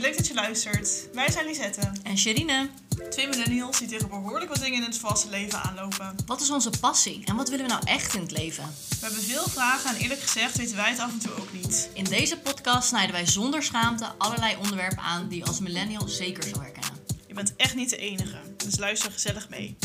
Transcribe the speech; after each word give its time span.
leuk 0.00 0.16
dat 0.16 0.26
je 0.26 0.34
luistert. 0.34 1.08
Wij 1.12 1.30
zijn 1.30 1.46
Lisette. 1.46 1.92
En 2.02 2.18
Sherine, 2.18 2.68
Twee 3.10 3.28
millennials 3.28 3.78
die 3.78 3.88
tegen 3.88 4.08
behoorlijk 4.08 4.48
wat 4.50 4.60
dingen 4.60 4.78
in 4.78 4.84
het 4.84 4.98
volwassen 4.98 5.30
leven 5.30 5.62
aanlopen. 5.62 6.16
wat 6.26 6.40
is 6.40 6.50
onze 6.50 6.70
passie 6.80 7.22
en 7.24 7.36
wat 7.36 7.48
willen 7.48 7.66
we 7.66 7.72
nou 7.72 7.86
echt 7.86 8.14
in 8.14 8.20
het 8.20 8.30
leven? 8.30 8.64
We 8.88 8.96
hebben 9.06 9.22
veel 9.22 9.48
vragen 9.48 9.90
en 9.90 10.02
eerlijk 10.02 10.20
gezegd 10.20 10.56
weten 10.56 10.76
wij 10.76 10.90
het 10.90 10.98
af 10.98 11.12
en 11.12 11.18
toe 11.18 11.32
ook 11.38 11.52
niet. 11.52 11.90
In 11.94 12.04
deze 12.04 12.38
podcast 12.38 12.88
snijden 12.88 13.12
wij 13.12 13.26
zonder 13.26 13.62
schaamte 13.62 14.06
allerlei 14.18 14.56
onderwerpen 14.56 15.02
aan 15.02 15.28
die 15.28 15.38
je 15.38 15.44
als 15.44 15.60
millennial 15.60 16.08
zeker 16.08 16.42
zal 16.42 16.60
herkennen. 16.62 17.00
Je 17.26 17.34
bent 17.34 17.56
echt 17.56 17.74
niet 17.74 17.90
de 17.90 17.96
enige, 17.96 18.38
dus 18.56 18.78
luister 18.78 19.12
gezellig 19.12 19.48
mee. 19.48 19.76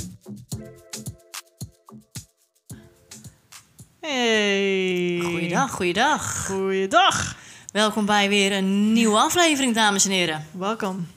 Hey. 4.01 5.19
Goeiedag, 5.23 5.71
goeiedag. 5.71 6.45
Goeiedag. 6.45 7.35
Welkom 7.75 8.05
bij 8.05 8.29
weer 8.29 8.51
een 8.51 8.93
nieuwe 8.93 9.17
aflevering, 9.17 9.73
dames 9.75 10.05
en 10.05 10.11
heren. 10.11 10.45
Welkom. 10.51 11.07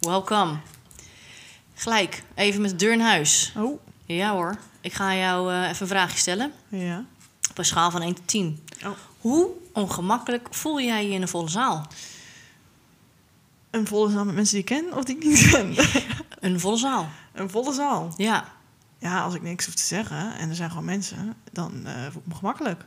Welkom. 0.00 0.60
Gelijk, 1.74 2.22
even 2.34 2.60
met 2.60 2.70
de 2.70 2.76
deur 2.76 2.92
in 2.92 3.00
huis. 3.00 3.52
Oh, 3.56 3.80
Ja 4.06 4.30
hoor, 4.32 4.56
ik 4.80 4.92
ga 4.92 5.14
jou 5.14 5.52
eh, 5.52 5.62
even 5.68 5.82
een 5.82 5.86
vraagje 5.88 6.18
stellen. 6.18 6.52
ja. 6.68 7.04
Op 7.50 7.58
een 7.58 7.64
schaal 7.64 7.90
van 7.90 8.02
1 8.02 8.14
tot 8.14 8.26
10. 8.28 8.62
Oh. 8.84 8.90
Hoe 9.20 9.48
ongemakkelijk 9.72 10.48
voel 10.50 10.80
jij 10.80 11.06
je 11.08 11.12
in 11.14 11.22
een 11.22 11.28
volle 11.28 11.48
zaal? 11.48 11.86
Een 13.70 13.86
volle 13.86 14.10
zaal 14.10 14.24
met 14.24 14.34
mensen 14.34 14.54
die 14.62 14.64
ik 14.76 14.82
ken 14.84 14.96
of 14.98 15.04
die 15.04 15.16
ik 15.16 15.24
niet 15.24 15.50
ken? 15.50 15.74
Een 16.50 16.60
volle 16.60 16.76
zaal, 16.76 17.08
een 17.32 17.50
volle 17.50 17.72
zaal. 17.72 18.14
ja. 18.16 18.52
Ja, 18.98 19.22
als 19.22 19.34
ik 19.34 19.42
niks 19.42 19.64
hoef 19.66 19.74
te 19.74 19.82
zeggen 19.84 20.34
en 20.36 20.48
er 20.48 20.54
zijn 20.54 20.70
gewoon 20.70 20.84
mensen, 20.84 21.34
dan 21.52 21.86
eh 21.86 22.02
voel 22.10 22.22
ik 22.22 22.26
me 22.28 22.34
gemakkelijk. 22.34 22.84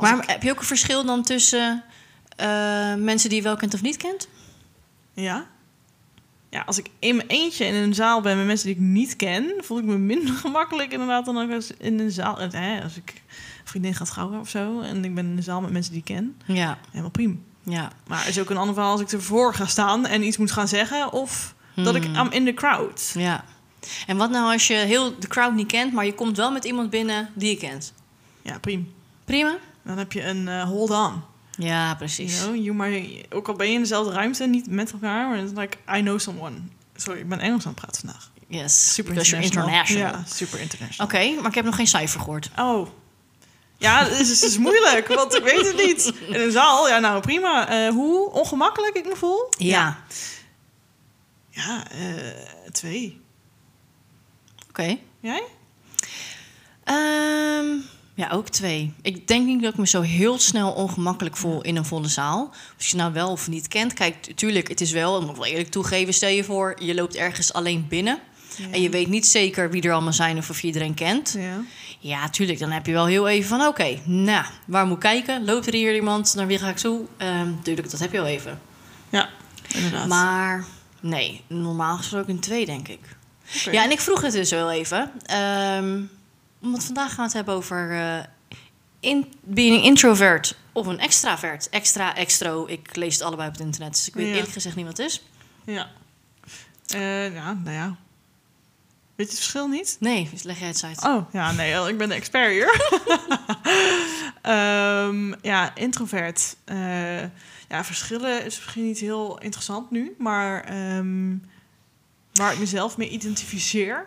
Maar 0.00 0.18
ik- 0.22 0.28
heb 0.30 0.42
je 0.42 0.50
ook 0.50 0.58
een 0.58 0.64
verschil 0.64 1.04
dan 1.04 1.22
tussen 1.22 1.84
eh, 2.40 2.94
mensen 2.94 3.28
die 3.28 3.38
je 3.38 3.44
wel 3.44 3.56
kent 3.56 3.74
of 3.74 3.82
niet 3.82 3.96
kent? 3.96 4.28
Ja. 5.14 5.46
Ja, 6.50 6.62
als 6.66 6.78
ik 6.78 6.88
in 6.98 7.16
mijn 7.16 7.28
eentje 7.28 7.64
in 7.64 7.74
een 7.74 7.94
zaal 7.94 8.20
ben 8.20 8.36
met 8.36 8.46
mensen 8.46 8.66
die 8.66 8.74
ik 8.76 8.80
niet 8.82 9.16
ken, 9.16 9.52
voel 9.58 9.78
ik 9.78 9.84
me 9.84 9.98
minder 9.98 10.34
gemakkelijk 10.44 10.92
inderdaad 10.92 11.24
dan 11.24 11.38
ook 11.38 11.52
als 11.52 11.70
in 11.78 11.98
een 12.00 12.10
zaal. 12.10 12.40
eh, 12.40 12.50
Hè, 12.50 12.82
als 12.82 12.96
ik 12.96 13.12
een 13.26 13.68
vriendin 13.68 13.94
gaat 13.94 14.08
trouwen 14.10 14.40
of 14.40 14.48
zo 14.48 14.80
en 14.80 15.04
ik 15.04 15.14
ben 15.14 15.26
in 15.26 15.36
een 15.36 15.42
zaal 15.42 15.60
met 15.60 15.70
mensen 15.70 15.92
die 15.92 16.00
ik 16.00 16.14
ken, 16.14 16.36
Ja, 16.46 16.78
helemaal 16.90 17.10
prima. 17.10 17.34
ja. 17.62 17.92
Maar 18.06 18.22
er 18.22 18.28
is 18.28 18.38
ook 18.40 18.50
een 18.50 18.56
ander 18.56 18.74
verhaal 18.74 18.92
als 18.92 19.00
ik 19.00 19.12
ervoor 19.12 19.54
ga 19.54 19.66
staan 19.66 20.06
en 20.06 20.22
iets 20.22 20.36
moet 20.36 20.50
gaan 20.52 20.68
zeggen 20.68 21.12
of 21.12 21.54
dat 21.74 21.94
ik 21.94 22.04
Hmm. 22.04 22.16
am 22.16 22.30
in 22.30 22.44
the 22.44 22.54
crowd. 22.54 23.10
Ja. 23.14 23.44
En 24.06 24.16
wat 24.16 24.30
nou 24.30 24.52
als 24.52 24.66
je 24.66 24.74
heel 24.74 25.18
de 25.18 25.28
crowd 25.28 25.54
niet 25.54 25.66
kent, 25.66 25.92
maar 25.92 26.04
je 26.06 26.14
komt 26.14 26.36
wel 26.36 26.50
met 26.52 26.64
iemand 26.64 26.90
binnen 26.90 27.28
die 27.34 27.50
je 27.50 27.56
kent? 27.56 27.92
Ja, 28.42 28.58
prima. 28.58 28.84
Prima? 29.24 29.56
Dan 29.82 29.98
heb 29.98 30.12
je 30.12 30.24
een 30.26 30.48
eh, 30.48 30.62
hold 30.62 30.90
on. 30.90 31.22
Ja, 31.62 31.94
precies. 31.94 32.40
You 32.40 32.52
know? 32.52 32.88
You, 32.88 33.24
ook 33.30 33.48
al 33.48 33.54
ben 33.54 33.66
je 33.66 33.72
in 33.72 33.80
dezelfde 33.80 34.12
ruimte, 34.12 34.46
niet 34.46 34.70
met 34.70 34.92
elkaar, 34.92 35.28
maar 35.28 35.36
het 35.36 35.50
is 35.50 35.58
like 35.58 35.76
I 35.96 36.00
know 36.00 36.18
someone. 36.18 36.56
Sorry, 36.96 37.20
ik 37.20 37.28
ben 37.28 37.40
Engels 37.40 37.66
aan 37.66 37.72
het 37.72 37.80
praten 37.80 38.00
vandaag. 38.00 38.30
Yes, 38.46 38.94
Super 38.94 39.12
international. 39.16 39.64
international. 39.64 40.12
Ja, 40.12 40.24
super 40.26 40.60
international. 40.60 41.06
Oké, 41.06 41.40
maar 41.40 41.48
ik 41.48 41.54
heb 41.54 41.64
nog 41.64 41.74
geen 41.76 41.86
cijfer 41.86 42.20
gehoord. 42.20 42.50
Oh. 42.56 42.88
Ja, 43.78 44.04
het 44.04 44.18
is, 44.20 44.28
het 44.28 44.42
is 44.42 44.58
moeilijk, 44.58 45.08
want 45.08 45.34
ik 45.34 45.42
weet 45.42 45.66
het 45.66 45.76
niet. 45.76 46.12
In 46.28 46.40
een 46.40 46.50
zaal, 46.52 46.88
ja, 46.88 46.98
nou 46.98 47.20
prima. 47.20 47.68
Eh, 47.68 47.88
hoe 47.92 48.30
ongemakkelijk 48.30 48.96
ik 48.96 49.04
me 49.06 49.16
voel? 49.16 49.48
Ja. 49.58 49.98
Ja, 51.50 51.90
eh, 51.90 52.70
twee. 52.72 53.20
Oké. 54.68 54.98
Jij? 55.20 55.42
Ehm, 56.84 57.66
ja, 58.20 58.30
ook 58.30 58.48
twee. 58.48 58.92
Ik 59.02 59.28
denk 59.28 59.46
niet 59.46 59.62
dat 59.62 59.72
ik 59.72 59.78
me 59.78 59.86
zo 59.86 60.00
heel 60.00 60.38
snel 60.38 60.72
ongemakkelijk 60.72 61.36
voel 61.36 61.62
in 61.62 61.76
een 61.76 61.84
volle 61.84 62.08
zaal. 62.08 62.50
Als 62.76 62.86
je 62.86 62.96
nou 62.96 63.12
wel 63.12 63.30
of 63.30 63.48
niet 63.48 63.68
kent, 63.68 63.92
kijk, 63.92 64.32
tuurlijk, 64.34 64.68
het 64.68 64.80
is 64.80 64.92
wel, 64.92 65.12
dat 65.12 65.20
moet 65.20 65.30
ik 65.30 65.36
wel 65.36 65.50
eerlijk 65.50 65.70
toegeven, 65.70 66.14
stel 66.14 66.28
je 66.28 66.44
voor, 66.44 66.76
je 66.78 66.94
loopt 66.94 67.16
ergens 67.16 67.52
alleen 67.52 67.86
binnen. 67.88 68.18
En 68.70 68.82
je 68.82 68.88
weet 68.90 69.08
niet 69.08 69.26
zeker 69.26 69.70
wie 69.70 69.82
er 69.82 69.92
allemaal 69.92 70.12
zijn 70.12 70.38
of 70.38 70.50
of 70.50 70.60
je 70.60 70.66
iedereen 70.66 70.94
kent. 70.94 71.34
Ja. 71.38 71.60
Ja, 71.98 72.28
tuurlijk. 72.28 72.58
Dan 72.58 72.70
heb 72.70 72.86
je 72.86 72.92
wel 72.92 73.06
heel 73.06 73.28
even 73.28 73.48
van... 73.48 73.66
oké, 73.66 73.98
nou, 74.04 74.44
waar 74.66 74.86
moet 74.86 74.94
ik 74.94 75.00
kijken? 75.00 75.44
Loopt 75.44 75.66
er 75.66 75.74
hier 75.74 75.94
iemand? 75.94 76.34
Naar 76.34 76.46
wie 76.46 76.58
ga 76.58 76.68
ik 76.68 76.76
toe? 76.76 77.00
Ehm 77.16 77.48
tuurlijk, 77.62 77.90
dat 77.90 78.00
heb 78.00 78.12
je 78.12 78.18
wel 78.18 78.26
even. 78.26 78.60
Ja, 79.10 79.28
inderdaad. 79.74 80.06
Maar 80.08 80.64
nee, 81.00 81.42
normaal 81.46 81.96
gesproken 81.96 82.30
een 82.30 82.40
twee, 82.40 82.66
denk 82.66 82.88
ik. 82.88 83.00
Ja, 83.70 83.84
en 83.84 83.90
ik 83.90 84.00
vroeg 84.00 84.20
het 84.20 84.32
dus 84.32 84.50
wel 84.50 84.70
even. 84.70 85.10
ehm, 85.26 86.00
omdat 86.62 86.84
vandaag 86.84 87.08
gaan 87.08 87.16
we 87.16 87.22
het 87.22 87.32
hebben 87.32 87.54
over... 87.54 87.92
eh 87.92 88.24
in, 89.00 89.32
being 89.40 89.84
introvert 89.84 90.56
of 90.72 90.86
een 90.86 90.98
extravert. 90.98 91.68
Extra, 91.68 92.16
extro. 92.16 92.66
Ik 92.66 92.96
lees 92.96 93.14
het 93.14 93.22
allebei 93.22 93.48
op 93.48 93.54
het 93.54 93.64
internet. 93.64 93.92
Dus 93.92 94.08
ik 94.08 94.14
weet 94.14 94.26
Ja. 94.26 94.32
eerlijk 94.34 94.52
gezegd 94.52 94.76
niet 94.76 94.86
wat 94.86 94.96
het 94.96 95.06
is. 95.06 95.22
Ja. 95.64 95.88
Eh, 96.86 97.34
ja, 97.34 97.52
nou 97.52 97.76
ja. 97.76 97.86
Weet 99.14 99.26
je 99.28 99.32
het 99.34 99.34
verschil 99.34 99.68
niet? 99.68 99.96
Nee, 100.00 100.28
dus 100.32 100.42
leg 100.42 100.58
jij 100.58 100.68
het 100.68 100.84
uit. 100.84 101.04
Oh, 101.04 101.32
ja, 101.32 101.52
nee, 101.52 101.88
ik 101.88 101.98
ben 101.98 102.08
de 102.08 102.14
expert 102.14 102.50
hier. 102.50 102.80
Ehm, 104.42 105.32
ja, 105.42 105.74
introvert. 105.74 106.56
Eh, 106.64 107.20
ja, 107.68 107.84
verschillen 107.84 108.44
is 108.44 108.56
misschien 108.58 108.84
niet 108.86 108.98
heel 108.98 109.38
interessant 109.38 109.90
nu, 109.90 110.14
maar 110.18 110.64
ehm, 110.64 111.36
waar 112.32 112.52
ik 112.52 112.58
mezelf 112.58 112.96
mee 112.96 113.08
identificeer, 113.08 114.06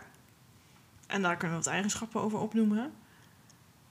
en 1.14 1.22
daar 1.22 1.38
kunnen 1.38 1.58
we 1.58 1.64
wat 1.64 1.74
eigenschappen 1.74 2.22
over 2.22 2.40
opnoemen. 2.40 2.92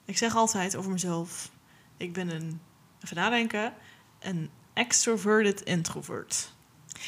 Ik 0.05 0.19
zeg 0.19 0.37
altijd 0.37 0.77
over 0.77 0.91
mezelf, 0.91 1.51
ik 1.97 2.13
ben 2.13 2.31
een, 2.35 2.61
even 3.05 3.17
nadenken, 3.17 3.73
een 4.21 4.51
extroverted 4.73 5.61
introvert. 5.61 6.53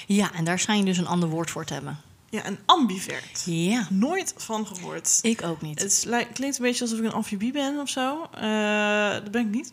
Ja, 0.06 0.32
en 0.32 0.44
daar 0.44 0.58
schijn 0.58 0.78
je 0.78 0.84
dus 0.84 0.98
een 0.98 1.06
ander 1.06 1.28
woord 1.28 1.50
voor 1.50 1.64
te 1.64 1.72
hebben. 1.72 1.98
Ja, 2.30 2.46
een 2.46 2.58
ambivert. 2.64 3.42
Ja, 3.46 3.86
Nooit 3.90 4.34
van 4.36 4.66
gehoord. 4.66 5.18
ik 5.22 5.42
ook 5.42 5.60
niet. 5.60 5.80
Het 5.80 6.06
klinkt 6.32 6.56
een 6.56 6.64
beetje 6.64 6.82
alsof 6.84 6.98
ik 6.98 7.04
een 7.04 7.12
amfibie 7.12 7.52
ben 7.52 7.80
of 7.80 7.88
zo. 7.88 8.22
Eh, 8.32 9.10
dat 9.12 9.30
ben 9.30 9.40
ik 9.40 9.50
niet. 9.54 9.72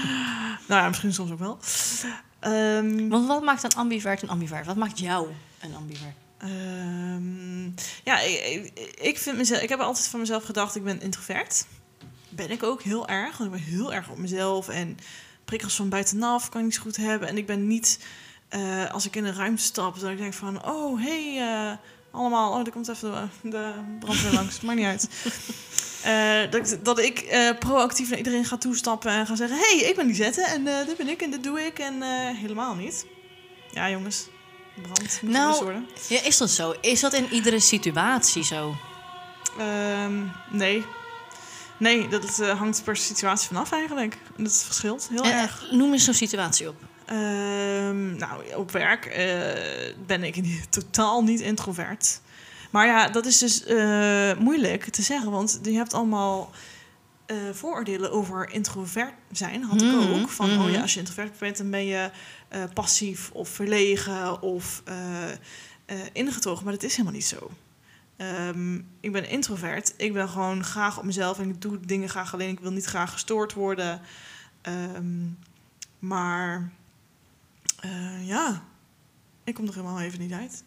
nou 0.68 0.82
ja, 0.82 0.88
misschien 0.88 1.12
soms 1.14 1.30
ook 1.30 1.38
wel. 1.38 1.58
Ehm, 2.40 3.08
Want 3.08 3.26
wat 3.26 3.42
maakt 3.42 3.62
een 3.62 3.74
ambivert 3.74 4.22
een 4.22 4.28
ambivert? 4.28 4.66
Wat 4.66 4.76
maakt 4.76 4.98
jou 4.98 5.28
een 5.60 5.74
ambivert? 5.74 6.16
Ehm, 6.38 7.64
ja, 8.04 8.20
ik, 8.20 8.70
ik- 9.00 9.18
vind 9.18 9.36
mezelf. 9.36 9.60
Ik 9.62 9.68
heb 9.68 9.80
altijd 9.80 10.06
van 10.08 10.20
mezelf 10.20 10.44
gedacht, 10.44 10.76
ik 10.76 10.84
ben 10.84 11.00
introvert. 11.00 11.64
Ben 12.28 12.50
ik 12.50 12.62
ook 12.62 12.82
heel 12.82 13.08
erg. 13.08 13.36
Want 13.36 13.54
ik 13.54 13.56
ben 13.60 13.74
heel 13.74 13.94
erg 13.94 14.08
op 14.08 14.18
mezelf 14.18 14.68
en 14.68 14.98
prikkels 15.44 15.76
van 15.76 15.88
buitenaf 15.88 16.48
kan 16.48 16.60
ik 16.60 16.66
niet 16.66 16.74
zo 16.74 16.82
goed 16.82 16.96
hebben. 16.96 17.28
En 17.28 17.36
ik 17.38 17.46
ben 17.46 17.66
niet, 17.66 17.98
eh, 18.48 18.90
als 18.90 19.06
ik 19.06 19.16
in 19.16 19.24
een 19.24 19.34
ruimte 19.34 19.62
stap, 19.62 20.00
dat 20.00 20.10
ik 20.10 20.18
denk 20.18 20.34
van, 20.34 20.64
oh 20.66 21.02
hey, 21.02 21.36
eh, 21.38 21.76
allemaal, 22.10 22.52
oh, 22.52 22.66
er 22.66 22.72
komt 22.72 22.88
even 22.88 23.30
de, 23.42 23.72
brandweer 24.00 24.32
langs. 24.32 24.60
Maakt 24.62 24.78
niet 24.78 24.86
uit. 24.86 25.08
Eh, 26.02 26.50
dat, 26.50 26.78
dat 26.82 26.98
ik 26.98 27.26
proactief 27.58 28.08
naar 28.08 28.18
iedereen 28.18 28.44
ga 28.44 28.56
toestappen 28.58 29.10
en 29.12 29.26
ga 29.26 29.34
zeggen: 29.36 29.58
hey, 29.58 29.78
ik 29.88 29.96
ben 29.96 30.06
Lisette 30.06 30.42
en 30.42 30.66
eh, 30.66 30.86
dit 30.86 30.96
ben 30.96 31.08
ik 31.08 31.22
en 31.22 31.30
dit 31.30 31.42
doe 31.42 31.60
ik. 31.60 31.78
En 31.78 32.02
helemaal 32.36 32.74
niet. 32.74 33.06
Ja, 33.70 33.90
jongens, 33.90 34.28
brand 34.80 35.18
moet 35.22 35.32
Nou, 35.32 35.62
worden. 35.64 35.88
Ja, 36.08 36.22
is 36.22 36.36
dat 36.36 36.50
zo? 36.50 36.74
Is 36.80 37.00
dat 37.00 37.12
in 37.12 37.26
iedere 37.32 37.60
situatie 37.60 38.44
zo? 38.44 38.74
Ehm, 39.58 40.22
nee. 40.50 40.84
Nee, 41.78 42.08
dat 42.08 42.38
eh, 42.38 42.58
hangt 42.58 42.84
per 42.84 42.96
situatie 42.96 43.46
vanaf 43.48 43.72
eigenlijk. 43.72 44.16
Dat 44.36 44.62
verschilt 44.66 45.08
heel 45.10 45.24
En, 45.24 45.32
erg. 45.40 45.66
eh, 45.66 45.72
noem 45.72 45.92
eens 45.92 46.04
zo'n 46.04 46.14
situatie 46.14 46.68
op. 46.68 46.76
Ehm, 47.04 48.16
nou, 48.16 48.54
op 48.54 48.70
werk 48.70 49.04
eh, 49.06 49.94
ben 50.06 50.22
ik 50.24 50.40
niet- 50.42 50.72
totaal 50.80 51.22
niet 51.22 51.40
introvert. 51.40 52.20
Maar 52.70 52.86
ja, 52.86 53.08
dat 53.08 53.26
is 53.26 53.38
dus 53.38 53.64
eh, 53.64 54.32
moeilijk 54.38 54.84
te 54.84 55.02
zeggen, 55.02 55.30
want 55.30 55.58
je 55.62 55.72
hebt 55.72 55.94
allemaal 55.94 56.50
eh, 57.26 57.36
vooroordelen 57.52 58.12
over 58.12 58.50
introvert 58.52 59.12
zijn. 59.32 59.62
Had 59.64 59.82
ik 59.82 59.92
Mhm, 59.92 60.12
ook. 60.20 60.28
Van, 60.28 60.58
oh 60.60 60.70
ja, 60.70 60.80
als 60.80 60.94
je 60.94 61.00
introvert 61.00 61.38
bent, 61.38 61.56
dan 61.56 61.70
ben 61.70 61.84
je 61.86 62.10
eh, 62.48 62.62
passief 62.74 63.30
of 63.30 63.48
verlegen 63.48 64.42
of 64.42 64.82
eh, 64.84 65.96
ingetogen. 66.12 66.64
Maar 66.64 66.72
dat 66.72 66.82
is 66.82 66.90
helemaal 66.90 67.12
niet 67.12 67.24
zo. 67.24 67.50
Ehm, 68.16 68.74
ik 69.00 69.12
ben 69.12 69.28
introvert. 69.28 69.94
Ik 69.96 70.12
ben 70.12 70.28
gewoon 70.28 70.64
graag 70.64 70.98
op 70.98 71.04
mezelf 71.04 71.38
en 71.38 71.48
ik 71.48 71.62
doe 71.62 71.80
dingen 71.80 72.08
graag 72.08 72.34
alleen. 72.34 72.48
Ik 72.48 72.60
wil 72.60 72.72
niet 72.72 72.84
graag 72.84 73.12
gestoord 73.12 73.52
worden. 73.52 74.00
Ehm, 74.60 75.26
maar 75.98 76.72
ja, 78.24 78.62
ik 79.44 79.54
kom 79.54 79.66
er 79.66 79.74
helemaal 79.74 80.00
even 80.00 80.20
niet 80.20 80.32
uit. 80.32 80.64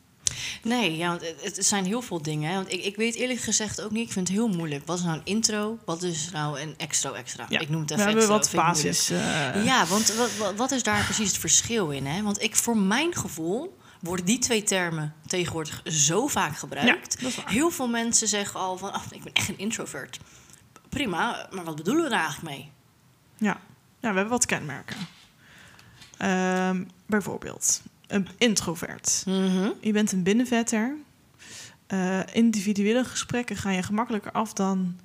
Nee, 0.63 0.98
ja, 0.98 1.07
want 1.07 1.22
het, 1.22 1.56
het 1.56 1.66
zijn 1.66 1.86
heel 1.86 2.01
veel 2.01 2.22
dingen. 2.22 2.50
Hè? 2.50 2.56
Want 2.56 2.72
ik, 2.72 2.83
ik 2.83 2.95
weet 2.95 3.16
eerlijk 3.16 3.39
gezegd 3.39 3.81
ook 3.81 3.92
niet. 3.92 4.06
Ik 4.07 4.12
vind 4.13 4.28
het 4.28 4.38
heel 4.38 4.48
moeilijk. 4.48 4.86
Wat 4.86 4.98
is 4.98 5.04
nou 5.04 5.18
een 5.18 5.25
intro? 5.25 5.78
Wat 5.86 6.04
is 6.04 6.30
nou 6.31 6.60
een 6.60 6.74
extra-extra? 6.78 7.45
Ik 7.50 7.69
noem 7.69 7.80
het 7.81 7.89
We 7.89 7.95
even 7.95 8.07
hebben 8.12 8.36
extra, 8.36 8.57
wat 8.57 8.66
basis. 8.74 9.10
eh, 9.10 9.66
Ja, 9.66 9.86
want 9.86 10.13
wat, 10.16 10.56
wat, 10.56 10.72
is 10.72 10.83
daar 10.83 11.04
precies 11.04 11.28
het 11.28 11.38
verschil 11.38 11.89
in? 11.89 12.06
Hè? 12.06 12.22
Want 12.22 12.42
ik, 12.42 12.56
voor 12.56 12.78
mijn 12.78 13.16
gevoel 13.16 13.78
worden 14.00 14.25
die 14.25 14.39
twee 14.39 14.63
termen 14.63 15.13
tegenwoordig 15.28 15.81
zo 15.86 16.28
vaak 16.28 16.57
gebruikt. 16.57 17.18
Ja. 17.22 17.30
Heel 17.45 17.69
veel 17.69 17.88
mensen 17.88 18.28
zeggen 18.28 18.60
al 18.60 18.78
van, 18.78 18.89
oh, 18.95 19.01
ik 19.12 19.24
ben 19.24 19.33
echt 19.33 19.48
een 19.50 19.57
introvert. 19.57 20.19
Prima, 20.89 21.48
maar 21.51 21.63
wat 21.63 21.75
bedoelen 21.75 22.04
we 22.04 22.10
daar 22.10 22.24
eigenlijk 22.24 22.56
mee? 22.56 22.72
Ja. 23.38 23.60
ja, 24.00 24.10
we 24.10 24.16
hebben 24.16 24.28
wat 24.28 24.45
kenmerken. 24.45 24.98
Ehm, 26.18 26.83
bijvoorbeeld, 27.06 27.81
een 28.13 28.28
introvert. 28.38 29.24
Mhm. 29.25 29.69
Je 29.81 29.92
bent 29.92 30.12
een 30.12 30.24
binnenvetter. 30.24 30.96
Eh, 31.88 32.19
individuele 32.34 33.04
gesprekken 33.04 33.56
gaan 33.56 33.74
je 33.74 33.84
gemakkelijker 33.84 34.31
af 34.31 34.54
dan 34.54 35.00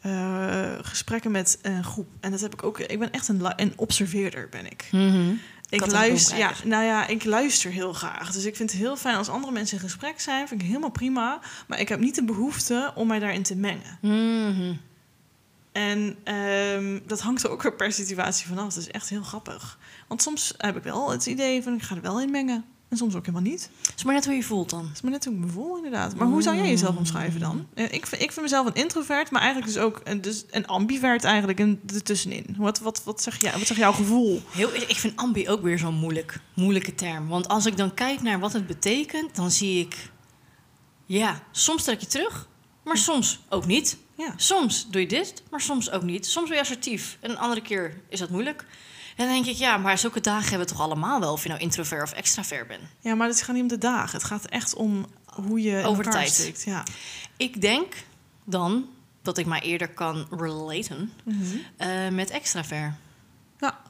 eh, 0.00 0.72
gesprekken 0.82 1.30
met 1.30 1.58
een 1.62 1.84
groep. 1.84 2.08
En 2.20 2.30
dat 2.30 2.40
heb 2.40 2.52
ik 2.52 2.62
ook. 2.62 2.78
Ik 2.78 2.98
ben 2.98 3.12
echt 3.12 3.28
een, 3.28 3.52
een 3.56 3.72
observeerder, 3.76 4.48
ben 4.48 4.66
ik. 4.66 4.88
Mhm. 4.90 5.32
Ik 5.70 5.86
luister, 5.86 6.38
ja, 6.38 6.52
nou 6.64 6.84
ja, 6.84 7.06
ik 7.06 7.24
luister 7.24 7.70
heel 7.70 7.92
graag. 7.92 8.32
Dus 8.32 8.44
ik 8.44 8.56
vind 8.56 8.70
het 8.70 8.80
heel 8.80 8.96
fijn 8.96 9.16
als 9.16 9.28
andere 9.28 9.52
mensen 9.52 9.76
in 9.76 9.82
gesprek 9.82 10.20
zijn. 10.20 10.48
Vind 10.48 10.60
ik 10.60 10.66
helemaal 10.66 10.90
prima. 10.90 11.40
Maar 11.66 11.80
ik 11.80 11.88
heb 11.88 12.00
niet 12.00 12.14
de 12.14 12.24
behoefte 12.24 12.92
om 12.94 13.06
mij 13.06 13.18
daarin 13.18 13.42
te 13.42 13.56
mengen. 13.56 13.98
Mhm. 14.00 14.72
En 15.78 16.16
ehm, 16.24 16.98
dat 17.06 17.20
hangt 17.20 17.42
er 17.42 17.50
ook 17.50 17.62
weer 17.62 17.74
per 17.74 17.92
situatie 17.92 18.46
vanaf. 18.46 18.74
Dat 18.74 18.82
is 18.82 18.90
echt 18.90 19.08
heel 19.08 19.22
grappig. 19.22 19.78
Want 20.08 20.22
soms 20.22 20.54
heb 20.56 20.76
ik 20.76 20.82
wel 20.82 21.10
het 21.10 21.26
idee 21.26 21.62
van 21.62 21.74
ik 21.74 21.82
ga 21.82 21.94
er 21.94 22.02
wel 22.02 22.20
in 22.20 22.30
mengen. 22.30 22.64
En 22.88 22.96
soms 22.96 23.14
ook 23.14 23.26
helemaal 23.26 23.50
niet. 23.50 23.70
Het 23.82 23.92
is 23.96 24.04
maar 24.04 24.14
net 24.14 24.24
hoe 24.24 24.34
je 24.34 24.42
voelt 24.42 24.70
dan. 24.70 24.82
Dat 24.82 24.94
is 24.94 25.00
maar 25.00 25.10
net 25.10 25.24
hoe 25.24 25.34
ik 25.34 25.40
me 25.40 25.46
voel, 25.46 25.76
inderdaad. 25.76 26.16
Maar 26.16 26.26
hoe 26.26 26.42
zou 26.42 26.56
jij 26.56 26.68
jezelf 26.68 26.96
omschrijven 26.96 27.40
dan? 27.40 27.66
Eh, 27.74 27.84
Ik 27.92 28.06
vind, 28.06 28.22
ik 28.22 28.32
vind 28.32 28.40
mezelf 28.40 28.66
een 28.66 28.74
introvert, 28.74 29.30
maar 29.30 29.40
eigenlijk 29.42 29.72
dus 29.72 29.82
ook 29.82 30.00
een, 30.04 30.20
dus 30.20 30.44
een 30.50 30.66
ambivert 30.66 31.24
eigenlijk 31.24 31.58
en 31.60 31.80
ertussenin. 31.94 32.54
Wat, 32.56 32.78
wat, 32.78 33.04
wat, 33.04 33.22
zeg 33.22 33.40
jij, 33.40 33.52
wat 33.52 33.66
zeg 33.66 33.76
jouw 33.76 33.92
gevoel? 33.92 34.42
Heel, 34.50 34.74
ik 34.74 34.96
vind 34.96 35.16
ambi 35.16 35.48
ook 35.48 35.62
weer 35.62 35.78
zo'n 35.78 35.94
moeilijk, 35.94 36.40
moeilijke 36.54 36.94
term. 36.94 37.28
Want 37.28 37.48
als 37.48 37.66
ik 37.66 37.76
dan 37.76 37.94
kijk 37.94 38.22
naar 38.22 38.38
wat 38.38 38.52
het 38.52 38.66
betekent, 38.66 39.34
dan 39.36 39.50
zie 39.50 39.80
ik... 39.80 40.10
Ja, 41.06 41.42
soms 41.50 41.82
trek 41.84 42.00
je 42.00 42.06
terug, 42.06 42.48
maar 42.84 42.96
soms 42.96 43.40
ook 43.48 43.66
niet. 43.66 43.98
Ja. 44.18 44.32
Soms 44.36 44.86
doe 44.90 45.00
je 45.00 45.06
dit, 45.06 45.42
maar 45.50 45.60
soms 45.60 45.90
ook 45.90 46.02
niet. 46.02 46.26
Soms 46.26 46.48
ben 46.48 46.56
je 46.56 46.62
assertief 46.62 47.18
en 47.20 47.30
een 47.30 47.38
andere 47.38 47.62
keer 47.62 48.00
is 48.08 48.18
dat 48.18 48.30
moeilijk. 48.30 48.64
En 49.16 49.24
dan 49.24 49.34
denk 49.34 49.46
ik, 49.46 49.56
ja, 49.56 49.76
maar 49.76 49.98
zulke 49.98 50.20
dagen 50.20 50.48
hebben 50.48 50.66
we 50.66 50.72
toch 50.72 50.82
allemaal 50.82 51.20
wel... 51.20 51.32
of 51.32 51.42
je 51.42 51.48
nou 51.48 51.60
introvert 51.60 52.02
of 52.02 52.12
extravert 52.12 52.68
bent. 52.68 52.82
ja, 53.00 53.14
maar 53.14 53.28
het 53.28 53.42
gaat 53.42 53.54
niet 53.54 53.62
om 53.62 53.68
de 53.68 53.78
dagen. 53.78 54.18
Het 54.18 54.26
gaat 54.26 54.44
echt 54.44 54.74
om 54.74 55.06
hoe 55.24 55.62
je 55.62 55.78
in 55.78 55.84
Over 55.84 56.04
de 56.04 56.10
tijd. 56.10 56.62
Ja. 56.64 56.82
Ik 57.36 57.60
denk 57.60 57.94
dan 58.44 58.88
dat 59.22 59.38
ik 59.38 59.46
mij 59.46 59.60
eerder 59.60 59.88
kan 59.88 60.26
relaten 60.30 61.12
eh, 61.76 62.08
met 62.08 62.30
extravert. 62.30 62.94
ja. 63.58 63.80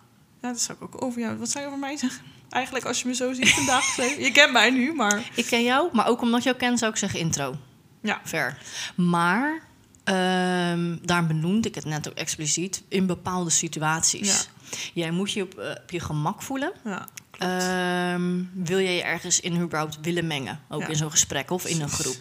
Ja, 0.42 0.48
dat 0.48 0.60
zou 0.60 0.78
ik 0.78 0.84
ook 0.84 1.02
over 1.02 1.20
jou... 1.20 1.36
Wat 1.36 1.50
zou 1.50 1.60
je 1.64 1.70
over 1.70 1.80
mij 1.80 1.96
zeggen? 1.96 2.22
Eigenlijk 2.48 2.84
als 2.84 3.02
je 3.02 3.08
me 3.08 3.14
zo 3.14 3.32
ziet 3.32 3.50
vandaag. 3.50 3.96
Je 4.24 4.30
kent 4.32 4.52
mij 4.52 4.70
nu, 4.70 4.94
maar... 4.94 5.30
Ik 5.34 5.46
ken 5.46 5.62
jou, 5.62 5.88
maar 5.92 6.06
ook 6.06 6.20
omdat 6.20 6.42
je 6.42 6.48
jou 6.48 6.60
kent 6.60 6.78
zou 6.78 6.90
ik 6.90 6.96
zeggen 6.96 7.20
intro. 7.20 7.56
Ja. 8.02 8.20
Ver. 8.24 8.58
Maar 8.94 9.62
ehm 10.08 10.96
daarom 11.02 11.26
benoemde 11.26 11.68
ik 11.68 11.74
het 11.74 11.84
net 11.84 12.08
ook 12.08 12.14
expliciet 12.14 12.82
in 12.88 13.06
bepaalde 13.06 13.50
situaties. 13.50 14.48
Jij 14.94 15.10
moet 15.10 15.32
je 15.32 15.42
op, 15.42 15.58
eh, 15.58 15.70
op 15.70 15.90
je 15.90 16.00
gemak 16.00 16.42
voelen. 16.42 16.72
Ja. 16.84 17.06
Ehm, 17.38 18.42
wil 18.52 18.80
jij 18.80 18.94
je 18.94 19.02
ergens 19.02 19.40
in 19.40 19.60
überhaupt 19.60 19.98
willen 20.02 20.26
mengen? 20.26 20.60
Ook 20.68 20.80
Ja. 20.80 20.86
in 20.88 20.96
zo'n 20.96 21.10
gesprek 21.10 21.50
of 21.50 21.66
in 21.66 21.80
een 21.80 21.88
groep. 21.88 22.16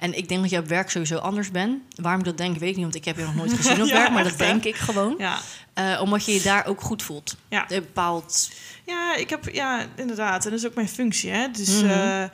En 0.00 0.16
ik 0.18 0.28
denk 0.28 0.40
dat 0.40 0.50
je 0.50 0.58
op 0.58 0.66
werk 0.68 0.90
sowieso 0.90 1.16
anders 1.16 1.50
bent. 1.50 1.82
Waarom 1.96 2.20
ik 2.20 2.26
dat 2.26 2.36
denk, 2.38 2.58
weet 2.58 2.68
ik 2.70 2.74
niet, 2.74 2.84
want 2.84 2.94
ik 2.94 3.04
heb 3.04 3.16
je 3.16 3.22
nog 3.24 3.34
nooit 3.34 3.52
gezien 3.62 3.82
op 3.82 3.88
Ja, 3.88 3.94
werk. 3.94 4.10
Maar 4.10 4.24
echt, 4.26 4.38
dat 4.38 4.46
hè? 4.46 4.52
denk 4.52 4.64
ik 4.64 4.76
gewoon. 4.76 5.14
ja. 5.18 5.38
Eh, 5.74 6.00
omdat 6.02 6.24
je 6.24 6.32
je 6.32 6.42
daar 6.42 6.66
ook 6.66 6.80
goed 6.80 7.02
voelt. 7.02 7.36
Ja. 7.48 7.70
Een 7.70 7.80
bepaald... 7.80 8.50
Ja, 8.86 9.16
ik 9.16 9.30
heb, 9.30 9.48
ja, 9.52 9.86
inderdaad. 9.96 10.44
En 10.44 10.50
dat 10.50 10.58
is 10.60 10.66
ook 10.66 10.74
mijn 10.74 10.88
functie, 10.88 11.30
hè. 11.30 11.50
Dus, 11.50 11.82
Mhm. 11.82 11.90
eh, 11.90 12.24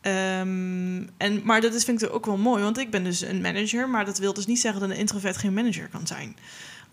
ehm, 0.00 1.02
en, 1.16 1.40
maar 1.44 1.60
dat 1.60 1.74
is, 1.74 1.84
vind 1.84 2.02
ik 2.02 2.12
ook 2.12 2.26
wel 2.26 2.36
mooi, 2.36 2.62
want 2.62 2.78
ik 2.78 2.90
ben 2.90 3.04
dus 3.04 3.20
een 3.20 3.40
manager. 3.40 3.88
Maar 3.88 4.04
dat 4.04 4.18
wil 4.18 4.32
dus 4.32 4.46
niet 4.46 4.60
zeggen 4.60 4.80
dat 4.80 4.90
een 4.90 4.96
introvert 4.96 5.36
geen 5.36 5.54
manager 5.54 5.88
kan 5.88 6.06
zijn. 6.06 6.36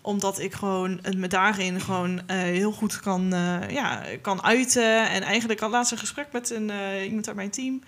Omdat 0.00 0.38
ik 0.38 0.54
gewoon 0.54 0.98
het 1.02 1.16
me 1.16 1.26
daarin 1.26 1.80
gewoon 1.80 2.22
eh, 2.26 2.36
heel 2.36 2.72
goed 2.72 3.00
kan, 3.00 3.32
eh, 3.32 3.70
ja, 3.70 4.02
kan 4.22 4.42
uiten. 4.42 5.08
En 5.08 5.22
eigenlijk 5.22 5.60
al 5.60 5.70
laatst 5.70 5.92
een 5.92 5.98
gesprek 5.98 6.32
met 6.32 6.50
een, 6.50 6.70
eh, 6.70 7.04
iemand 7.04 7.26
uit 7.26 7.36
mijn 7.36 7.50
team. 7.50 7.82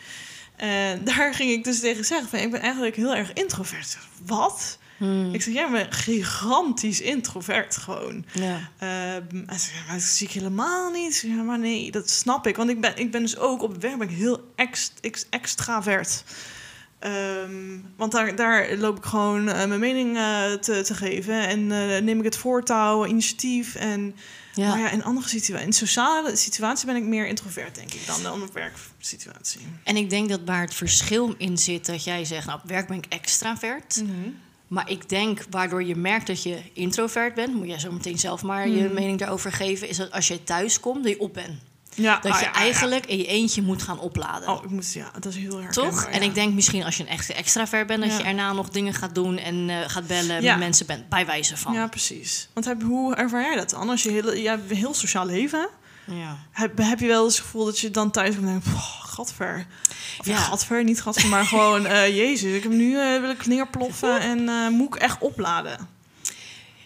Daar 1.04 1.34
ging 1.34 1.50
ik 1.50 1.64
dus 1.64 1.80
tegen 1.80 2.04
zeggen 2.04 2.42
ik 2.42 2.50
ben 2.50 2.60
eigenlijk 2.60 2.96
heel 2.96 3.14
erg 3.14 3.32
introvert. 3.32 3.98
Wat? 4.26 4.78
Hmm, 5.00 5.34
Ik 5.34 5.42
zeg, 5.42 5.54
jij 5.54 5.70
bent 5.70 5.94
gigantisch 5.94 7.00
introvert 7.00 7.76
gewoon. 7.76 8.24
ja. 8.32 8.70
Ehm, 8.78 9.36
ja, 9.36 9.44
maar 9.86 9.92
dat 9.94 10.02
zie 10.02 10.26
ik 10.26 10.32
helemaal 10.32 10.90
niet. 10.90 11.14
Zeg, 11.14 11.30
Ja, 11.30 11.42
maar 11.42 11.58
nee, 11.58 11.90
dat 11.90 12.10
snap 12.10 12.46
ik. 12.46 12.56
Want 12.56 12.70
ik 12.70 12.80
ben, 12.80 12.96
ik 12.96 13.10
ben 13.10 13.22
dus 13.22 13.36
ook 13.38 13.62
op 13.62 13.80
werk 13.82 13.98
ben 13.98 14.08
ik 14.08 14.16
heel 14.16 14.52
ex, 14.56 14.92
ex- 15.00 15.26
extravert. 15.30 16.24
Ehm, 16.98 17.78
want 17.96 18.12
daar, 18.12 18.36
daar 18.36 18.76
loop 18.76 18.96
ik 18.96 19.04
gewoon 19.04 19.48
eh, 19.48 19.66
mijn 19.68 19.80
mening 19.80 20.16
eh, 20.16 20.52
te, 20.52 20.82
te 20.82 20.94
geven. 20.94 21.48
En 21.48 21.72
eh, 21.72 22.02
neem 22.02 22.18
ik 22.18 22.24
het 22.24 22.36
voortouw, 22.36 23.06
initiatief. 23.06 23.74
En, 23.74 24.14
Ja. 24.54 24.68
Maar 24.68 24.78
ja, 24.78 24.90
in 24.90 25.04
andere 25.04 25.28
situaties, 25.28 25.66
in 25.66 25.72
sociale 25.72 26.36
situaties 26.36 26.84
ben 26.84 26.96
ik 26.96 27.02
meer 27.04 27.26
introvert, 27.26 27.74
denk 27.74 27.92
ik, 27.94 28.06
dan, 28.06 28.22
dan 28.22 28.42
op 28.42 28.52
werksituatie. 28.52 29.60
En 29.84 29.96
ik 29.96 30.10
denk 30.10 30.28
dat 30.28 30.40
waar 30.44 30.60
het 30.60 30.74
verschil 30.74 31.34
in 31.38 31.58
zit, 31.58 31.86
dat 31.86 32.04
jij 32.04 32.24
zegt, 32.24 32.46
nou, 32.46 32.60
op 32.62 32.68
werk 32.68 32.86
ben 32.88 32.96
ik 32.96 33.06
extravert. 33.08 34.02
Maar 34.70 34.90
ik 34.90 35.08
denk, 35.08 35.44
waardoor 35.50 35.82
je 35.82 35.96
merkt 35.96 36.26
dat 36.26 36.42
je 36.42 36.58
introvert 36.72 37.34
bent, 37.34 37.54
moet 37.54 37.66
jij 37.66 37.78
zo 37.78 37.92
meteen 37.92 38.18
zelf 38.18 38.42
maar 38.42 38.68
je 38.68 38.82
Mhm. 38.84 38.94
mening 38.94 39.18
daarover 39.18 39.52
geven, 39.52 39.88
is 39.88 39.96
dat 39.96 40.12
als 40.12 40.28
je 40.28 40.44
thuis 40.44 40.80
komt, 40.80 41.02
dat 41.04 41.12
je 41.12 41.20
op 41.20 41.34
bent. 41.34 41.58
Ja, 41.94 42.18
Dat 42.20 42.32
ah, 42.32 42.38
je 42.38 42.44
ja, 42.44 42.50
ja. 42.52 42.58
eigenlijk 42.58 43.06
in 43.06 43.18
je 43.18 43.26
eentje 43.26 43.62
moet 43.62 43.82
gaan 43.82 43.98
opladen. 44.00 44.48
Oh, 44.48 44.64
ik 44.64 44.70
moet, 44.70 44.92
ja, 44.92 45.10
dat 45.20 45.24
is 45.32 45.36
heel 45.36 45.60
erg. 45.60 45.72
Toch? 45.72 46.04
En 46.04 46.22
ik 46.22 46.34
denk 46.34 46.54
misschien 46.54 46.84
als 46.84 46.96
je 46.96 47.02
een 47.02 47.08
echte 47.08 47.34
extravert 47.34 47.86
bent, 47.86 48.02
dat 48.02 48.16
je 48.16 48.22
erna 48.22 48.52
nog 48.52 48.68
dingen 48.68 48.94
gaat 48.94 49.14
doen 49.14 49.38
en 49.38 49.70
eh, 49.70 49.76
gaat 49.86 50.06
bellen 50.06 50.44
met 50.44 50.58
mensen 50.58 50.86
bent, 50.86 51.08
bij 51.08 51.26
wijze 51.26 51.56
van. 51.56 51.72
Ja, 51.72 51.86
precies. 51.86 52.48
Want 52.52 52.66
heb, 52.66 52.82
hoe 52.82 53.14
ervaar 53.14 53.42
jij 53.42 53.56
dat 53.56 53.70
dan? 53.70 53.88
Als 53.88 54.02
je 54.02 54.10
heel, 54.10 54.36
jij 54.36 54.50
hebt 54.52 54.70
een 54.70 54.76
heel 54.76 54.94
sociaal 54.94 55.26
leven. 55.26 55.68
Ja. 56.12 56.38
Heb, 56.50 56.78
heb 56.78 57.00
je 57.00 57.06
wel 57.06 57.24
eens 57.24 57.36
het 57.36 57.44
gevoel 57.44 57.64
dat 57.64 57.78
je 57.78 57.90
dan 57.90 58.10
thuis 58.10 58.34
komt 58.34 58.46
en 58.46 58.52
denkt... 58.52 58.64
"Poh, 58.64 59.04
gadver. 59.04 59.66
Of 60.18 60.26
ja, 60.26 60.36
gadver, 60.36 60.84
niet 60.84 61.02
gadver, 61.02 61.28
maar 61.28 61.44
gewoon... 61.54 61.86
eh, 61.86 62.16
jezus, 62.16 62.52
ik 62.54 62.62
heb 62.62 62.72
nu 62.72 62.98
eh, 62.98 63.20
wil 63.20 63.30
ik 63.30 63.46
neerploffen 63.46 64.20
en 64.20 64.48
eh, 64.48 64.68
moet 64.68 64.94
ik 64.94 65.00
echt 65.00 65.20
opladen. 65.20 65.88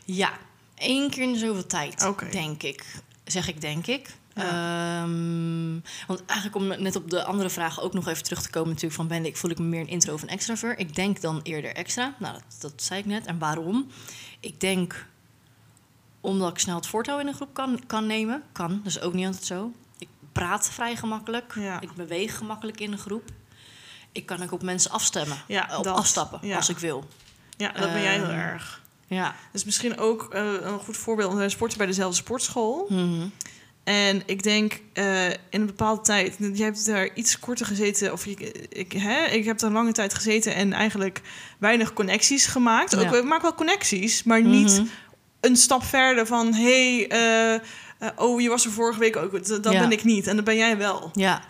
Ja, 0.05 0.33
één 0.75 1.11
keer 1.11 1.23
in 1.23 1.37
zoveel 1.37 1.67
tijd, 1.67 2.09
denk 2.31 2.63
ik. 2.63 2.85
Zeg 3.25 3.49
ik, 3.49 3.61
denk 3.61 3.87
ik. 3.87 4.17
Ja. 4.35 5.03
Ehm, 5.03 5.73
want 6.07 6.23
eigenlijk 6.27 6.57
om 6.57 6.83
net 6.83 6.97
op 6.97 7.11
de 7.11 7.25
andere 7.25 7.51
vraag 7.51 7.81
ook 7.81 7.93
nog 7.93 8.09
even 8.09 8.23
terug 8.23 8.43
te 8.43 8.51
komen... 8.51 8.69
natuurlijk 8.69 8.95
van 8.95 9.09
ben 9.09 9.25
ik, 9.25 9.37
voel 9.37 9.51
ik 9.51 9.59
me 9.59 9.65
meer 9.65 9.81
een 9.81 9.89
intro 9.89 10.15
of 10.15 10.23
een 10.23 10.29
extravert? 10.29 10.81
Ik 10.81 10.95
denk 10.95 11.21
dan 11.21 11.41
eerder 11.43 11.75
extra. 11.75 12.15
Nou, 12.19 12.35
dat, 12.35 12.61
dat 12.61 12.83
zei 12.83 13.01
ik 13.01 13.07
net. 13.07 13.27
En 13.27 13.39
waarom? 13.39 13.87
Ik 14.41 14.61
denk 14.61 15.07
omdat 16.25 16.51
ik 16.51 16.59
snel 16.59 16.77
het 16.77 16.87
voortouw 16.87 17.19
in 17.19 17.27
een 17.27 17.35
groep 17.35 17.55
kan, 17.55 17.81
kan 17.87 18.07
nemen. 18.07 18.43
Kan, 18.53 18.71
dat 18.71 18.87
is 18.87 19.01
ook 19.01 19.13
niet 19.13 19.27
altijd 19.27 19.45
zo. 19.45 19.73
Ik 19.99 20.09
praat 20.33 20.71
vrij 20.71 20.97
gemakkelijk. 20.97 21.53
Ja. 21.59 21.81
Ik 21.81 21.93
beweeg 21.95 22.37
gemakkelijk 22.37 22.81
in 22.81 22.93
een 22.93 22.99
groep. 22.99 23.23
Ik 24.13 24.27
kan 24.27 24.43
ook 24.43 24.53
op 24.53 24.63
mensen 24.63 24.91
afstemmen. 24.91 25.37
Ja, 25.49 25.69
op 25.79 25.85
dat. 25.85 25.97
afstappen, 25.97 26.39
Ja. 26.43 26.57
als 26.57 26.69
ik 26.69 26.79
wil. 26.79 27.05
Ja, 27.57 27.73
dat 27.73 27.93
ben 27.93 28.03
jij 28.03 28.15
heel 28.15 28.23
Ehm, 28.25 28.39
erg. 28.39 28.83
Ja. 29.07 29.35
Dus 29.53 29.65
misschien 29.65 29.99
ook 29.99 30.29
eh, 30.33 30.53
een 30.61 30.79
goed 30.79 30.97
voorbeeld. 30.97 31.35
Wij 31.35 31.49
sporten 31.49 31.79
bij 31.79 31.87
dezelfde 31.87 32.17
sportschool. 32.17 32.87
Mhm. 32.89 33.27
En 33.85 34.23
ik 34.27 34.43
denk 34.43 34.81
eh, 34.93 35.29
in 35.31 35.37
een 35.51 35.67
bepaalde 35.67 36.01
tijd... 36.03 36.37
Jij 36.39 36.67
hebt 36.67 36.87
daar 36.87 37.15
iets 37.15 37.39
korter 37.39 37.67
gezeten. 37.67 38.13
Of 38.13 38.27
ik, 38.27 38.41
ik, 38.69 38.93
hè, 38.93 39.25
ik 39.25 39.45
heb 39.45 39.59
daar 39.59 39.71
lange 39.71 39.93
tijd 39.93 40.15
gezeten 40.15 40.55
en 40.55 40.73
eigenlijk 40.73 41.21
weinig 41.59 41.93
connecties 41.93 42.47
gemaakt. 42.47 42.91
Ja. 42.93 42.99
Ook, 43.01 43.15
ik 43.15 43.25
maak 43.25 43.43
wel 43.43 43.55
connecties, 43.55 44.23
maar 44.23 44.43
niet 44.43 44.73
Mhm. 44.79 44.85
Een 45.45 45.57
stap 45.57 45.85
verder 45.85 46.27
van... 46.27 46.55
hey, 46.55 47.09
eh, 47.09 47.55
eh, 47.55 47.61
oh, 48.17 48.41
je 48.41 48.49
was 48.49 48.65
er 48.65 48.71
vorige 48.71 48.99
week 48.99 49.17
ook. 49.17 49.47
Dat, 49.47 49.63
dat 49.63 49.73
Ja. 49.73 49.81
ben 49.81 49.93
ik 49.93 50.05
niet. 50.05 50.27
En 50.27 50.37
dat 50.37 50.45
ben 50.45 50.57
jij 50.57 50.77
wel. 50.79 51.11
Ja, 51.13 51.43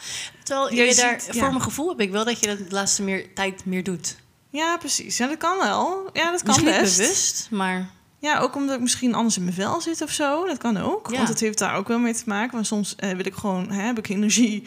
terwijl 0.43 0.75
Jij 0.75 0.87
je 0.89 0.95
daar, 0.95 1.21
ziet- 1.21 1.33
voor 1.33 1.43
ja. 1.43 1.49
mijn 1.51 1.63
gevoel 1.63 1.89
heb 1.89 2.01
ik 2.01 2.11
wel 2.11 2.25
dat 2.25 2.41
je 2.41 2.47
dat 2.47 2.59
de 2.59 2.65
laatste 2.69 3.03
meer, 3.03 3.35
tijd 3.35 3.65
meer 3.65 3.83
doet. 3.85 4.17
Ja, 4.51 4.77
precies. 4.77 5.17
Ja, 5.17 5.27
dat 5.27 5.37
kan 5.37 5.59
wel. 5.59 6.11
Ja, 6.13 6.31
dat 6.31 6.43
kan 6.43 6.55
Misschien 6.55 6.67
niet 6.73 6.81
best. 6.81 6.97
bewust, 6.97 7.49
maar 7.51 7.89
Ja, 8.19 8.39
ook 8.39 8.55
omdat 8.57 8.75
ik 8.75 8.81
misschien 8.81 9.15
anders 9.15 9.37
in 9.37 9.43
mijn 9.45 9.57
vel 9.57 9.81
zit 9.81 10.03
of 10.03 10.11
zo. 10.11 10.47
Dat 10.47 10.59
kan 10.59 10.77
ook. 10.77 11.09
Ja. 11.11 11.17
Want 11.17 11.29
het 11.29 11.41
heeft 11.41 11.59
daar 11.59 11.77
ook 11.77 11.89
wel 11.89 11.99
mee 11.99 12.15
te 12.15 12.23
maken. 12.27 12.53
Want 12.55 12.67
soms 12.67 12.95
eh, 12.97 13.11
wil 13.11 13.27
ik 13.27 13.35
gewoon, 13.35 13.71
hè, 13.71 13.83
heb 13.83 13.99
ik 13.99 14.09
energie 14.09 14.63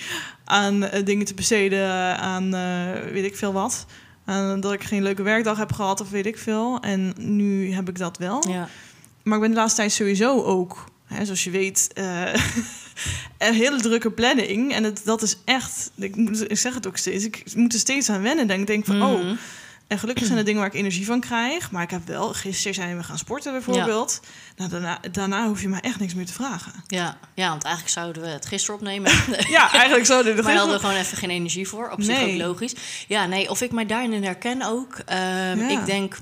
aan 0.45 0.89
dingen 1.03 1.25
te 1.25 1.33
besteden, 1.33 2.17
aan 2.19 2.51
weet 3.11 3.25
ik 3.25 3.35
veel 3.37 3.53
wat. 3.53 3.85
Aan 4.25 4.59
dat 4.59 4.73
ik 4.73 4.83
geen 4.83 5.03
leuke 5.03 5.21
werkdag 5.23 5.57
heb 5.57 5.73
gehad 5.73 6.01
of 6.01 6.09
weet 6.09 6.25
ik 6.25 6.37
veel. 6.37 6.79
En 6.81 7.13
nu 7.17 7.73
heb 7.73 7.89
ik 7.89 7.97
dat 7.97 8.17
wel. 8.17 8.43
ja. 8.49 8.67
Maar 9.27 9.35
ik 9.37 9.43
ben 9.43 9.51
de 9.51 9.57
laatste 9.57 9.79
tijd 9.79 9.91
sowieso 9.91 10.43
ook, 10.43 10.83
hè, 11.05 11.25
zoals 11.25 11.43
je 11.43 11.49
weet, 11.49 11.89
eh, 11.93 12.33
een 13.47 13.53
hele 13.53 13.81
drukke 13.81 14.11
planning. 14.11 14.73
En 14.73 14.83
het, 14.83 15.01
dat 15.05 15.21
is 15.21 15.37
echt, 15.45 15.91
ik, 15.95 16.15
moet, 16.15 16.51
ik 16.51 16.57
zeg 16.57 16.73
het 16.73 16.87
ook 16.87 16.97
steeds, 16.97 17.23
ik 17.23 17.43
moet 17.55 17.73
er 17.73 17.79
steeds 17.79 18.09
aan 18.09 18.21
wennen. 18.21 18.49
Ik 18.49 18.67
denk 18.67 18.85
van, 18.85 19.01
oh, 19.03 19.19
Mhm. 19.23 19.35
en 19.87 19.99
gelukkig 19.99 20.25
zijn 20.25 20.37
er 20.37 20.45
dingen 20.45 20.59
waar 20.59 20.69
ik 20.69 20.75
energie 20.75 21.05
van 21.05 21.19
krijg. 21.19 21.71
Maar 21.71 21.83
ik 21.83 21.89
heb 21.89 22.07
wel, 22.07 22.33
gisteren 22.33 22.73
zijn 22.73 22.97
we 22.97 23.03
gaan 23.03 23.17
sporten 23.17 23.51
bijvoorbeeld. 23.51 24.19
Nou, 24.55 24.69
daarna, 24.69 24.99
daarna 25.11 25.47
hoef 25.47 25.61
je 25.61 25.67
mij 25.69 25.79
echt 25.81 25.99
niks 25.99 26.13
meer 26.13 26.25
te 26.25 26.33
vragen. 26.33 26.71
ja. 26.87 27.17
ja, 27.33 27.49
want 27.49 27.63
eigenlijk 27.63 27.93
zouden 27.93 28.21
we 28.21 28.27
het 28.27 28.45
gisteren 28.45 28.75
opnemen. 28.75 29.11
Ja, 29.49 29.71
eigenlijk 29.71 30.05
zo. 30.05 30.23
Dit 30.23 30.35
maar 30.35 30.43
we 30.53 30.59
hadden 30.59 30.79
gewoon 30.79 30.95
even 30.95 31.17
geen 31.17 31.29
energie 31.29 31.67
voor. 31.67 31.89
Op 31.89 32.01
zich 32.01 32.15
Nee. 32.19 32.33
ook 32.33 32.47
logisch. 32.47 32.75
Ja, 33.07 33.25
nee, 33.25 33.49
of 33.49 33.61
ik 33.61 33.71
mij 33.71 33.85
daarin 33.85 34.23
herken 34.23 34.61
ook. 34.61 34.95
Ehm, 35.05 35.59
Ja. 35.59 35.69
Ik 35.79 35.85
denk 35.85 36.17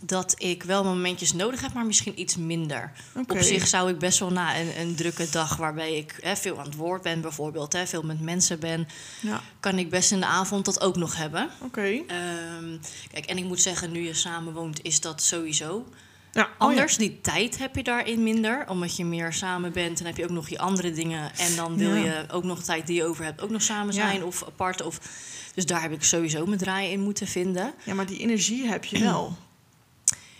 dat 0.00 0.34
ik 0.38 0.62
wel 0.62 0.84
momentjes 0.84 1.32
nodig 1.32 1.60
heb, 1.60 1.72
maar 1.72 1.86
misschien 1.86 2.20
iets 2.20 2.36
minder. 2.36 2.92
Op 3.28 3.38
zich 3.40 3.66
zou 3.66 3.90
ik 3.90 3.98
best 3.98 4.18
wel 4.18 4.30
na 4.30 4.58
een, 4.60 4.80
een 4.80 4.94
drukke 4.94 5.28
dag 5.30 5.56
waarbij 5.56 5.96
ik 5.96 6.18
hè, 6.20 6.36
veel 6.36 6.58
aan 6.58 6.64
het 6.64 6.74
woord 6.76 7.02
ben, 7.02 7.20
bijvoorbeeld, 7.20 7.72
hè, 7.72 7.86
veel 7.86 8.02
met 8.02 8.20
mensen 8.20 8.60
ben, 8.60 8.88
Ja, 9.20 9.40
kan 9.60 9.78
ik 9.78 9.90
best 9.90 10.12
in 10.12 10.20
de 10.20 10.26
avond 10.26 10.64
dat 10.64 10.80
ook 10.80 10.96
nog 10.96 11.16
hebben. 11.16 11.48
oké. 11.62 11.80
Ehm, 12.06 12.76
kijk, 13.12 13.26
en 13.26 13.38
ik 13.38 13.44
moet 13.44 13.60
zeggen, 13.60 13.92
nu 13.92 14.00
je 14.06 14.14
samen 14.14 14.52
woont, 14.52 14.82
is 14.82 15.00
dat 15.00 15.22
sowieso 15.22 15.86
Ja, 16.32 16.42
oh 16.42 16.48
ja. 16.48 16.54
anders. 16.58 16.96
Die 16.96 17.20
tijd 17.20 17.58
heb 17.58 17.76
je 17.76 17.82
daarin 17.82 18.22
minder, 18.22 18.68
omdat 18.68 18.96
je 18.96 19.04
meer 19.04 19.32
samen 19.32 19.72
bent. 19.72 20.00
En 20.00 20.06
heb 20.06 20.16
je 20.16 20.24
ook 20.24 20.30
nog 20.30 20.48
je 20.48 20.58
andere 20.58 20.92
dingen. 20.92 21.30
En 21.36 21.56
dan 21.56 21.76
wil 21.76 21.94
Ja. 21.94 22.02
je 22.04 22.24
ook 22.30 22.44
nog 22.44 22.62
tijd 22.62 22.86
die 22.86 22.96
je 22.96 23.04
over 23.04 23.24
hebt, 23.24 23.40
ook 23.40 23.50
nog 23.50 23.62
samen 23.62 23.94
zijn 23.94 24.24
of 24.24 24.44
apart. 24.46 24.82
Of, 24.82 24.98
dus 25.54 25.66
daar 25.66 25.82
heb 25.82 25.92
ik 25.92 26.04
sowieso 26.04 26.46
mijn 26.46 26.58
draai 26.58 26.90
in 26.90 27.00
moeten 27.00 27.26
vinden. 27.26 27.74
Ja, 27.84 27.94
maar 27.94 28.06
die 28.06 28.18
energie 28.18 28.66
heb 28.68 28.84
je 28.84 28.98
wel. 28.98 29.36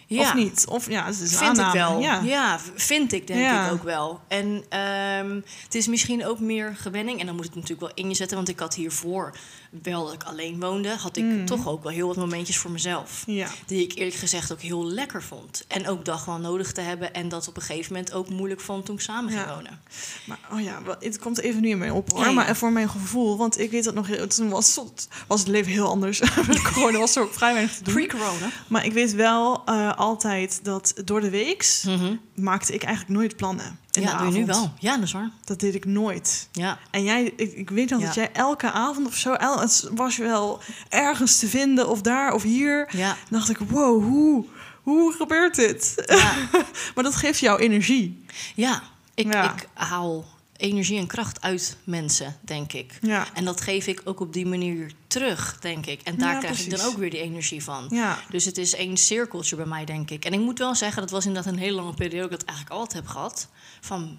Ja. 0.09 0.21
Of 0.23 0.35
niet? 0.35 0.65
Of 0.69 0.89
ja, 0.91 1.05
het 1.05 1.15
is 1.21 1.21
een 1.33 1.39
Vind 1.39 1.59
ik 1.59 1.65
aanname. 1.65 1.73
wel. 1.91 2.01
Ja. 2.01 2.21
Ja. 2.21 2.59
vind 2.75 3.13
ik 3.13 3.27
denk 3.27 3.41
Ja. 3.41 3.67
ik 3.67 3.73
ook 3.73 3.83
wel. 3.83 4.21
En 4.29 4.65
ehm, 4.69 5.41
het 5.65 5.75
is 5.75 5.87
misschien 5.87 6.27
ook 6.27 6.41
meer 6.41 6.75
gewenning. 6.79 7.21
En 7.21 7.27
dan 7.27 7.35
moet 7.35 7.45
het 7.45 7.55
natuurlijk 7.55 7.81
wel 7.81 7.91
in 7.95 8.09
je 8.09 8.15
zetten. 8.15 8.37
Want 8.37 8.49
ik 8.49 8.59
had 8.59 8.75
hiervoor, 8.75 9.37
wel 9.83 10.05
dat 10.05 10.13
ik 10.15 10.23
alleen 10.23 10.61
woonde... 10.61 10.89
had 10.97 11.17
ik 11.17 11.25
Mm. 11.25 11.47
toch 11.47 11.69
ook 11.69 11.83
wel 11.83 11.93
heel 11.93 12.07
wat 12.07 12.17
momentjes 12.17 12.59
voor 12.59 12.71
mezelf. 12.71 13.23
Ja. 13.27 13.49
Die 13.67 13.83
ik 13.83 13.95
eerlijk 13.95 14.17
gezegd 14.17 14.53
ook 14.53 14.61
heel 14.61 14.85
lekker 14.87 15.23
vond. 15.23 15.65
En 15.69 15.89
ook 15.89 16.05
dacht 16.05 16.27
wel 16.27 16.39
nodig 16.39 16.73
te 16.73 16.81
hebben. 16.81 17.13
En 17.15 17.29
dat 17.29 17.49
op 17.49 17.57
een 17.57 17.63
gegeven 17.63 17.93
moment 17.93 18.13
ook 18.13 18.29
moeilijk 18.29 18.61
vond 18.61 18.85
toen 18.87 18.95
ik 18.95 19.01
samen 19.01 19.31
ging 19.33 19.45
Ja. 19.45 19.55
wonen. 19.55 19.81
Maar 20.25 20.39
oh 20.53 20.61
ja, 20.61 20.83
het 21.01 21.19
komt 21.19 21.39
even 21.41 21.61
nu 21.61 21.69
in 21.69 21.79
mij 21.79 21.91
op 21.91 22.13
hoor. 22.13 22.25
Ja. 22.25 22.31
Maar 22.31 22.57
voor 22.57 22.73
mijn 22.73 22.89
gevoel, 22.89 23.37
want 23.37 23.59
ik 23.59 23.71
weet 23.71 23.85
dat 23.85 23.95
nog 23.95 24.07
heel, 24.07 24.27
toen 24.27 24.49
was, 24.49 24.77
het- 24.77 25.09
was 25.27 25.41
het 25.41 25.49
leven 25.49 25.73
heel 25.73 25.89
anders. 25.89 26.21
Corona 26.73 26.99
was 26.99 27.17
er 27.17 27.23
ook 27.23 27.35
vrij 27.41 27.53
weinig 27.53 27.75
te 27.77 27.83
doen. 27.85 27.95
Pre-corona. 27.95 28.51
Maar 28.69 28.85
ik 28.85 28.93
weet 28.93 29.15
wel 29.15 29.63
eh, 29.65 29.93
altijd 29.97 30.61
dat 30.65 30.95
door 31.05 31.21
de 31.21 31.31
weeks 31.31 31.83
Mhm. 31.83 32.17
maakte 32.35 32.73
ik 32.75 32.83
eigenlijk 32.83 33.19
nooit 33.19 33.37
plannen. 33.37 33.79
Ja, 34.03 34.19
doe 34.19 34.27
je 34.33 34.39
nu 34.39 34.47
wel. 34.47 34.73
Ja, 34.79 34.95
dat 34.95 35.05
is 35.05 35.13
waar. 35.13 35.31
Dat 35.45 35.61
deed 35.61 35.75
ik 35.75 35.85
nooit. 35.85 36.49
Ja. 36.53 36.79
En 36.91 37.03
jij, 37.05 37.33
ik, 37.37 37.53
ik 37.53 37.71
weet 37.71 37.91
nog 37.91 38.01
Ja. 38.01 38.07
dat 38.07 38.15
jij 38.15 38.33
elke 38.33 38.71
avond 38.71 39.07
of 39.07 39.15
zo, 39.17 39.33
el, 39.33 39.61
het 39.61 39.89
was 39.95 40.17
je 40.17 40.23
wel 40.23 40.61
ergens 40.89 41.39
te 41.39 41.49
vinden 41.49 41.89
of 41.89 42.01
daar 42.01 42.33
of 42.33 42.43
hier. 42.43 42.89
Ja. 42.97 43.07
Dan 43.09 43.39
dacht 43.39 43.51
ik, 43.51 43.59
wow, 43.59 44.05
hoe, 44.05 44.45
hoe 44.83 45.13
gebeurt 45.13 45.55
dit? 45.55 45.93
Ja. 46.07 46.33
maar 46.95 47.05
dat 47.05 47.17
geeft 47.17 47.39
jou 47.39 47.61
energie. 47.61 48.25
ja. 48.55 48.83
Ik, 49.15 49.33
Ja. 49.33 49.55
ik 49.55 49.69
haal 49.75 50.25
energie 50.57 50.99
en 50.99 51.07
kracht 51.07 51.43
uit 51.43 51.77
mensen, 51.85 52.37
denk 52.41 52.73
ik. 52.73 52.99
Ja, 53.03 53.27
En 53.35 53.45
dat 53.45 53.61
geef 53.61 53.87
ik 53.87 54.01
ook 54.05 54.21
op 54.21 54.33
die 54.33 54.47
manier 54.47 54.93
terug, 55.07 55.57
denk 55.61 55.87
ik. 55.87 56.01
En 56.03 56.19
daar 56.19 56.33
Ja, 56.33 56.39
krijg 56.39 56.61
ik 56.61 56.71
dan 56.71 56.81
ook 56.87 56.97
weer 56.97 57.11
die 57.11 57.21
energie 57.21 57.63
van. 57.63 57.87
ja. 57.91 58.19
Dus 58.31 58.45
het 58.45 58.59
is 58.59 58.75
één 58.75 58.97
cirkeltje 58.97 59.57
bij 59.57 59.67
mij, 59.67 59.85
denk 59.85 60.11
ik. 60.11 60.25
En 60.25 60.33
ik 60.33 60.41
moet 60.41 60.59
wel 60.59 60.75
zeggen, 60.75 61.01
dat 61.03 61.11
was 61.11 61.27
inderdaad 61.27 61.53
een 61.53 61.59
hele 61.59 61.77
lange 61.77 61.95
periode... 61.95 62.29
dat 62.29 62.33
ik 62.33 62.47
dat 62.47 62.49
eigenlijk 62.49 62.79
altijd 62.81 63.03
heb 63.05 63.13
gehad. 63.13 63.49
Van 63.81 64.19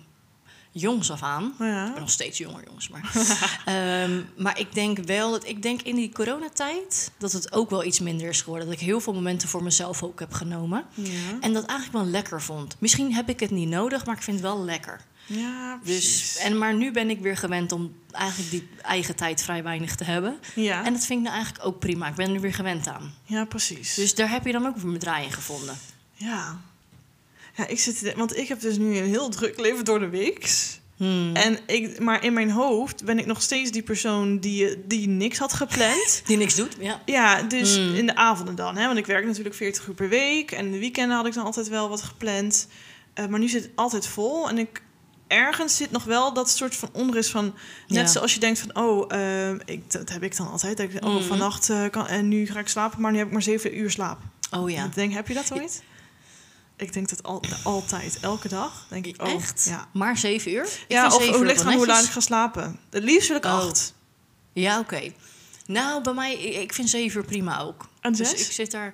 jongs 0.71 1.11
af 1.11 1.21
aan. 1.23 1.43
Ik 1.45 1.57
ben 1.57 1.99
nog 1.99 2.09
steeds 2.09 2.37
jonger, 2.37 2.63
jongens. 2.67 2.89
Maar, 2.89 3.11
Ehm, 3.65 4.21
maar 4.37 4.59
ik 4.59 4.73
denk 4.73 4.97
wel 4.99 5.31
dat 5.31 5.47
ik 5.47 5.61
denk 5.61 5.81
in 5.81 5.95
die 5.95 6.11
coronatijd... 6.11 7.11
dat 7.17 7.31
het 7.31 7.51
ook 7.53 7.69
wel 7.69 7.83
iets 7.83 7.99
minder 7.99 8.29
is 8.29 8.41
geworden. 8.41 8.67
Dat 8.67 8.75
ik 8.79 8.85
heel 8.85 8.99
veel 8.99 9.13
momenten 9.13 9.49
voor 9.49 9.63
mezelf 9.63 10.03
ook 10.03 10.19
heb 10.19 10.33
genomen. 10.33 10.85
Ja, 10.93 11.11
En 11.41 11.53
dat 11.53 11.65
eigenlijk 11.65 12.03
wel 12.03 12.11
lekker 12.11 12.41
vond. 12.41 12.75
Misschien 12.79 13.13
heb 13.13 13.29
ik 13.29 13.39
het 13.39 13.51
niet 13.51 13.69
nodig, 13.69 14.05
maar 14.05 14.15
ik 14.15 14.21
vind 14.21 14.39
het 14.39 14.45
wel 14.45 14.63
lekker. 14.63 15.01
Ja 15.27 15.79
Dus, 15.83 15.93
precies. 15.93 16.37
en, 16.37 16.57
maar 16.57 16.73
nu 16.73 16.91
ben 16.91 17.09
ik 17.09 17.19
weer 17.19 17.37
gewend 17.37 17.71
om 17.71 17.95
eigenlijk 18.11 18.49
die 18.51 18.67
eigen 18.81 19.15
tijd 19.15 19.41
vrij 19.43 19.63
weinig 19.63 19.95
te 19.95 20.03
hebben. 20.03 20.37
ja. 20.55 20.85
En 20.85 20.93
dat 20.93 21.05
vind 21.05 21.19
ik 21.19 21.25
nou 21.25 21.35
eigenlijk 21.35 21.65
ook 21.65 21.79
prima. 21.79 22.07
Ik 22.07 22.15
ben 22.15 22.33
er 22.33 22.41
weer 22.41 22.53
gewend 22.53 22.87
aan. 22.87 23.13
ja, 23.23 23.45
precies. 23.45 23.93
Dus 23.93 24.15
daar 24.15 24.29
heb 24.29 24.45
je 24.45 24.51
dan 24.51 24.65
ook 24.65 24.75
weer 24.75 24.85
mijn 24.87 24.99
draai 24.99 25.25
in 25.25 25.31
gevonden. 25.31 25.77
Ja. 26.13 26.59
Ja, 27.55 27.67
ik 27.67 27.79
zit... 27.79 28.13
Want 28.15 28.37
ik 28.37 28.47
heb 28.47 28.59
dus 28.59 28.77
nu 28.77 28.97
een 28.97 29.05
heel 29.09 29.29
druk 29.29 29.59
leven 29.59 29.85
door 29.85 29.99
de 29.99 30.09
weeks. 30.09 30.79
Hmm. 30.97 31.35
En 31.35 31.59
ik, 31.67 31.99
maar 31.99 32.23
in 32.23 32.33
mijn 32.33 32.49
hoofd 32.51 33.03
ben 33.05 33.19
ik 33.19 33.25
nog 33.25 33.41
steeds 33.41 33.71
die 33.71 33.81
persoon 33.83 34.39
die, 34.39 34.87
die 34.87 35.07
niks 35.07 35.37
had 35.37 35.53
gepland. 35.53 36.21
Die 36.25 36.37
niks 36.37 36.55
doet, 36.55 36.75
ja. 36.79 37.01
Ja, 37.05 37.41
dus 37.41 37.75
Hmm. 37.75 37.95
in 37.95 38.05
de 38.05 38.15
avonden 38.15 38.55
dan. 38.55 38.77
Hè? 38.77 38.85
Want 38.85 38.97
ik 38.97 39.05
werk 39.05 39.25
natuurlijk 39.25 39.55
40 39.55 39.87
uur 39.87 39.93
per 39.93 40.09
week. 40.09 40.51
En 40.51 40.65
in 40.65 40.71
de 40.71 40.79
weekenden 40.79 41.17
had 41.17 41.25
ik 41.25 41.33
dan 41.33 41.45
altijd 41.45 41.67
wel 41.67 41.89
wat 41.89 42.01
gepland. 42.01 42.67
Eh, 43.13 43.25
maar 43.27 43.39
nu 43.39 43.47
zit 43.47 43.61
het 43.63 43.71
altijd 43.75 44.07
vol. 44.07 44.49
En 44.49 44.57
ik, 44.57 44.81
ergens 45.27 45.75
zit 45.75 45.91
nog 45.91 46.03
wel 46.03 46.33
dat 46.33 46.49
soort 46.49 46.75
van 46.75 46.89
onrust 46.91 47.29
van... 47.29 47.43
Net 47.87 48.05
Ja. 48.05 48.05
zoals 48.07 48.33
je 48.33 48.39
denkt 48.39 48.59
van, 48.59 48.75
oh, 48.75 49.13
eh, 49.13 49.51
ik, 49.65 49.91
dat 49.91 50.09
heb 50.09 50.23
ik 50.23 50.37
dan 50.37 50.47
altijd. 50.51 50.77
Dat 50.77 50.89
ik, 50.93 51.03
oh, 51.05 51.13
Mhm. 51.15 51.23
vannacht 51.23 51.69
eh, 51.69 51.89
kan, 51.89 52.07
en 52.07 52.27
nu 52.27 52.45
ga 52.47 52.59
ik 52.59 52.67
slapen, 52.67 53.01
maar 53.01 53.11
nu 53.11 53.17
heb 53.17 53.27
ik 53.27 53.33
maar 53.33 53.41
zeven 53.41 53.77
uur 53.77 53.91
slaap. 53.91 54.19
Oh 54.51 54.69
ja. 54.69 54.85
Ik 54.85 54.95
denk, 54.95 55.13
heb 55.13 55.27
je 55.27 55.33
dat 55.33 55.51
ooit? 55.53 55.83
Ik 56.77 56.93
denk 56.93 57.09
dat 57.09 57.23
al, 57.23 57.43
altijd, 57.63 58.17
elke 58.21 58.47
dag. 58.47 58.85
Denk 58.89 59.05
ik, 59.05 59.21
oh, 59.21 59.27
Echt? 59.33 59.65
Ja, 59.69 59.87
Maar 59.93 60.17
zeven 60.17 60.51
uur? 60.51 60.63
Ik 60.63 60.85
ja 60.87 61.07
of 61.07 61.39
ligt 61.41 61.63
aan 61.65 61.73
hoe 61.73 61.85
laat 61.87 62.03
ik 62.03 62.09
ga 62.09 62.19
slapen. 62.19 62.79
Het 62.89 63.03
liefst 63.03 63.27
wil 63.27 63.37
ik 63.37 63.45
Oh. 63.45 63.51
acht. 63.51 63.93
Ja, 64.53 64.79
oké. 64.79 65.11
Nou, 65.65 66.03
bij 66.03 66.13
mij, 66.13 66.33
ik 66.37 66.73
vind 66.73 66.89
zeven 66.89 67.19
uur 67.19 67.25
prima 67.25 67.59
ook. 67.59 67.89
En 68.01 68.13
Dus 68.13 68.29
zes? 68.29 68.45
ik 68.47 68.51
zit 68.51 68.71
daar 68.71 68.93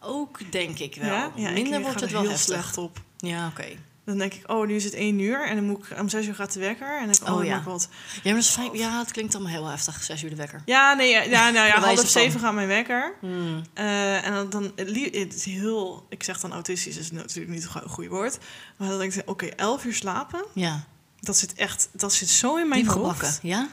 ook, 0.00 0.52
denk 0.52 0.78
ik 0.78 0.94
wel. 0.94 1.08
Ja, 1.14 1.32
ja, 1.34 1.48
ik 1.48 1.54
Minder 1.62 1.80
wordt 1.80 2.00
het 2.00 2.10
wel 2.10 2.20
heel 2.20 2.30
heftig. 2.30 2.46
slecht 2.54 2.78
op. 2.78 3.00
Ja, 3.16 3.46
oké. 3.46 3.66
Dan 4.06 4.18
denk 4.18 4.34
ik, 4.34 4.50
oh, 4.50 4.66
nu 4.66 4.74
is 4.74 4.84
het 4.84 4.94
één 4.94 5.18
uur. 5.18 5.46
En 5.46 5.56
dan 5.56 5.64
moet 5.64 5.86
ik 5.90 5.98
om 6.00 6.08
zes 6.08 6.26
uur 6.26 6.34
gaat 6.34 6.52
de 6.52 6.60
wekker. 6.60 6.86
En 6.86 6.98
dan 6.98 7.12
denk 7.12 7.16
ik, 7.20 7.28
oh, 7.28 7.34
Oh, 7.36 7.44
ja. 7.44 7.62
wat. 7.62 7.88
Ja, 8.22 8.32
maar 8.32 8.42
fijn. 8.42 8.76
Ja, 8.76 8.98
het 8.98 9.12
klinkt 9.12 9.34
allemaal 9.34 9.52
heel 9.52 9.66
heftig. 9.66 10.02
Zes 10.02 10.22
uur 10.22 10.30
de 10.30 10.36
wekker. 10.36 10.62
Ja, 10.64 10.94
nee, 10.94 11.10
ja, 11.10 11.22
ja, 11.22 11.50
nou 11.50 11.66
ja, 11.66 11.80
half 11.80 11.96
van. 12.00 12.06
zeven 12.06 12.40
gaat 12.40 12.54
mijn 12.54 12.68
wekker. 12.68 13.14
Hmm. 13.20 13.62
Eh, 13.74 14.26
en 14.26 14.32
dan, 14.34 14.50
dan 14.50 14.72
het 14.74 15.34
is 15.34 15.44
heel, 15.44 16.06
ik 16.08 16.22
zeg 16.22 16.40
dan 16.40 16.52
autistisch, 16.52 16.96
is 16.96 17.10
natuurlijk 17.10 17.48
niet 17.48 17.68
een 17.74 17.88
goede 17.88 18.10
woord. 18.10 18.38
Maar 18.76 18.88
dan 18.88 18.98
denk 18.98 19.14
ik, 19.14 19.30
oké, 19.30 19.46
elf 19.46 19.84
uur 19.84 19.94
slapen, 19.94 20.44
Ja, 20.52 20.84
dat 21.20 21.36
zit 21.36 21.54
echt, 21.54 21.88
dat 21.92 22.12
zit 22.12 22.28
zo 22.28 22.56
in 22.56 22.68
mijn 22.68 22.80
diep 22.82 22.90
gebakken. 22.90 23.34
Ja? 23.42 23.68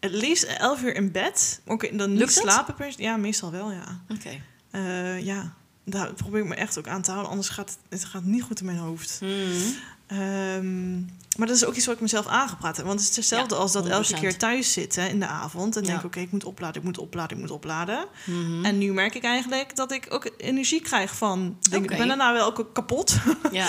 Het 0.00 0.12
liefst 0.12 0.42
elf 0.44 0.82
uur 0.82 0.94
in 0.94 1.12
bed. 1.12 1.60
Oké, 1.66 1.96
dan 1.96 2.10
niet 2.10 2.18
Lukt 2.18 2.32
slapen. 2.32 2.92
Ja, 2.96 3.16
meestal 3.16 3.50
wel, 3.50 3.72
ja. 3.72 4.00
Oké. 4.08 4.40
Eh, 4.70 5.24
ja, 5.24 5.54
daar 5.84 6.12
probeer 6.14 6.40
ik 6.40 6.48
me 6.48 6.54
echt 6.54 6.78
ook 6.78 6.88
aan 6.88 7.02
te 7.02 7.10
houden. 7.10 7.30
Anders 7.30 7.48
gaat 7.48 7.78
het, 7.88 8.04
gaat 8.04 8.24
niet 8.24 8.42
goed 8.42 8.60
in 8.60 8.66
mijn 8.66 8.78
hoofd. 8.78 9.16
Hmm. 9.18 9.50
Ehm, 10.06 10.98
maar 11.38 11.46
dat 11.46 11.56
is 11.56 11.64
ook 11.64 11.74
iets 11.74 11.86
wat 11.86 11.94
ik 11.94 12.00
mezelf 12.00 12.26
aangepraat 12.26 12.76
heb. 12.76 12.86
Want 12.86 13.00
het 13.00 13.08
is 13.10 13.16
hetzelfde 13.16 13.54
Ja, 13.54 13.60
als 13.60 13.72
dat 13.72 13.86
elke 13.86 14.06
100%. 14.16 14.20
keer 14.20 14.36
thuis 14.38 14.72
zitten 14.72 15.08
in 15.08 15.20
de 15.20 15.26
avond. 15.26 15.76
En 15.76 15.82
Ja. 15.82 15.86
denk 15.88 15.98
ik, 16.00 16.04
oké, 16.06 16.20
ik 16.20 16.30
moet 16.32 16.44
opladen, 16.44 16.76
ik 16.76 16.82
moet 16.82 16.98
opladen, 16.98 17.36
ik 17.36 17.42
moet 17.42 17.50
opladen. 17.52 18.06
Mhm. 18.26 18.64
En 18.64 18.78
nu 18.78 18.92
merk 18.92 19.14
ik 19.14 19.22
eigenlijk 19.24 19.76
dat 19.76 19.92
ik 19.92 20.06
ook 20.08 20.30
energie 20.36 20.80
krijg 20.80 21.14
van... 21.16 21.56
Denk. 21.70 21.90
Ik 21.90 21.98
ben 21.98 22.08
daarna 22.08 22.32
wel 22.32 22.46
ook 22.46 22.70
kapot. 22.74 23.16
Ja. 23.52 23.68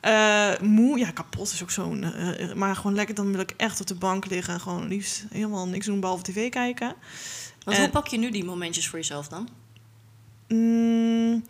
Eh, 0.00 0.60
moe, 0.60 0.98
ja, 0.98 1.10
kapot 1.10 1.52
is 1.52 1.62
ook 1.62 1.70
zo'n... 1.70 2.02
eh, 2.04 2.52
maar 2.54 2.76
gewoon 2.76 2.94
lekker, 2.94 3.14
dan 3.14 3.30
wil 3.32 3.40
ik 3.40 3.54
echt 3.56 3.80
op 3.80 3.86
de 3.86 3.94
bank 3.94 4.26
liggen... 4.26 4.54
en 4.54 4.60
gewoon 4.60 4.88
liefst 4.88 5.24
helemaal 5.30 5.66
niks 5.68 5.86
doen 5.86 6.00
behalve 6.00 6.22
tv 6.22 6.48
kijken. 6.50 6.94
Want 7.64 7.76
En- 7.76 7.82
hoe 7.82 7.92
pak 7.92 8.06
je 8.06 8.18
nu 8.18 8.30
die 8.30 8.44
momentjes 8.44 8.88
voor 8.88 8.98
jezelf 8.98 9.28
dan? 9.28 9.48
Mm, 10.54 11.44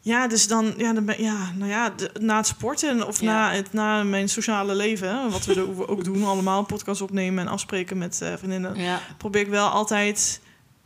ja, 0.00 0.28
dus 0.28 0.46
dan, 0.48 0.74
ja, 0.76 0.92
dan 0.92 1.04
ben, 1.04 1.22
ja, 1.22 1.52
nou 1.56 1.70
ja, 1.70 1.90
de- 1.90 2.10
na 2.20 2.36
het 2.36 2.46
sporten 2.46 3.06
of 3.06 3.20
Ja. 3.20 3.26
na, 3.32 3.52
het, 3.54 3.72
na 3.72 4.02
mijn 4.02 4.28
sociale 4.28 4.74
leven, 4.74 5.30
wat 5.30 5.44
we 5.44 5.88
ook 5.88 6.04
doen, 6.04 6.24
allemaal 6.24 6.62
podcast 6.64 7.00
opnemen 7.02 7.46
en 7.46 7.52
afspreken 7.52 7.98
met 7.98 8.20
eh, 8.22 8.32
vriendinnen, 8.36 8.76
Ja. 8.76 9.00
probeer 9.18 9.40
ik 9.42 9.48
wel 9.48 9.68
altijd 9.68 10.40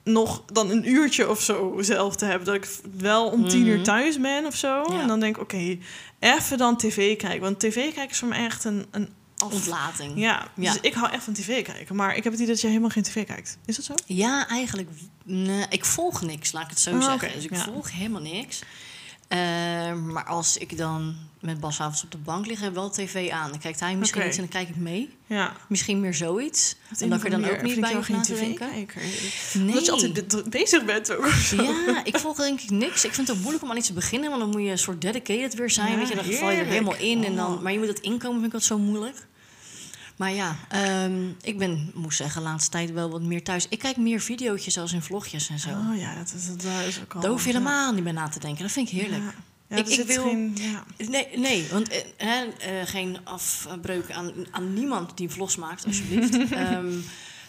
nog 0.04 0.42
dan 0.52 0.70
een 0.70 0.88
uurtje 0.90 1.30
of 1.30 1.40
zo 1.42 1.76
zelf 1.80 2.16
te 2.16 2.24
hebben. 2.24 2.46
Dat 2.46 2.54
ik 2.54 2.68
wel 2.98 3.26
om 3.28 3.48
tien 3.48 3.66
uur 3.66 3.74
Mhm. 3.74 3.84
thuis 3.84 4.20
ben 4.20 4.46
of 4.46 4.54
zo. 4.56 4.84
Ja. 4.92 5.00
En 5.00 5.06
dan 5.08 5.20
denk 5.20 5.36
ik, 5.36 5.42
oké, 5.42 5.78
even 6.20 6.58
dan 6.58 6.76
tv 6.76 7.16
kijken. 7.16 7.40
Want 7.40 7.60
tv 7.60 7.74
kijken 7.74 8.10
is 8.10 8.18
voor 8.18 8.28
me 8.28 8.34
echt 8.34 8.64
een, 8.64 8.86
een 8.90 9.08
Ontlating. 9.50 10.12
Ja, 10.20 10.48
Ja. 10.54 10.72
dus 10.72 10.80
ik 10.80 10.94
hou 10.94 11.10
echt 11.12 11.24
van 11.24 11.32
tv 11.32 11.62
kijken. 11.64 11.96
Maar 11.96 12.16
ik 12.16 12.24
heb 12.24 12.32
het 12.32 12.34
idee 12.40 12.52
dat 12.52 12.60
jij 12.60 12.70
helemaal 12.70 12.90
geen 12.92 13.02
tv 13.02 13.26
kijkt. 13.26 13.58
Is 13.64 13.76
dat 13.76 13.84
zo? 13.84 13.94
Ja, 14.06 14.48
eigenlijk. 14.48 14.88
Nee, 15.24 15.64
ik 15.68 15.84
volg 15.84 16.22
niks, 16.22 16.52
laat 16.52 16.62
ik 16.64 16.70
het 16.70 16.80
zo 16.80 16.94
Ah, 16.94 17.02
zeggen. 17.04 17.32
Dus 17.34 17.44
ik 17.44 17.54
ja. 17.54 17.62
volg 17.64 17.92
helemaal 17.92 18.20
niks. 18.22 18.60
Eh, 19.28 19.38
maar 19.94 20.24
als 20.24 20.56
ik 20.56 20.76
dan 20.76 21.16
met 21.40 21.60
Bas 21.60 21.80
avonds 21.80 22.04
op 22.04 22.10
de 22.10 22.18
bank 22.18 22.46
lig, 22.46 22.60
heb 22.60 22.68
ik 22.68 22.74
wel 22.74 22.90
tv 22.90 23.30
aan. 23.30 23.50
Dan 23.50 23.58
kijkt 23.58 23.80
hij 23.80 23.96
misschien 23.96 24.20
Oké. 24.20 24.28
iets 24.28 24.38
en 24.38 24.42
dan 24.50 24.52
kijk 24.52 24.68
ik 24.68 24.76
mee. 24.76 25.16
Ja. 25.26 25.52
Misschien 25.68 26.00
meer 26.00 26.14
zoiets. 26.14 26.76
De 26.98 27.04
een 27.04 27.12
ik 27.12 27.24
er 27.24 27.30
dan 27.30 27.44
ook 27.50 27.62
niet 27.62 27.80
bij 27.80 27.94
hoef 27.94 28.08
na 28.08 28.20
te 28.20 28.34
denken. 28.34 28.68
Nee. 29.54 29.74
Dat 29.74 29.84
je 29.86 29.92
altijd 29.92 30.12
be- 30.12 30.24
be- 30.42 30.48
bezig 30.48 30.84
bent 30.84 31.12
ook. 31.16 31.26
Ja, 31.56 32.04
ik 32.04 32.18
volg 32.18 32.36
denk 32.36 32.60
ik 32.60 32.70
niks. 32.70 33.04
Ik 33.04 33.14
vind 33.14 33.26
het 33.26 33.36
ook 33.36 33.42
moeilijk 33.42 33.64
om 33.64 33.70
aan 33.70 33.76
iets 33.76 33.86
te 33.86 33.92
beginnen, 33.92 34.28
want 34.28 34.40
dan 34.42 34.50
moet 34.50 34.62
je 34.62 34.70
een 34.70 34.78
soort 34.78 35.00
dedicated 35.00 35.54
weer 35.54 35.70
zijn. 35.70 35.90
Ja, 35.92 35.96
weet 35.96 36.08
je, 36.08 36.14
dan 36.14 36.24
val 36.24 36.50
je 36.50 36.56
er 36.58 36.66
helemaal 36.66 36.96
in. 36.96 37.24
En 37.24 37.36
dan, 37.36 37.54
Oh. 37.54 37.60
maar 37.62 37.72
je 37.72 37.78
moet 37.78 37.88
het 37.88 38.00
inkomen, 38.00 38.34
vind 38.40 38.46
ik 38.46 38.52
dat 38.52 38.62
zo 38.64 38.78
moeilijk. 38.78 39.26
Maar 40.16 40.32
ja, 40.32 40.56
ehm, 40.68 41.28
ik 41.42 41.58
ben, 41.58 41.90
moet 41.94 42.14
zeggen, 42.14 42.42
de 42.42 42.48
laatste 42.48 42.70
tijd 42.70 42.92
wel 42.92 43.10
wat 43.10 43.22
meer 43.22 43.42
thuis. 43.42 43.66
Ik 43.68 43.78
kijk 43.78 43.96
meer 43.96 44.20
video's 44.20 44.78
als 44.78 44.92
in 44.92 45.02
vlogjes 45.02 45.48
en 45.48 45.58
zo. 45.58 45.68
Oh 45.68 45.96
ja, 45.98 46.14
dat 46.14 46.32
is, 46.36 46.46
dat 46.46 46.86
is 46.86 47.00
ook 47.02 47.14
al... 47.14 47.20
Daar 47.20 47.30
hoef 47.30 47.44
je 47.44 47.52
helemaal 47.52 47.92
niet 47.92 48.04
bij 48.04 48.12
na 48.12 48.28
te 48.28 48.38
denken. 48.38 48.62
Dat 48.62 48.72
vind 48.72 48.92
ik 48.92 48.98
heerlijk. 49.00 49.22
Ja, 49.68 49.76
ja 49.76 49.84
Ik- 49.84 50.06
wil- 50.06 50.22
geen... 50.22 50.56
Ja. 50.60 50.84
Nee, 51.08 51.26
nee, 51.38 51.66
want 51.70 51.88
eh, 51.88 52.40
eh, 52.80 52.86
geen 52.88 53.18
afbreuk 53.24 54.10
aan, 54.10 54.32
aan 54.50 54.74
niemand 54.74 55.16
die 55.16 55.28
vlogs 55.28 55.56
maakt, 55.56 55.86
alsjeblieft. 55.86 56.34
Ehm, 56.52 56.92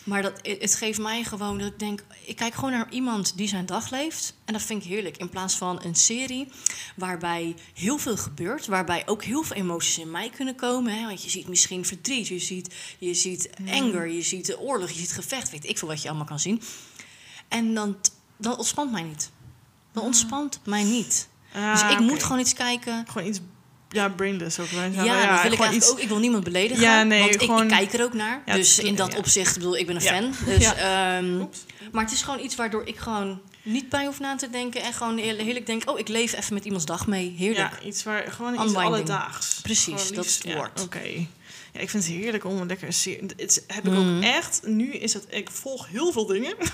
Maar 0.04 0.22
dat, 0.22 0.40
het 0.42 0.76
geeft 0.76 1.00
mij 1.00 1.24
gewoon 1.24 1.58
dat 1.58 1.68
ik 1.68 1.80
denk... 1.80 2.04
Ik 2.26 2.36
kijk 2.36 2.54
gewoon 2.54 2.72
naar 2.72 2.92
iemand 2.92 3.38
die 3.38 3.48
zijn 3.48 3.66
dag 3.66 3.90
leeft. 3.90 4.34
En 4.46 4.54
dat 4.54 4.62
vind 4.62 4.84
ik 4.84 4.90
heerlijk. 4.90 5.18
In 5.18 5.30
plaats 5.30 5.56
van 5.56 5.84
een 5.84 5.96
serie 5.96 6.52
waarbij 6.96 7.56
heel 7.74 7.98
veel 7.98 8.18
gebeurt. 8.18 8.66
Waarbij 8.66 9.04
ook 9.08 9.24
heel 9.24 9.44
veel 9.44 9.56
emoties 9.56 9.98
in 9.98 10.12
mij 10.12 10.30
kunnen 10.30 10.56
komen. 10.56 10.94
Hè? 10.94 11.06
Want 11.06 11.24
je 11.24 11.30
ziet 11.30 11.48
misschien 11.48 11.86
verdriet. 11.86 12.28
Je 12.28 12.40
ziet, 12.40 12.74
je 12.98 13.14
ziet 13.14 13.50
anger. 13.72 14.08
Je 14.08 14.22
ziet 14.22 14.46
de 14.46 14.60
oorlog. 14.60 14.90
Je 14.90 15.00
ziet 15.00 15.12
gevecht. 15.12 15.50
Weet 15.50 15.66
ik 15.66 15.78
veel 15.78 15.88
wat 15.88 16.02
je 16.02 16.08
allemaal 16.08 16.26
kan 16.26 16.40
zien. 16.40 16.62
En 17.48 17.74
dan, 17.74 17.98
dan 18.38 18.58
ontspant 18.58 18.92
mij 18.92 19.04
niet. 19.04 19.32
Dan 19.92 20.04
ontspant 20.04 20.60
mij 20.66 20.84
niet. 20.84 21.28
Ah, 21.54 21.72
Dus 21.72 21.92
ik 21.92 22.00
moet 22.00 22.24
gewoon 22.24 22.40
iets 22.40 22.54
kijken 22.54 23.06
Gewoon 23.08 23.28
iets... 23.28 23.40
Ja, 23.94 24.10
brainless 24.10 24.60
ook. 24.60 24.68
Wij 24.68 24.92
ja, 24.92 25.32
dat 25.32 25.42
wil 25.42 25.52
ik 25.52 25.84
ook. 25.90 26.00
Ik 26.00 26.08
wil 26.08 26.20
niemand 26.20 26.44
beledigen. 26.44 26.84
Ja, 26.84 27.04
nee, 27.04 27.20
want 27.20 27.34
ik, 27.34 27.40
gewoon- 27.42 27.62
ik 27.64 27.68
kijk 27.70 27.94
er 27.94 28.04
ook 28.04 28.14
naar. 28.14 28.42
Ja, 28.46 28.54
dus 28.56 28.80
in 28.80 28.96
dat 28.96 29.12
ja. 29.12 29.18
opzicht, 29.18 29.54
bedoel, 29.58 29.78
ik 29.78 29.86
ben 29.88 29.96
een 29.96 30.02
Ja. 30.02 30.12
fan. 30.14 30.34
Dus, 30.54 30.64
Ja. 30.64 30.76
ehm, 31.18 31.38
maar 31.92 32.04
het 32.04 32.12
is 32.14 32.22
gewoon 32.22 32.40
iets 32.40 32.56
waardoor 32.56 32.88
ik 32.88 32.98
gewoon 32.98 33.42
niet 33.64 33.90
bij 33.90 34.06
hoef 34.06 34.20
na 34.20 34.36
te 34.36 34.50
denken. 34.50 34.82
En 34.82 34.94
gewoon 34.94 35.18
heerlijk 35.18 35.66
denk, 35.66 35.90
oh, 35.90 36.00
ik 36.00 36.08
leef 36.08 36.34
even 36.34 36.54
met 36.54 36.66
iemands 36.66 36.86
dag 36.86 37.08
mee. 37.08 37.36
Heerlijk. 37.38 37.74
Ja, 37.82 37.88
iets 37.88 38.04
waar 38.04 38.32
gewoon 38.32 38.54
iets 38.54 38.62
Unwinding. 38.64 38.94
alledaags. 38.94 39.60
Precies, 39.62 39.86
Gewoon 40.02 40.16
dat 40.16 40.26
is 40.26 40.36
het 40.36 40.44
ja, 40.44 40.56
woord. 40.56 40.82
Oké. 40.84 41.00
Ja, 41.74 41.80
ik 41.80 41.90
vind 41.90 42.04
het 42.04 42.14
heerlijk 42.14 42.46
om 42.46 42.58
een 42.58 42.68
lekker 42.68 42.88
een 42.88 42.94
serie. 42.94 43.30
Het 43.38 43.64
heb 43.68 43.86
ik 43.88 43.94
ook 43.94 44.04
Mhm. 44.04 44.22
echt. 44.24 44.62
Nu 44.66 44.92
is 44.94 45.14
het. 45.14 45.26
Ik 45.30 45.50
volg 45.52 45.88
heel 45.88 46.12
veel 46.12 46.26
dingen. 46.26 46.56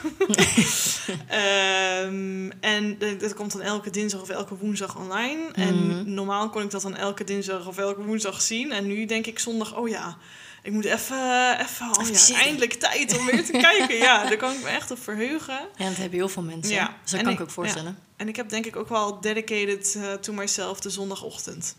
Ehm, 1.27 2.49
en 2.59 2.97
dat 3.19 3.33
komt 3.33 3.51
dan 3.51 3.61
elke 3.61 3.89
dinsdag 3.89 4.21
of 4.21 4.29
elke 4.29 4.55
woensdag 4.57 4.97
online. 4.97 5.41
En 5.53 5.87
Mhm. 5.87 6.13
normaal 6.13 6.49
kon 6.49 6.61
ik 6.63 6.69
dat 6.71 6.81
dan 6.81 6.95
elke 6.95 7.23
dinsdag 7.23 7.67
of 7.67 7.77
elke 7.77 8.03
woensdag 8.03 8.41
zien. 8.41 8.71
En 8.71 8.87
nu 8.87 9.05
denk 9.05 9.25
ik 9.25 9.39
zondag, 9.39 9.75
oh 9.75 9.89
ja. 9.89 10.17
Ik 10.63 10.71
moet 10.71 10.85
even, 10.85 11.59
even, 11.59 11.87
oh 11.99 12.07
ja, 12.27 12.35
eindelijk 12.35 12.73
tijd 12.73 13.17
om 13.19 13.25
weer 13.25 13.45
te 13.45 13.51
kijken. 13.51 13.95
Ja, 13.97 14.23
daar 14.25 14.37
kan 14.37 14.51
ik 14.53 14.61
me 14.63 14.67
echt 14.69 14.91
op 14.91 15.03
verheugen. 15.03 15.59
Ja, 15.75 15.87
dat 15.87 15.95
hebben 15.97 16.17
heel 16.17 16.29
veel 16.29 16.43
mensen. 16.43 16.73
Ja. 16.73 16.85
Dus 17.01 17.11
dat 17.11 17.19
En 17.19 17.25
kan 17.25 17.33
ik- 17.33 17.39
ik 17.39 17.45
ook 17.45 17.51
voorstellen. 17.51 17.97
En 18.17 18.27
ik 18.27 18.35
heb 18.35 18.49
denk 18.49 18.65
ik 18.65 18.75
ook 18.75 18.89
wel 18.89 19.21
dedicated 19.21 19.95
eh, 19.97 20.13
to 20.13 20.33
myself 20.33 20.79
de 20.79 20.89
zondagochtend. 20.89 21.75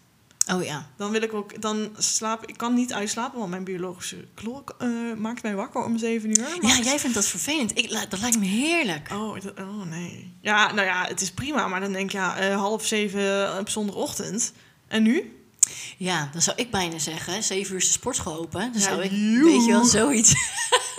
Oh 0.48 0.64
ja. 0.64 0.86
Dan 0.96 1.10
wil 1.10 1.22
ik 1.22 1.34
ook, 1.34 1.62
dan 1.62 1.90
slaap 1.98 2.46
ik 2.46 2.56
kan 2.56 2.74
niet 2.74 2.92
uitslapen, 2.92 3.38
want 3.38 3.50
mijn 3.50 3.64
biologische 3.64 4.24
klok 4.34 4.74
eh, 4.78 4.88
maakt 5.18 5.42
mij 5.42 5.54
wakker 5.54 5.84
om 5.84 5.98
7 5.98 6.28
uur. 6.28 6.48
Ja, 6.60 6.78
jij 6.82 6.98
vindt 6.98 7.14
dat 7.14 7.26
vervelend. 7.26 7.78
Ik, 7.78 7.90
dat 8.10 8.20
lijkt 8.20 8.38
me 8.38 8.44
heerlijk. 8.46 9.08
Oh, 9.12 9.40
dat- 9.40 9.58
oh 9.58 9.82
nee. 9.90 10.32
Ja, 10.40 10.72
nou 10.72 10.86
ja, 10.86 11.04
het 11.06 11.20
is 11.20 11.30
prima, 11.30 11.68
maar 11.68 11.80
dan 11.80 11.92
denk 11.92 12.04
ik 12.04 12.12
ja, 12.12 12.36
eh, 12.36 12.56
half 12.56 12.86
zeven 12.86 13.58
op 13.58 13.68
zondagochtend. 13.68 14.52
En 14.88 15.02
nu? 15.02 15.34
Ja, 15.96 16.28
dan 16.32 16.42
zou 16.42 16.56
ik 16.56 16.70
bijna 16.70 16.98
zeggen, 16.98 17.42
zeven 17.42 17.72
uur 17.74 17.80
is 17.80 17.86
de 17.86 17.92
sportschool 17.92 18.38
open. 18.38 18.60
Dan 18.60 18.70
Ja, 18.72 18.80
zou 18.80 19.02
ik, 19.02 19.10
joe. 19.10 19.44
weet 19.44 19.64
je 19.64 19.70
wel, 19.72 19.84
zoiets. 19.84 20.34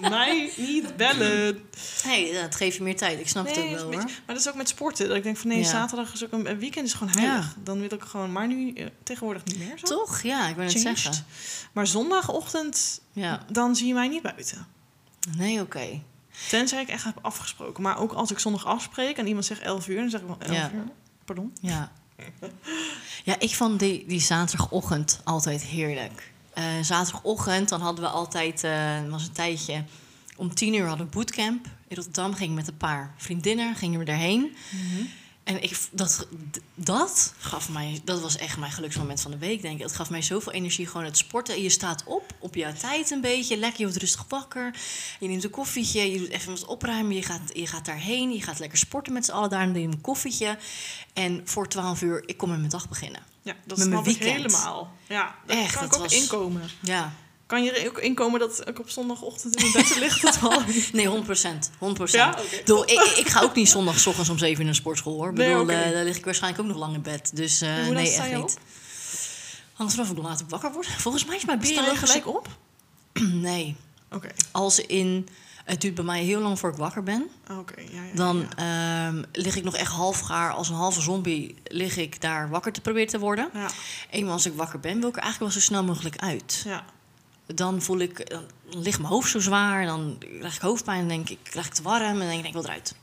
Mij 0.00 0.52
niet 0.56 0.96
bellen. 0.96 1.60
Nee, 2.04 2.32
dat 2.32 2.54
geeft 2.54 2.76
je 2.76 2.82
meer 2.82 2.96
tijd. 2.96 3.20
Ik 3.20 3.28
snap 3.28 3.46
het 3.46 3.58
ook 3.58 3.68
wel 3.70 3.82
hoor. 3.82 3.94
maar 3.94 4.06
dat 4.26 4.36
is 4.36 4.48
ook 4.48 4.54
met 4.54 4.68
sporten. 4.68 5.08
Dat 5.08 5.16
ik 5.16 5.22
denk 5.22 5.36
van 5.36 5.48
nee, 5.48 5.58
Ja. 5.58 5.64
zaterdag 5.64 6.12
is 6.12 6.24
ook 6.24 6.32
een, 6.32 6.50
een 6.50 6.58
weekend 6.58 6.86
is 6.86 6.92
gewoon 6.94 7.12
heilig. 7.16 7.54
Dan 7.62 7.80
wil 7.80 7.92
ik 7.92 8.02
gewoon, 8.02 8.32
maar 8.32 8.46
nu 8.46 8.72
eh, 8.72 8.86
tegenwoordig 9.02 9.44
niet 9.44 9.58
meer 9.58 9.78
zo. 9.78 9.86
Toch? 9.86 10.22
Ja, 10.22 10.48
ik 10.48 10.54
wil 10.56 10.64
het 10.64 10.80
zeggen. 10.80 11.24
Maar 11.72 11.86
zondagochtend, 11.86 13.00
Ja. 13.12 13.44
dan 13.52 13.76
zie 13.76 13.86
je 13.86 13.94
mij 13.94 14.08
niet 14.08 14.22
buiten. 14.22 14.66
Nee, 15.36 15.60
oké. 15.60 16.00
Tenzij 16.48 16.82
ik 16.82 16.88
echt 16.88 17.04
heb 17.04 17.18
afgesproken. 17.22 17.82
Maar 17.82 17.98
ook 17.98 18.12
als 18.12 18.30
ik 18.30 18.38
zondag 18.38 18.64
afspreek 18.66 19.16
en 19.16 19.26
iemand 19.26 19.44
zegt 19.44 19.60
11 19.60 19.88
uur, 19.88 19.96
dan 20.00 20.10
zeg 20.10 20.20
ik 20.20 20.26
wel 20.26 20.36
11 20.38 20.52
Ja. 20.56 20.70
uur. 20.74 20.84
Pardon? 21.24 21.52
Ja. 21.60 21.92
Ja, 23.24 23.36
ik 23.38 23.54
vond 23.54 23.78
die, 23.78 24.04
die 24.06 24.20
zaterdagochtend 24.20 25.20
altijd 25.24 25.62
heerlijk. 25.62 26.30
Eh, 26.60 26.84
zaterdagochtend, 26.84 27.68
dan 27.68 27.80
hadden 27.80 28.04
we 28.04 28.10
altijd, 28.10 28.64
eh 28.64 29.08
was 29.08 29.26
een 29.26 29.32
tijdje, 29.32 29.84
om 30.36 30.54
tien 30.54 30.74
uur 30.74 30.86
hadden 30.86 31.06
we 31.06 31.16
bootcamp. 31.16 31.66
In 31.88 31.96
Rotterdam 31.96 32.34
ging 32.34 32.50
ik 32.50 32.56
met 32.56 32.68
een 32.68 32.76
paar 32.76 33.14
vriendinnen, 33.16 33.74
gingen 33.74 33.98
we 33.98 34.04
daarheen. 34.04 34.56
En 35.44 35.62
ik, 35.62 35.78
dat, 35.90 36.26
dat 36.74 37.34
gaf 37.38 37.68
mij, 37.68 38.00
dat 38.04 38.20
was 38.20 38.36
echt 38.36 38.58
mijn 38.58 38.72
geluksmoment 38.72 39.20
van 39.20 39.30
de 39.30 39.38
week, 39.38 39.62
denk 39.62 39.76
ik. 39.76 39.82
Het 39.82 39.94
gaf 39.94 40.10
mij 40.10 40.22
zoveel 40.22 40.52
energie, 40.52 40.86
gewoon 40.86 41.04
het 41.04 41.16
sporten. 41.16 41.54
En 41.54 41.62
je 41.62 41.68
staat 41.68 42.04
op, 42.04 42.34
op 42.38 42.54
jouw 42.54 42.72
tijd 42.72 43.10
een 43.10 43.20
beetje, 43.20 43.56
lekker, 43.56 43.78
je 43.78 43.84
wordt 43.84 44.00
rustig 44.00 44.24
wakker. 44.28 44.74
Je 45.20 45.28
neemt 45.28 45.44
een 45.44 45.50
koffietje, 45.50 46.12
je 46.12 46.18
doet 46.18 46.28
even 46.28 46.52
wat 46.52 46.64
opruimen, 46.64 47.14
je 47.14 47.22
gaat, 47.22 47.50
je 47.52 47.66
gaat 47.66 47.84
daarheen. 47.84 48.30
Je 48.30 48.42
gaat 48.42 48.58
lekker 48.58 48.78
sporten 48.78 49.12
met 49.12 49.24
z'n 49.24 49.32
allen, 49.32 49.50
daar 49.50 49.68
neem 49.68 49.82
je 49.82 49.96
een 49.96 50.00
koffietje. 50.00 50.58
En 51.12 51.40
voor 51.44 51.68
12 51.68 52.02
uur, 52.02 52.22
ik 52.26 52.36
kom 52.36 52.48
met 52.48 52.58
mijn 52.58 52.70
dag 52.70 52.88
beginnen. 52.88 53.29
Ja, 53.42 53.54
dat 53.66 53.78
Met 53.78 53.86
snap 53.86 54.06
ik 54.06 54.16
helemaal. 54.16 54.92
Ja, 55.08 55.34
daar 55.46 55.56
Echt, 55.56 55.74
kan 55.74 55.84
ik 55.84 55.94
ook 55.94 56.00
was- 56.00 56.12
inkomen. 56.12 56.62
Ja, 56.80 57.12
Kan 57.46 57.62
je 57.64 57.72
er 57.72 57.88
ook 57.88 57.98
inkomen 57.98 58.40
dat 58.40 58.68
ik 58.68 58.78
op 58.78 58.90
zondagochtend 58.90 59.56
in 59.56 59.70
mijn 59.72 59.72
bed 59.88 59.96
lig 59.96 60.20
uur? 60.20 60.64
nee, 60.92 61.04
100 61.06 61.26
procent. 61.26 61.70
100 61.78 61.98
Ja? 62.12 62.38
Ik, 62.86 63.00
ik 63.16 63.28
ga 63.28 63.40
ook 63.40 63.54
niet 63.54 63.68
zondag 63.68 63.98
's 63.98 64.06
ochtends 64.06 64.30
om 64.30 64.38
7 64.38 64.58
uur 64.58 64.64
naar 64.64 64.72
de 64.72 64.78
sportschool, 64.80 65.14
hoor. 65.14 65.28
Ik 65.30 65.34
Nee, 65.36 65.48
bedoel, 65.48 65.68
eh, 65.68 65.92
daar 65.92 66.04
lig 66.04 66.16
ik 66.16 66.24
waarschijnlijk 66.24 66.62
ook 66.62 66.68
nog 66.68 66.78
lang 66.78 66.94
in 66.94 67.02
bed. 67.02 67.30
Dus 67.34 67.60
eh, 67.60 67.68
nee, 67.86 68.16
echt 68.16 68.30
je 68.30 68.36
niet. 68.36 68.58
Hangt 69.72 69.92
vanaf 69.94 70.10
ik 70.40 70.48
wakker 70.48 70.72
word. 70.72 70.86
Volgens 70.86 71.24
mij 71.24 71.36
is 71.36 71.44
mijn 71.44 71.58
Sta 71.64 71.68
je 71.68 71.74
biologische... 71.80 72.06
gelijk 72.06 72.26
op? 72.26 72.48
Nee. 73.48 73.76
Oké, 74.12 74.28
Als 74.50 74.80
in... 74.80 75.28
Het 75.64 75.80
duurt 75.80 75.94
bij 75.94 76.04
mij 76.04 76.22
heel 76.22 76.40
lang 76.40 76.58
voor 76.58 76.70
ik 76.70 76.76
wakker 76.76 77.02
ben. 77.02 77.28
ja, 77.48 77.62
ja, 77.92 78.14
Dan 78.14 78.46
ja. 78.56 79.06
ehm, 79.08 79.22
lig 79.32 79.56
ik 79.56 79.64
nog 79.64 79.76
echt 79.76 79.92
half 79.92 80.20
gaar. 80.20 80.52
Als 80.52 80.68
een 80.68 80.74
halve 80.74 81.00
zombie 81.00 81.54
lig 81.64 81.96
ik 81.96 82.20
daar 82.20 82.48
wakker 82.48 82.72
te 82.72 82.80
proberen 82.80 83.08
te 83.08 83.18
worden. 83.18 83.50
Ja, 83.54 83.68
Eenmaal 84.10 84.32
als 84.32 84.46
ik 84.46 84.54
wakker 84.54 84.80
ben, 84.80 85.00
wil 85.00 85.08
ik 85.08 85.16
er 85.16 85.22
eigenlijk 85.22 85.52
wel 85.52 85.62
zo 85.62 85.66
snel 85.66 85.84
mogelijk 85.84 86.16
uit. 86.16 86.62
ja. 86.64 86.84
Dan 87.54 87.82
voel 87.82 87.98
ik... 87.98 88.30
Dan 88.30 88.42
ligt 88.82 88.98
mijn 88.98 89.12
hoofd 89.12 89.30
zo 89.30 89.40
zwaar. 89.40 89.86
Dan 89.86 90.18
krijg 90.38 90.54
ik 90.54 90.60
hoofdpijn. 90.60 90.98
Dan 90.98 91.08
denk 91.08 91.28
ik, 91.28 91.38
krijg 91.42 91.66
ik 91.66 91.72
te 91.72 91.82
warm. 91.82 92.02
En 92.02 92.18
dan 92.18 92.26
denk 92.28 92.40
ik, 92.40 92.46
ik 92.46 92.52
wil 92.52 92.64
eruit. 92.64 92.94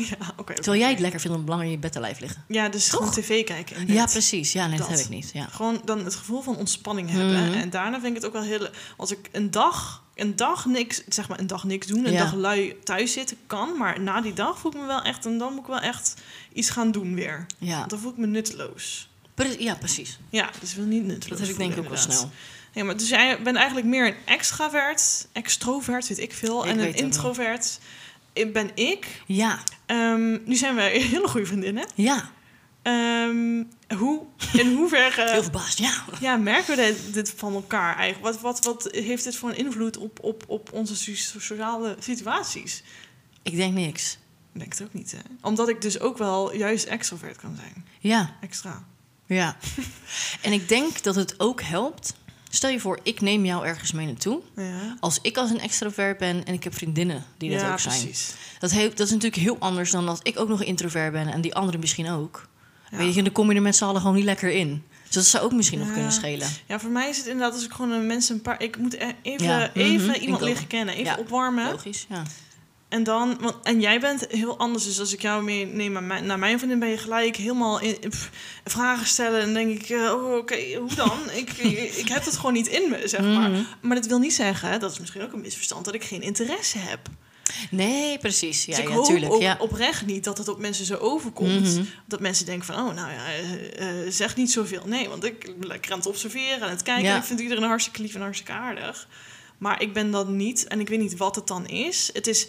Ja, 0.10 0.32
oké. 0.36 0.54
Terwijl 0.54 0.80
jij 0.80 0.90
het 0.90 1.00
lekker 1.00 1.20
vindt 1.20 1.36
om 1.36 1.44
belangrijk 1.44 1.72
in 1.74 1.78
je 1.80 1.82
bed 1.84 1.92
te 1.92 1.98
blijven 1.98 2.22
liggen. 2.22 2.44
Ja, 2.48 2.68
dus 2.68 2.88
gewoon 2.88 3.10
tv 3.10 3.44
kijken. 3.44 3.86
Ja, 3.86 4.04
precies. 4.06 4.52
Ja, 4.52 4.66
nee, 4.66 4.78
dat, 4.78 4.88
Dat. 4.88 4.96
heb 4.96 5.06
ik 5.06 5.12
niet. 5.12 5.30
Ja. 5.32 5.46
Gewoon 5.50 5.80
dan 5.84 6.04
het 6.04 6.14
gevoel 6.14 6.42
van 6.42 6.56
ontspanning 6.56 7.10
hebben. 7.10 7.48
Mhm. 7.48 7.58
En 7.58 7.70
daarna 7.70 8.00
vind 8.00 8.06
ik 8.06 8.14
het 8.14 8.26
ook 8.26 8.32
wel 8.32 8.42
heel... 8.42 8.68
Als 8.96 9.10
ik 9.10 9.28
een 9.32 9.50
dag, 9.50 10.02
een 10.14 10.36
dag 10.36 10.66
niks, 10.66 11.02
zeg 11.08 11.28
maar 11.28 11.38
een 11.38 11.46
dag 11.46 11.64
niks 11.64 11.86
doen, 11.86 12.06
een 12.06 12.12
Ja. 12.12 12.22
dag 12.22 12.34
lui 12.34 12.76
thuis 12.84 13.12
zitten, 13.12 13.36
kan. 13.46 13.76
Maar 13.76 14.00
na 14.00 14.20
die 14.20 14.32
dag 14.32 14.58
voel 14.58 14.72
ik 14.72 14.78
me 14.80 14.86
wel 14.86 15.02
echt... 15.02 15.26
En 15.26 15.38
dan 15.38 15.52
moet 15.52 15.60
ik 15.62 15.66
wel 15.66 15.80
echt 15.80 16.14
iets 16.52 16.70
gaan 16.70 16.90
doen 16.92 17.14
weer. 17.14 17.46
Ja. 17.58 17.78
Want 17.78 17.90
dan 17.90 17.98
voel 17.98 18.10
ik 18.10 18.16
me 18.16 18.26
nutteloos. 18.26 19.08
Ja, 19.58 19.74
precies. 19.74 20.18
Ja, 20.30 20.50
dus 20.60 20.74
wil 20.74 20.84
niet 20.84 21.04
nutteloos 21.04 21.38
Dat 21.38 21.38
heb 21.38 21.48
ik 21.48 21.56
denk 21.56 21.72
ik 21.72 21.78
ook 21.78 21.88
wel 21.88 21.96
snel. 21.98 22.30
Ja, 22.72 22.84
maar 22.84 22.96
dus 22.96 23.08
jij 23.08 23.42
bent 23.42 23.56
eigenlijk 23.56 23.86
meer 23.86 24.06
een 24.06 24.14
extravert, 24.24 25.28
extrovert, 25.32 26.08
weet 26.08 26.18
ik 26.18 26.32
veel. 26.32 26.64
Ik 26.64 26.70
en 26.70 26.78
een 26.78 26.94
introvert 26.94 27.78
ben 28.32 28.70
ik. 28.74 29.22
Ja, 29.26 29.58
Ehm, 29.90 30.38
nu 30.44 30.54
zijn 30.54 30.74
wij 30.74 30.98
hele 31.14 31.28
goede 31.28 31.46
vriendinnen. 31.46 31.86
ja. 31.94 32.30
Ehm, 32.82 33.64
hoe, 33.98 34.22
in 34.52 34.74
hoeverre 34.76 35.30
Heel 35.30 35.42
verbaasd, 35.42 35.78
ja. 35.78 36.04
ja, 36.20 36.36
merken 36.36 36.76
we 36.76 36.82
dit, 36.82 37.14
dit 37.14 37.32
van 37.36 37.54
elkaar 37.54 37.96
eigenlijk? 37.96 38.34
Wat, 38.34 38.40
wat, 38.40 38.64
wat 38.64 38.88
heeft 38.92 39.24
dit 39.24 39.36
voor 39.36 39.48
een 39.48 39.56
invloed 39.56 39.96
op, 39.96 40.18
op, 40.22 40.44
op 40.46 40.72
onze 40.72 40.96
so- 40.96 41.38
sociale 41.40 41.96
situaties? 41.98 42.82
Ik 43.42 43.56
denk 43.56 43.74
niks. 43.74 44.18
Ik 44.52 44.60
denk 44.60 44.72
het 44.72 44.82
ook 44.82 44.92
niet, 44.92 45.10
hè? 45.12 45.18
Omdat 45.40 45.68
ik 45.68 45.80
dus 45.80 46.00
ook 46.00 46.18
wel 46.18 46.54
juist 46.54 46.84
extrovert 46.84 47.36
kan 47.36 47.56
zijn. 47.56 47.86
Ja, 47.98 48.36
Extra. 48.40 48.84
ja. 49.26 49.56
en 50.42 50.52
ik 50.52 50.68
denk 50.68 51.02
dat 51.02 51.14
het 51.14 51.40
ook 51.40 51.62
helpt. 51.62 52.14
Stel 52.52 52.70
je 52.70 52.80
voor, 52.80 52.98
ik 53.02 53.20
neem 53.20 53.44
jou 53.44 53.66
ergens 53.66 53.92
mee 53.92 54.06
naartoe. 54.06 54.40
Ja, 54.56 54.96
Als 55.00 55.18
ik 55.22 55.36
als 55.36 55.50
een 55.50 55.60
extrovert 55.60 56.18
ben 56.18 56.44
en 56.44 56.54
ik 56.54 56.64
heb 56.64 56.74
vriendinnen 56.74 57.24
die 57.38 57.50
dat 57.50 57.60
ja 57.60 57.72
ook 57.72 57.78
zijn. 57.78 57.98
precies. 58.00 58.34
Dat, 58.58 58.70
heeft, 58.70 58.96
dat 58.96 59.06
is 59.06 59.12
natuurlijk 59.12 59.42
heel 59.42 59.56
anders 59.58 59.90
dan 59.90 60.06
dat 60.06 60.20
ik 60.22 60.38
ook 60.38 60.48
nog 60.48 60.62
introvert 60.62 61.12
ben 61.12 61.28
en 61.28 61.40
die 61.40 61.54
anderen 61.54 61.80
misschien 61.80 62.10
ook. 62.10 62.48
Ja. 62.90 62.96
Weet 62.96 63.14
je, 63.14 63.22
dan 63.22 63.32
kom 63.32 63.50
je 63.50 63.56
er 63.56 63.62
met 63.62 63.76
z'n 63.76 63.84
allen 63.84 64.00
gewoon 64.00 64.16
niet 64.16 64.24
lekker 64.24 64.50
in. 64.50 64.84
Dus 65.04 65.14
dat 65.14 65.24
zou 65.24 65.44
ook 65.44 65.52
misschien 65.52 65.78
nog 65.78 65.92
kunnen 65.92 66.12
schelen. 66.12 66.48
Ja, 66.66 66.80
voor 66.80 66.90
mij 66.90 67.08
is 67.08 67.16
het 67.16 67.26
inderdaad 67.26 67.54
als 67.54 67.64
ik 67.64 67.72
gewoon 67.72 67.90
een 67.90 68.06
mensen 68.06 68.34
een 68.34 68.42
paar... 68.42 68.62
Ik 68.62 68.76
moet 68.78 68.94
e- 68.94 69.12
even, 69.22 69.46
mhm, 69.74 69.78
even 69.80 70.16
iemand 70.20 70.42
leren 70.42 70.66
kennen. 70.66 70.94
Even 70.94 71.04
Ja, 71.04 71.16
opwarmen. 71.18 71.70
Logisch, 71.70 72.06
ja. 72.08 72.22
En 72.90 73.02
dan... 73.02 73.36
Want, 73.40 73.56
en 73.62 73.80
jij 73.80 74.00
bent 74.00 74.26
heel 74.28 74.58
anders. 74.58 74.84
Dus 74.84 75.00
als 75.00 75.12
ik 75.12 75.22
jou 75.22 75.44
meeneem 75.44 75.92
naar 75.92 76.02
mijn, 76.02 76.26
naar 76.26 76.38
mijn 76.38 76.58
vriendin... 76.58 76.78
ben 76.78 76.88
je 76.88 76.98
gelijk 76.98 77.36
helemaal 77.36 77.80
in, 77.80 77.98
pff, 78.08 78.30
vragen 78.64 79.06
stellen. 79.06 79.40
En 79.40 79.54
denk 79.54 79.82
ik... 79.82 79.90
oh, 79.90 80.36
oké, 80.36 80.74
hoe 80.74 80.94
dan? 80.94 81.18
ik, 81.32 81.52
ik, 81.52 81.94
ik 81.94 82.08
heb 82.08 82.24
het 82.24 82.36
gewoon 82.36 82.52
niet 82.52 82.68
in 82.68 82.90
me, 82.90 83.08
zeg 83.08 83.20
maar. 83.20 83.50
Mhm. 83.50 83.62
Maar 83.80 83.96
dat 83.96 84.06
wil 84.06 84.18
niet 84.18 84.34
zeggen... 84.34 84.80
Dat 84.80 84.92
is 84.92 84.98
misschien 84.98 85.22
ook 85.22 85.32
een 85.32 85.40
misverstand... 85.40 85.84
dat 85.84 85.94
ik 85.94 86.04
geen 86.04 86.22
interesse 86.22 86.78
heb. 86.78 87.00
Nee, 87.70 88.18
precies. 88.18 88.64
Ja, 88.64 88.70
dus 88.70 88.84
ik 88.84 88.88
ja, 88.88 88.94
hoop 88.94 89.04
tuurlijk. 89.04 89.32
ook 89.32 89.40
Ja. 89.40 89.56
oprecht 89.58 90.06
niet 90.06 90.24
dat 90.24 90.38
het 90.38 90.48
op 90.48 90.58
mensen 90.58 90.84
zo 90.84 90.96
overkomt. 90.96 91.74
Mhm. 91.74 91.84
Dat 92.06 92.20
mensen 92.20 92.46
denken 92.46 92.66
van, 92.66 92.74
oh, 92.74 92.94
nou 92.94 93.12
ja, 93.12 93.26
eh, 93.26 94.04
eh, 94.04 94.12
zeg 94.12 94.36
niet 94.36 94.50
zoveel. 94.50 94.82
Nee, 94.86 95.08
want 95.08 95.24
ik 95.24 95.58
ben 95.58 95.68
lekker 95.68 95.92
aan 95.92 95.98
het 95.98 96.06
observeren 96.06 96.62
en 96.62 96.70
het 96.70 96.82
kijken. 96.82 97.04
Ja. 97.04 97.12
En 97.12 97.18
ik 97.18 97.24
vind 97.24 97.40
iedereen 97.40 97.64
hartstikke 97.64 98.02
lief 98.02 98.14
en 98.14 98.20
hartstikke 98.20 98.52
aardig. 98.52 99.08
Maar 99.58 99.82
ik 99.82 99.92
ben 99.92 100.10
dat 100.10 100.28
niet 100.28 100.66
en 100.66 100.80
ik 100.80 100.88
weet 100.88 100.98
niet 100.98 101.16
wat 101.16 101.34
het 101.34 101.46
dan 101.46 101.66
is. 101.66 102.10
Het 102.12 102.26
is, 102.26 102.46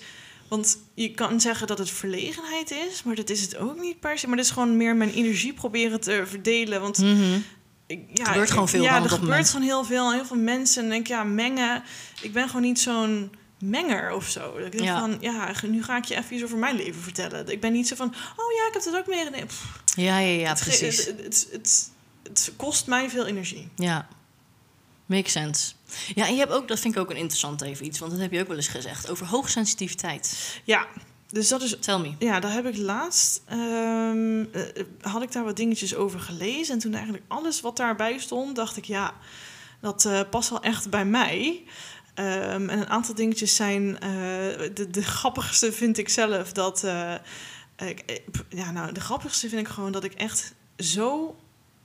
want 0.51 0.77
je 0.93 1.11
kan 1.11 1.41
zeggen 1.41 1.67
dat 1.67 1.77
het 1.77 1.89
verlegenheid 1.89 2.71
is, 2.71 3.03
maar 3.03 3.15
dat 3.15 3.29
is 3.29 3.41
het 3.41 3.57
ook 3.57 3.79
niet 3.79 3.99
per 3.99 4.17
se. 4.17 4.27
Maar 4.27 4.37
het 4.37 4.45
is 4.45 4.51
gewoon 4.51 4.77
meer 4.77 4.95
mijn 4.95 5.11
energie 5.13 5.53
proberen 5.53 6.01
te 6.01 6.23
verdelen. 6.25 6.81
Want 6.81 6.97
Mhm. 6.97 7.39
ik, 7.87 7.99
ja, 8.13 8.23
gebeurt 8.25 8.45
ik- 8.47 8.53
gewoon 8.53 8.69
veel 8.69 8.81
Ja, 8.83 8.95
er 8.95 9.01
dat 9.01 9.11
gebeurt 9.11 9.29
moment. 9.29 9.49
gewoon 9.49 9.65
heel 9.65 9.83
veel. 9.83 10.13
Heel 10.13 10.25
veel 10.25 10.37
mensen. 10.37 10.83
En 10.83 10.89
denk 10.89 11.07
ja, 11.07 11.23
mengen. 11.23 11.83
Ik 12.21 12.33
ben 12.33 12.47
gewoon 12.47 12.61
niet 12.61 12.79
zo'n 12.79 13.31
menger 13.59 14.11
of 14.11 14.27
zo. 14.29 14.57
Dat 14.57 14.65
ik 14.65 14.71
denk 14.71 14.83
Ja. 14.83 14.99
van, 14.99 15.17
ja, 15.19 15.51
nu 15.67 15.83
ga 15.83 15.97
ik 15.97 16.05
je 16.05 16.15
even 16.17 16.33
iets 16.35 16.43
over 16.43 16.57
mijn 16.57 16.75
leven 16.75 17.01
vertellen. 17.01 17.47
Ik 17.47 17.61
ben 17.61 17.71
niet 17.71 17.87
zo 17.87 17.95
van, 17.95 18.07
oh 18.07 18.51
ja, 18.57 18.67
ik 18.67 18.73
heb 18.73 18.83
dat 18.83 18.95
ook 18.95 19.07
meer. 19.07 19.45
Ja, 19.95 20.17
ja, 20.19 20.39
ja, 20.39 20.49
het, 20.49 20.59
precies. 20.59 21.05
Het, 21.05 21.17
het, 21.23 21.47
het, 21.51 21.91
het 22.23 22.51
kost 22.55 22.87
mij 22.87 23.09
veel 23.09 23.25
energie. 23.25 23.67
Ja, 23.75 24.07
makes 25.05 25.31
sense. 25.31 25.71
Ja, 26.15 26.27
en 26.27 26.33
je 26.33 26.39
hebt 26.39 26.51
ook, 26.51 26.67
dat 26.67 26.79
vind 26.79 26.95
ik 26.95 26.99
ook 27.01 27.09
een 27.09 27.15
interessant 27.15 27.61
even 27.61 27.85
iets, 27.85 27.99
want 27.99 28.11
dat 28.11 28.21
heb 28.21 28.31
je 28.31 28.39
ook 28.41 28.47
wel 28.47 28.55
eens 28.55 28.67
gezegd, 28.67 29.09
over 29.09 29.25
hoogsensitiviteit. 29.27 30.59
Ja, 30.63 30.87
dus 31.29 31.47
dat 31.47 31.61
is 31.61 31.75
Tell 31.79 31.97
me. 31.99 32.11
Ja, 32.19 32.39
daar 32.39 32.51
heb 32.53 32.65
ik 32.65 32.77
laatst. 32.77 33.41
ehm, 33.45 34.43
eh, 34.51 34.61
had 35.01 35.21
ik 35.21 35.31
daar 35.31 35.43
wat 35.43 35.55
dingetjes 35.55 35.95
over 35.95 36.19
gelezen. 36.19 36.73
En 36.73 36.79
toen 36.79 36.93
eigenlijk 36.93 37.23
alles 37.27 37.61
wat 37.61 37.77
daarbij 37.77 38.17
stond, 38.19 38.55
dacht 38.55 38.77
ik 38.77 38.85
ja, 38.85 39.13
dat 39.81 40.05
eh, 40.05 40.19
past 40.29 40.49
wel 40.49 40.61
echt 40.61 40.89
bij 40.89 41.05
mij. 41.05 41.63
Ehm, 42.13 42.69
en 42.69 42.79
een 42.79 42.89
aantal 42.89 43.15
dingetjes 43.15 43.55
zijn. 43.55 43.99
eh, 43.99 44.09
de, 44.73 44.87
de 44.91 45.03
grappigste 45.03 45.71
vind 45.71 45.97
ik 45.97 46.09
zelf 46.09 46.51
dat. 46.51 46.83
ik, 47.77 48.21
ja, 48.49 48.71
nou, 48.71 48.91
de 48.91 48.99
grappigste 48.99 49.49
vind 49.49 49.67
ik 49.67 49.73
gewoon 49.73 49.91
dat 49.91 50.03
ik 50.03 50.13
echt 50.13 50.53
zo 50.77 51.35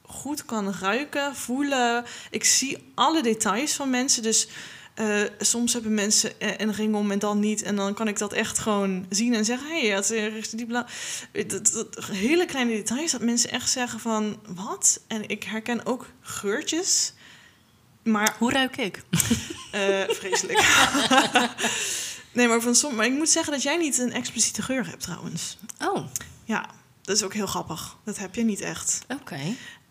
goed 0.07 0.45
kan 0.45 0.75
ruiken, 0.81 1.37
voelen. 1.37 2.05
Ik 2.31 2.45
zie 2.45 2.93
alle 2.95 3.23
details 3.23 3.73
van 3.73 3.91
mensen. 3.91 4.23
Dus 4.23 4.49
eh, 4.97 5.21
soms 5.39 5.73
hebben 5.73 5.95
mensen 5.95 6.41
eh, 6.41 6.51
een 6.57 6.73
ring 6.73 6.95
om 6.95 7.11
en 7.11 7.19
dan 7.19 7.39
niet. 7.39 7.63
En 7.63 7.77
dan 7.77 7.95
kan 7.95 8.09
ik 8.09 8.19
dat 8.19 8.33
echt 8.33 8.59
gewoon 8.59 9.07
zien 9.09 9.35
en 9.35 9.45
zeggen... 9.45 9.69
hé, 9.69 9.87
hey, 9.87 9.95
dat 9.95 10.11
is 10.11 10.51
die 10.51 10.67
bla... 10.67 10.87
Dat, 11.47 11.73
dat, 11.73 12.05
hele 12.05 12.45
kleine 12.45 12.73
details 12.73 13.11
dat 13.11 13.21
mensen 13.21 13.51
echt 13.51 13.71
zeggen 13.71 14.01
van... 14.01 14.41
wat? 14.47 15.01
En 15.07 15.29
ik 15.29 15.43
herken 15.43 15.87
ook 15.87 16.11
geurtjes. 16.21 17.13
Maar 18.03 18.35
Hoe 18.39 18.53
ruik 18.53 18.77
ik? 18.77 19.03
eh, 19.73 20.03
vreselijk. 20.09 20.59
nee, 22.33 22.49
maar, 22.49 22.61
van 22.61 22.75
som, 22.75 22.95
maar 22.95 23.07
ik 23.07 23.13
moet 23.13 23.31
zeggen 23.31 23.53
dat 23.53 23.63
jij 23.63 23.77
niet 23.77 23.99
een 23.99 24.13
expliciete 24.13 24.63
geur 24.63 24.87
hebt 24.87 25.03
trouwens. 25.03 25.59
Oh, 25.85 26.07
Ja, 26.45 26.71
dat 27.03 27.17
is 27.17 27.23
ook 27.23 27.35
heel 27.35 27.47
grappig. 27.47 27.97
Dat 28.05 28.19
heb 28.19 28.35
je 28.35 28.45
niet 28.45 28.61
echt. 28.61 29.05
oké. 29.09 29.41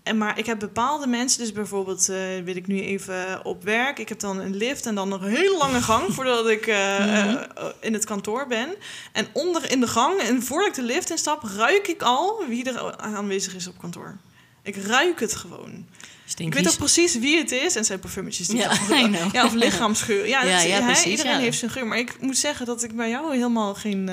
En 0.05 0.17
maar 0.17 0.37
ik 0.39 0.45
heb 0.45 0.59
bepaalde 0.59 1.07
mensen, 1.07 1.39
dus 1.39 1.51
bijvoorbeeld 1.51 2.09
uh, 2.09 2.17
wil 2.43 2.55
ik 2.55 2.67
nu 2.67 2.81
even 2.81 3.45
op 3.45 3.63
werk. 3.63 3.99
Ik 3.99 4.09
heb 4.09 4.19
dan 4.19 4.39
een 4.39 4.55
lift 4.55 4.85
en 4.85 4.95
dan 4.95 5.09
nog 5.09 5.21
een 5.21 5.35
hele 5.35 5.57
lange 5.57 5.81
gang 5.81 6.03
voordat 6.15 6.47
ik 6.47 6.67
uh, 6.67 6.99
mm 6.99 7.05
-hmm. 7.05 7.37
uh, 7.57 7.65
in 7.79 7.93
het 7.93 8.05
kantoor 8.05 8.47
ben. 8.47 8.75
En 9.11 9.27
onder 9.33 9.71
in 9.71 9.79
de 9.79 9.87
gang, 9.87 10.19
en 10.19 10.43
voordat 10.43 10.67
ik 10.67 10.73
de 10.73 10.81
lift 10.81 11.09
instap, 11.09 11.43
ruik 11.55 11.87
ik 11.87 12.01
al 12.01 12.43
wie 12.47 12.71
er 12.71 12.97
aanwezig 12.97 13.55
is 13.55 13.67
op 13.67 13.77
kantoor. 13.77 14.17
Ik 14.63 14.75
ruik 14.75 15.19
het 15.19 15.35
gewoon. 15.35 15.85
Stinkies. 16.25 16.57
Ik 16.57 16.63
weet 16.63 16.73
ook 16.73 16.79
precies 16.79 17.19
wie 17.19 17.37
het 17.37 17.51
is. 17.51 17.75
En 17.75 17.85
zijn 17.85 17.99
parfumetjes 17.99 18.47
die 18.47 18.57
ja, 18.57 18.71
ja, 18.89 19.27
ja, 19.31 19.45
of 19.45 19.53
lichaamsgeur. 19.53 20.27
Ja, 20.27 20.43
ja, 20.43 20.57
dat, 20.57 20.67
ja, 20.67 20.85
precies, 20.85 21.05
iedereen 21.05 21.39
heeft 21.39 21.57
zijn 21.57 21.71
geur. 21.71 21.87
Maar 21.87 21.97
ik 21.97 22.21
moet 22.21 22.37
zeggen 22.37 22.65
dat 22.65 22.83
ik 22.83 22.95
bij 22.95 23.09
jou 23.09 23.33
helemaal 23.33 23.75
geen, 23.75 24.09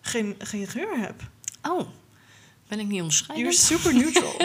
geen, 0.00 0.34
geen 0.38 0.66
geur 0.66 0.98
heb. 0.98 1.22
Oh, 1.62 1.88
ben 2.70 2.80
ik 2.80 2.86
niet 2.86 3.00
onderscheidend? 3.00 3.68
You're 3.68 3.80
super 3.80 3.94
neutral. 3.94 4.36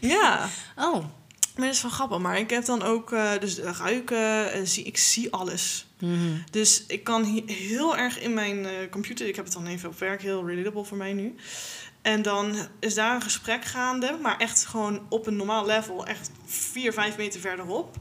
ja. 0.14 0.48
Oh. 0.76 1.04
Maar 1.56 1.66
dat 1.66 1.74
is 1.74 1.82
wel 1.82 1.90
grappig. 1.90 2.18
Maar 2.18 2.38
ik 2.38 2.50
heb 2.50 2.64
dan 2.64 2.82
ook, 2.82 3.12
uh, 3.12 3.30
dus 3.40 3.58
ruiken, 3.58 4.58
uh, 4.58 4.66
zie, 4.66 4.84
ik 4.84 4.96
zie 4.96 5.32
alles. 5.32 5.86
Mm 5.98 6.18
-hmm. 6.18 6.44
Dus 6.50 6.84
ik 6.86 7.04
kan 7.04 7.24
heel 7.46 7.96
erg 7.96 8.20
in 8.20 8.34
mijn 8.34 8.56
uh, 8.58 8.70
computer, 8.90 9.28
ik 9.28 9.36
heb 9.36 9.44
het 9.44 9.54
dan 9.54 9.66
even 9.66 9.88
op 9.88 9.98
werk, 9.98 10.22
heel 10.22 10.46
relatable 10.46 10.84
voor 10.84 10.96
mij 10.96 11.12
nu. 11.12 11.34
En 12.02 12.22
dan 12.22 12.56
is 12.80 12.94
daar 12.94 13.14
een 13.14 13.22
gesprek 13.22 13.64
gaande, 13.64 14.18
maar 14.22 14.36
echt 14.38 14.64
gewoon 14.64 15.06
op 15.08 15.26
een 15.26 15.36
normaal 15.36 15.66
level, 15.66 16.06
echt 16.06 16.30
vier, 16.44 16.92
vijf 16.92 17.16
meter 17.16 17.40
verderop. 17.40 17.96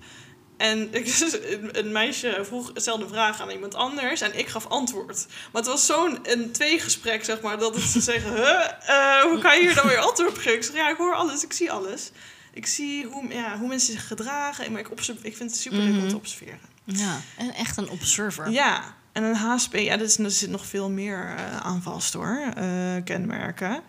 En 0.61 0.93
ik, 0.93 1.07
een 1.71 1.91
meisje 1.91 2.39
vroeg, 2.41 2.71
stelde 2.73 3.03
een 3.03 3.09
vraag 3.09 3.41
aan 3.41 3.49
iemand 3.49 3.75
anders 3.75 4.21
en 4.21 4.39
ik 4.39 4.47
gaf 4.47 4.67
antwoord. 4.67 5.25
Maar 5.51 5.61
het 5.61 5.71
was 5.71 5.85
zo'n 5.85 6.19
een 6.23 6.51
tweegesprek, 6.51 7.23
zeg 7.25 7.41
maar, 7.41 7.57
dat 7.57 7.79
ze 7.79 8.01
zeggen: 8.01 8.33
huh, 8.33 8.67
uh, 8.89 9.21
hoe 9.21 9.39
kan 9.39 9.55
je 9.55 9.61
hier 9.61 9.75
dan 9.75 9.87
weer 9.87 9.97
antwoord 9.97 10.29
op 10.29 10.37
geven? 10.37 10.53
Ik 10.53 10.63
zeg: 10.63 10.75
ja, 10.75 10.89
ik 10.89 10.97
hoor 10.97 11.15
alles, 11.15 11.43
ik 11.43 11.53
zie 11.53 11.71
alles. 11.71 12.11
Ik 12.53 12.65
zie 12.65 13.05
hoe, 13.05 13.33
ja, 13.33 13.57
hoe 13.57 13.67
mensen 13.67 13.93
zich 13.93 14.07
gedragen, 14.07 14.71
maar 14.71 14.81
ik, 14.81 14.87
ik 15.21 15.37
vind 15.37 15.51
het 15.51 15.59
super 15.59 15.79
leuk 15.79 15.87
mm 15.87 15.93
-hmm. 15.93 16.03
om 16.03 16.09
te 16.09 16.15
observeren. 16.15 16.59
Ja, 16.83 17.21
en 17.37 17.53
echt 17.53 17.77
een 17.77 17.89
observer. 17.89 18.49
Ja, 18.51 18.95
en 19.11 19.23
een 19.23 19.35
HSP, 19.35 19.75
ja, 19.75 19.93
er, 19.93 20.23
er 20.23 20.31
zit 20.31 20.49
nog 20.49 20.65
veel 20.65 20.89
meer 20.89 21.35
uh, 21.37 21.57
aan 21.57 21.81
vast 21.81 22.13
hoor, 22.13 22.43
uh, 22.57 22.63
kenmerken. 23.03 23.81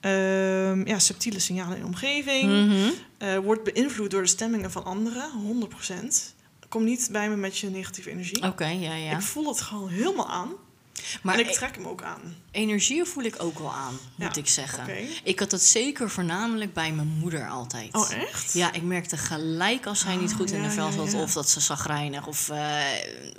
Uh, 0.00 0.84
ja, 0.84 0.98
subtiele 0.98 1.38
signalen 1.38 1.76
in 1.76 1.80
de 1.80 1.86
omgeving. 1.86 2.50
Mm 2.50 2.70
-hmm. 2.70 2.92
Uh, 3.18 3.38
wordt 3.38 3.64
beïnvloed 3.64 4.10
door 4.10 4.22
de 4.22 4.28
stemmingen 4.28 4.70
van 4.70 4.84
anderen, 4.84 5.30
100%. 5.92 5.94
Kom 6.68 6.84
niet 6.84 7.08
bij 7.12 7.28
me 7.28 7.36
met 7.36 7.58
je 7.58 7.70
negatieve 7.70 8.10
energie. 8.10 8.36
Oké, 8.36 8.46
okay, 8.46 8.78
ja, 8.78 8.94
ja. 8.94 9.12
Ik 9.12 9.22
voel 9.22 9.48
het 9.48 9.60
gewoon 9.60 9.88
helemaal 9.88 10.28
aan. 10.28 10.52
Maar 11.22 11.34
en 11.34 11.40
ik 11.40 11.50
trek 11.52 11.74
hem 11.74 11.86
ook 11.86 12.02
aan. 12.02 12.36
Energie 12.50 13.04
voel 13.04 13.24
ik 13.24 13.34
ook 13.38 13.58
wel 13.58 13.72
aan, 13.72 13.98
moet 14.14 14.34
ja, 14.34 14.40
ik 14.40 14.48
zeggen. 14.48 14.82
Okay. 14.82 15.08
Ik 15.22 15.38
had 15.38 15.50
dat 15.50 15.62
zeker 15.62 16.10
voornamelijk 16.10 16.72
bij 16.72 16.92
mijn 16.92 17.08
moeder 17.08 17.48
altijd. 17.48 17.94
Oh, 17.94 18.12
echt? 18.12 18.52
Ja, 18.52 18.72
ik 18.72 18.82
merkte 18.82 19.16
gelijk 19.16 19.86
als 19.86 20.00
zij 20.00 20.16
niet 20.16 20.32
goed 20.32 20.50
oh, 20.50 20.56
in 20.56 20.62
de 20.62 20.70
vel 20.70 20.92
zat... 20.92 21.12
Ja, 21.12 21.22
of 21.22 21.32
dat 21.32 21.50
ze 21.50 21.60
zagrijnig 21.60 22.26
of 22.26 22.48
uh, 22.48 22.56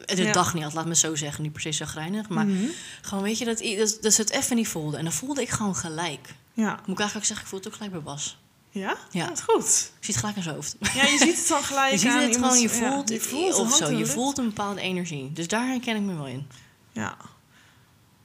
de 0.05 0.29
dag 0.31 0.53
niet 0.53 0.63
had. 0.63 0.73
Laat 0.73 0.85
me 0.85 0.95
zo 0.95 1.15
zeggen, 1.15 1.43
niet 1.43 1.51
per 1.51 1.61
se 1.61 1.71
zagrijnig. 1.71 2.29
Maar 2.29 2.45
Mhm. 2.45 2.55
mm 2.55 2.61
-hmm. 2.61 2.71
gewoon, 3.01 3.23
weet 3.23 3.37
je, 3.37 3.45
dat, 3.45 3.57
dat, 3.57 3.97
dat 4.01 4.13
ze 4.13 4.21
het 4.21 4.29
even 4.29 4.55
niet 4.55 4.67
voelde. 4.67 4.97
En 4.97 5.03
dan 5.03 5.13
voelde 5.13 5.41
ik 5.41 5.49
gewoon 5.49 5.75
gelijk. 5.75 6.33
Ja. 6.53 6.71
Moet 6.71 6.89
ik 6.89 6.99
eigenlijk 6.99 7.27
zeggen, 7.27 7.45
ik 7.45 7.51
voel 7.51 7.59
het 7.59 7.67
ook 7.67 7.73
gelijk 7.73 7.91
bij 7.91 8.01
Bas. 8.01 8.37
Ja? 8.79 8.97
Ja. 9.11 9.27
Dat 9.27 9.41
goed. 9.41 9.91
Ik 9.99 10.05
zie 10.05 10.13
het 10.13 10.17
gelijk 10.17 10.35
in 10.35 10.43
zijn 10.43 10.55
hoofd. 10.55 10.75
Ja, 10.79 11.03
je 11.03 11.17
ziet 11.17 11.37
het 11.37 11.47
dan 11.47 11.63
gelijk 11.71 11.91
Je 11.91 11.97
ziet 11.97 12.09
aan 12.09 12.21
het 12.21 12.33
iemand, 12.35 12.53
gewoon, 12.53 12.61
je 12.61 12.69
voelt, 12.69 13.09
ja, 13.09 13.15
je 13.15 13.21
voelt 13.21 13.55
of 13.55 13.75
zo. 13.75 13.89
Je 13.89 14.05
voelt 14.05 14.37
een 14.37 14.45
bepaalde 14.45 14.81
energie. 14.81 15.31
Dus 15.33 15.47
daar 15.47 15.67
herken 15.67 15.95
ik 15.95 16.01
me 16.01 16.15
wel 16.15 16.27
in. 16.27 16.47
Ja. 16.91 17.17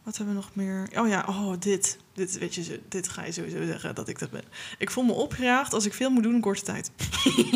Wat 0.03 0.17
hebben 0.17 0.35
we 0.35 0.40
nog 0.40 0.51
meer? 0.53 0.88
Oh 0.97 1.09
ja, 1.09 1.25
oh, 1.29 1.53
dit. 1.59 1.99
Dit, 2.12 2.38
weet 2.38 2.55
je, 2.55 2.81
dit 2.88 3.09
ga 3.09 3.25
je 3.25 3.33
sowieso 3.33 3.64
zeggen 3.64 3.95
dat 3.95 4.09
ik 4.09 4.19
dat 4.19 4.31
ben. 4.31 4.45
Ik 4.79 4.90
voel 4.90 5.05
me 5.05 5.12
opgejaagd 5.12 5.73
als 5.73 5.85
ik 5.85 5.95
veel 5.95 6.11
moet 6.11 6.23
doen 6.23 6.35
in 6.35 6.40
korte 6.40 6.62
tijd. 6.62 6.90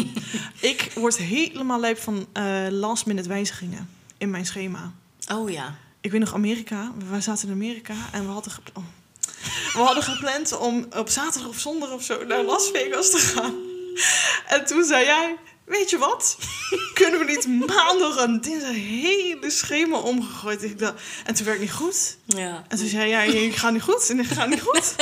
ik 0.61 0.93
word 0.95 1.17
helemaal 1.17 1.81
lijp 1.81 1.99
van 1.99 2.27
uh, 2.35 2.67
last 2.71 3.07
minute 3.07 3.29
wijzigingen 3.29 3.89
in 4.19 4.31
mijn 4.31 4.47
schema. 4.47 4.93
Oh 5.33 5.51
ja. 5.51 5.77
Ik 6.01 6.11
weet 6.11 6.21
nog 6.21 6.35
Amerika. 6.35 6.93
We 7.11 7.21
zaten 7.21 7.49
in 7.49 7.55
Amerika 7.55 7.95
en 8.13 8.27
we 8.27 8.31
hadden, 8.31 8.53
oh. 8.75 8.85
We 9.73 9.79
hadden 9.79 10.03
gepland 10.03 10.59
om 10.59 10.87
op 10.97 11.09
zaterdag 11.09 11.49
of 11.49 11.59
zondag 11.59 11.91
of 11.91 12.03
zo 12.03 12.25
naar 12.25 12.43
Las 12.43 12.71
Vegas 12.73 13.11
te 13.11 13.19
gaan. 13.19 13.55
En 14.47 14.67
toen 14.67 14.85
zei 14.85 15.05
jij, 15.05 15.37
weet 15.65 15.91
je 15.91 15.99
wat? 15.99 16.39
Kunnen 16.95 17.21
we 17.21 17.27
niet 17.27 17.47
maandag 17.67 18.17
en 18.17 18.41
dinsdag 18.41 18.75
hele 18.75 19.51
schema 19.51 19.99
omgegooid? 19.99 20.63
Ik 20.63 20.79
dacht, 20.79 21.03
en 21.25 21.35
toen 21.35 21.45
werd 21.45 21.59
het 21.59 21.69
niet 21.69 21.77
goed. 21.77 22.17
Ja. 22.27 22.65
En 22.69 22.79
toen 22.79 22.89
zei 22.89 23.09
jij, 23.09 23.29
ik 23.29 23.57
ga 23.57 23.71
niet 23.71 23.83
goed 23.83 24.11
en 24.11 24.19
ik 24.19 24.27
ga 24.27 24.47
niet 24.47 24.61
goed. 24.61 24.95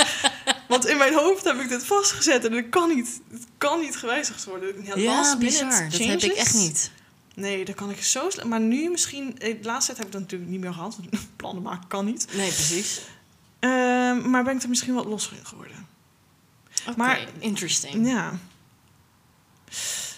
Want 0.69 0.87
in 0.87 0.97
mijn 0.97 1.15
hoofd 1.15 1.45
heb 1.45 1.61
ik 1.61 1.69
dit 1.69 1.85
vastgezet 1.85 2.45
en 2.45 2.53
het 2.53 2.69
kan 2.69 2.95
niet, 2.95 3.21
het 3.31 3.47
kan 3.59 3.81
niet 3.81 3.97
gewijzigd 3.97 4.45
worden. 4.45 4.85
Ja, 4.85 4.97
ja 4.97 5.37
bizar. 5.39 5.89
Dat 5.91 6.01
heb 6.01 6.23
ik 6.23 6.33
echt 6.33 6.55
niet. 6.55 6.91
Nee, 7.35 7.65
dat 7.65 7.75
kan 7.75 7.91
ik 7.91 8.03
zo 8.03 8.31
slecht. 8.31 8.49
Maar 8.49 8.61
nu 8.61 8.91
misschien, 8.91 9.35
de 9.39 9.59
laatste 9.63 9.87
tijd 9.87 9.99
heb 9.99 10.07
ik 10.07 10.13
dat 10.13 10.21
natuurlijk 10.21 10.51
niet 10.51 10.61
meer 10.61 10.73
gehad. 10.73 10.97
Want 10.97 11.27
plannen 11.37 11.63
maken 11.63 11.89
kan 11.89 12.05
niet. 12.05 12.27
Nee, 12.33 12.51
precies. 12.51 13.01
Uh, 13.67 14.25
maar 14.25 14.45
ben 14.45 14.57
ik 14.57 14.63
er 14.63 14.69
misschien 14.69 14.95
wat 14.95 15.05
losser 15.05 15.37
in 15.37 15.47
geworden. 15.47 15.87
Okay, 16.81 16.95
maar 16.97 17.21
interesting. 17.39 18.09
Ja. 18.09 18.33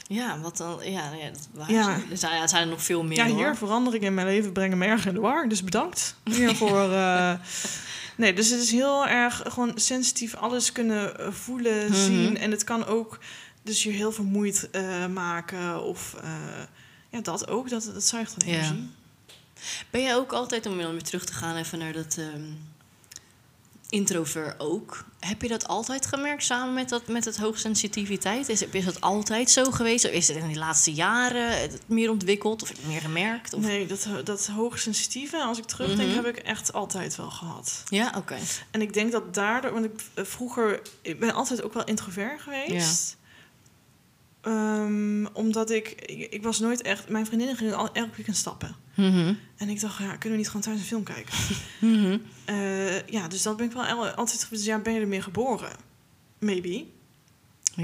Ja, 0.08 0.40
wat 0.40 0.56
dan? 0.56 0.78
Ja, 0.82 1.12
ja, 1.12 1.30
dat 1.52 1.68
ja. 1.68 2.00
Er, 2.10 2.16
zijn, 2.16 2.42
er 2.42 2.48
zijn 2.48 2.68
nog 2.68 2.82
veel 2.82 3.04
meer. 3.04 3.16
Ja, 3.16 3.24
hier 3.24 3.34
hoor. 3.34 3.56
veranderingen 3.56 4.06
in 4.06 4.14
mijn 4.14 4.26
leven 4.26 4.52
brengen 4.52 4.78
me 4.78 4.86
erg 4.86 5.06
in 5.06 5.14
de 5.14 5.20
war. 5.20 5.48
Dus 5.48 5.64
bedankt 5.64 6.14
hiervoor. 6.36 6.90
uh, 6.90 7.32
nee, 8.16 8.32
dus 8.32 8.50
het 8.50 8.60
is 8.60 8.70
heel 8.70 9.06
erg 9.06 9.42
gewoon 9.46 9.72
sensitief 9.74 10.34
alles 10.34 10.72
kunnen 10.72 11.34
voelen, 11.34 11.86
mm 11.86 11.92
-hmm. 11.92 12.04
zien. 12.04 12.38
En 12.38 12.50
het 12.50 12.64
kan 12.64 12.86
ook 12.86 13.18
dus 13.62 13.82
je 13.82 13.90
heel 13.90 14.12
vermoeid 14.12 14.68
uh, 14.72 15.06
maken. 15.06 15.82
Of 15.82 16.16
uh, 16.24 16.30
ja, 17.08 17.20
dat 17.20 17.48
ook. 17.48 17.68
Dat, 17.68 17.90
dat 17.94 18.04
zuigt 18.04 18.40
dan 18.40 18.48
energie. 18.48 18.76
Ja. 18.76 19.62
Ben 19.90 20.02
jij 20.02 20.16
ook 20.16 20.32
altijd, 20.32 20.66
om 20.66 20.76
weer 20.76 21.02
terug 21.02 21.24
te 21.24 21.32
gaan 21.32 21.56
even 21.56 21.78
naar 21.78 21.92
dat 21.92 22.16
um, 22.16 22.58
introvert 23.88 24.60
ook. 24.60 25.04
Heb 25.20 25.42
je 25.42 25.48
dat 25.48 25.68
altijd 25.68 26.06
gemerkt 26.06 26.42
samen 26.42 26.74
met, 26.74 26.88
dat, 26.88 27.06
met 27.06 27.24
het 27.24 27.36
hoogsensitiviteit? 27.36 28.48
Is, 28.48 28.62
is 28.62 28.84
dat 28.84 29.00
altijd 29.00 29.50
zo 29.50 29.70
geweest? 29.70 30.04
Of 30.04 30.10
is 30.10 30.28
het 30.28 30.36
in 30.36 30.52
de 30.52 30.58
laatste 30.58 30.92
jaren 30.92 31.70
meer 31.86 32.10
ontwikkeld? 32.10 32.62
Of 32.62 32.72
meer 32.86 33.00
gemerkt? 33.00 33.52
Of? 33.52 33.62
Nee, 33.62 33.86
dat, 33.86 34.08
dat 34.24 34.46
hoogsensitieve, 34.46 35.42
als 35.42 35.58
ik 35.58 35.64
terugdenk, 35.64 36.08
mm 36.08 36.14
-hmm. 36.14 36.24
heb 36.24 36.36
ik 36.36 36.42
echt 36.42 36.72
altijd 36.72 37.16
wel 37.16 37.30
gehad. 37.30 37.82
Ja, 37.88 38.06
oké. 38.08 38.18
Okay. 38.18 38.40
En 38.70 38.82
ik 38.82 38.92
denk 38.92 39.12
dat 39.12 39.34
daardoor, 39.34 39.72
want 39.72 39.84
ik 39.84 40.00
vroeger, 40.14 40.82
ik 41.02 41.20
ben 41.20 41.34
altijd 41.34 41.62
ook 41.62 41.74
wel 41.74 41.84
introvert 41.84 42.40
geweest. 42.40 43.16
Ja. 44.42 44.82
Um, 44.82 45.26
omdat 45.32 45.70
ik, 45.70 45.88
ik, 45.88 46.32
ik, 46.32 46.42
was 46.42 46.58
nooit 46.58 46.82
echt, 46.82 47.08
mijn 47.08 47.26
vriendinnen 47.26 47.56
gingen 47.56 47.76
al 47.76 47.92
elke 47.92 48.14
weekend 48.16 48.36
stappen. 48.36 48.76
Mm 48.98 49.12
-hmm. 49.12 49.38
En 49.56 49.68
ik 49.68 49.80
dacht, 49.80 49.98
ja, 49.98 50.16
kunnen 50.16 50.30
we 50.30 50.36
niet 50.36 50.46
gewoon 50.46 50.62
thuis 50.62 50.78
een 50.78 50.86
film 50.86 51.02
kijken? 51.02 51.34
mm 51.78 52.04
-hmm. 52.04 52.22
uh, 52.50 53.06
ja, 53.06 53.28
dus 53.28 53.42
dat 53.42 53.56
ben 53.56 53.66
ik 53.66 53.72
wel 53.72 54.06
altijd, 54.08 54.46
dus 54.50 54.64
ja, 54.64 54.78
ben 54.78 54.92
je 54.92 55.00
ermee 55.00 55.22
geboren? 55.22 55.72
Maybe. 56.38 56.84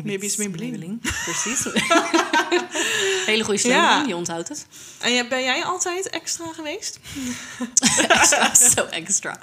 Maybe 0.03 0.24
it's 0.24 0.37
Maybelline. 0.37 0.98
Precies. 1.24 1.64
Hele 3.27 3.44
goede 3.44 3.61
slogan, 3.61 3.81
Ja. 3.81 4.05
je 4.07 4.16
onthoudt 4.16 4.48
het. 4.48 4.66
En 5.00 5.29
ben 5.29 5.42
jij 5.42 5.64
altijd 5.64 6.11
extra 6.11 6.53
geweest? 6.53 7.00
extra, 8.09 8.55
zo 8.55 8.85
extra. 8.85 9.38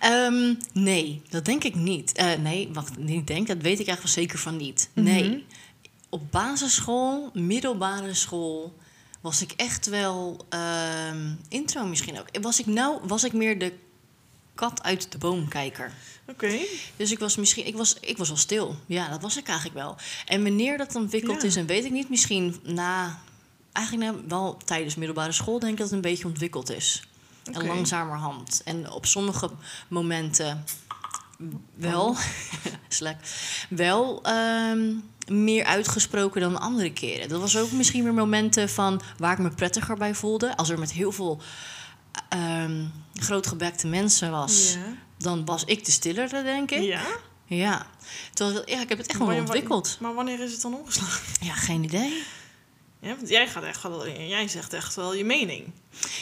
Ehm, 0.00 0.54
nee, 0.72 1.22
dat 1.28 1.44
denk 1.44 1.64
ik 1.64 1.74
niet. 1.74 2.12
Eh, 2.12 2.34
nee, 2.34 2.68
wacht, 2.72 2.96
niet 2.96 3.26
denk, 3.26 3.46
dat 3.46 3.56
weet 3.56 3.80
ik 3.80 3.86
eigenlijk 3.86 4.02
wel 4.02 4.24
zeker 4.24 4.38
van 4.38 4.56
niet. 4.56 4.88
Nee. 4.92 5.46
Op 6.08 6.30
basisschool, 6.30 7.30
middelbare 7.32 8.14
school, 8.14 8.74
was 9.24 9.42
ik 9.42 9.52
echt 9.52 9.86
wel... 9.86 10.46
ehm, 10.48 11.32
intro 11.48 11.86
misschien 11.86 12.18
ook. 12.18 12.26
Was 12.42 12.60
ik 12.60 12.66
nou, 12.66 12.98
was 13.02 13.24
ik 13.24 13.32
meer 13.32 13.58
de 13.58 13.72
kat 14.54 14.82
uit 14.82 15.12
de 15.12 15.18
boomkijker. 15.18 15.92
Oké. 16.26 16.58
Dus 16.96 17.10
ik 17.10 17.18
was 17.18 17.36
misschien, 17.36 17.66
ik 17.66 17.76
was, 17.76 17.96
ik 18.00 18.18
was 18.18 18.28
wel 18.28 18.36
stil. 18.36 18.76
Ja, 18.86 19.08
dat 19.08 19.22
was 19.22 19.36
ik 19.36 19.46
eigenlijk 19.46 19.78
wel. 19.78 19.96
En 20.26 20.42
wanneer 20.42 20.78
dat 20.78 20.94
ontwikkeld 20.94 21.42
Ja. 21.42 21.48
is, 21.48 21.56
en 21.56 21.66
weet 21.66 21.84
ik 21.84 21.90
niet. 21.90 22.08
Misschien 22.08 22.60
na, 22.62 23.18
eigenlijk 23.72 24.12
na, 24.12 24.20
wel 24.28 24.56
tijdens 24.64 24.94
middelbare 24.94 25.32
school 25.32 25.58
denk 25.58 25.72
ik 25.72 25.78
dat 25.78 25.86
het 25.86 25.96
een 25.96 26.10
beetje 26.10 26.26
ontwikkeld 26.26 26.70
is. 26.70 27.02
Oké. 27.48 27.58
En 27.60 27.66
langzamerhand. 27.66 28.62
En 28.64 28.90
op 28.90 29.06
sommige 29.06 29.50
momenten 29.88 30.64
wel, 31.74 32.16
slek, 32.88 33.16
wel 33.68 34.22
ehm, 34.22 34.94
meer 35.28 35.64
uitgesproken 35.64 36.40
dan 36.40 36.60
andere 36.60 36.92
keren. 36.92 37.28
Dat 37.28 37.40
was 37.40 37.56
ook 37.56 37.70
misschien 37.72 38.02
weer 38.04 38.14
momenten 38.14 38.68
van 38.68 39.00
waar 39.18 39.32
ik 39.32 39.38
me 39.38 39.50
prettiger 39.50 39.96
bij 39.96 40.14
voelde. 40.14 40.56
Als 40.56 40.68
er 40.68 40.78
met 40.78 40.92
heel 40.92 41.12
veel 41.12 41.40
ehm 42.28 42.84
grootgebekte 43.14 43.86
mensen 43.86 44.30
was, 44.30 44.72
Ja. 44.72 44.80
dan 45.18 45.44
was 45.44 45.64
ik 45.64 45.84
de 45.84 45.90
stillere, 45.90 46.42
denk 46.42 46.70
ik. 46.70 46.82
Ja? 46.82 47.02
Ja. 47.46 47.86
Terwijl, 48.32 48.62
ja, 48.70 48.80
ik 48.80 48.88
heb 48.88 48.98
het 48.98 49.06
echt 49.06 49.18
wel 49.18 49.36
ontwikkeld. 49.36 49.96
Maar 50.00 50.14
wanneer 50.14 50.40
is 50.40 50.52
het 50.52 50.60
dan 50.60 50.74
omgeslagen? 50.74 51.22
Ja, 51.40 51.54
geen 51.54 51.84
idee. 51.84 52.22
Ja, 53.00 53.16
want 53.16 53.28
jij, 53.28 53.48
gaat 53.48 53.62
echt 53.62 53.82
wel, 53.82 54.08
jij 54.08 54.48
zegt 54.48 54.72
echt 54.72 54.94
wel 54.94 55.14
je 55.14 55.24
mening. 55.24 55.72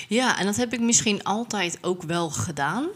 Ja, 0.08 0.38
en 0.38 0.46
dat 0.46 0.56
heb 0.56 0.72
ik 0.72 0.80
misschien 0.80 1.24
altijd 1.24 1.78
ook 1.80 2.02
wel 2.02 2.30
gedaan. 2.30 2.86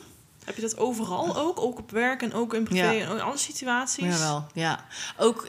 Heb 0.47 0.55
je 0.57 0.63
dat 0.63 0.79
overal 0.79 1.37
ook? 1.37 1.59
Ook 1.61 1.79
op 1.79 1.91
werk 1.91 2.23
en 2.23 2.33
ook 2.33 2.55
in 2.55 2.65
privé 2.65 2.91
Ja. 2.91 3.01
en 3.01 3.09
ook 3.09 3.17
in 3.17 3.23
alle 3.23 3.37
situaties? 3.39 4.05
Jawel, 4.05 4.47
ja. 4.55 4.85
Ook 5.19 5.49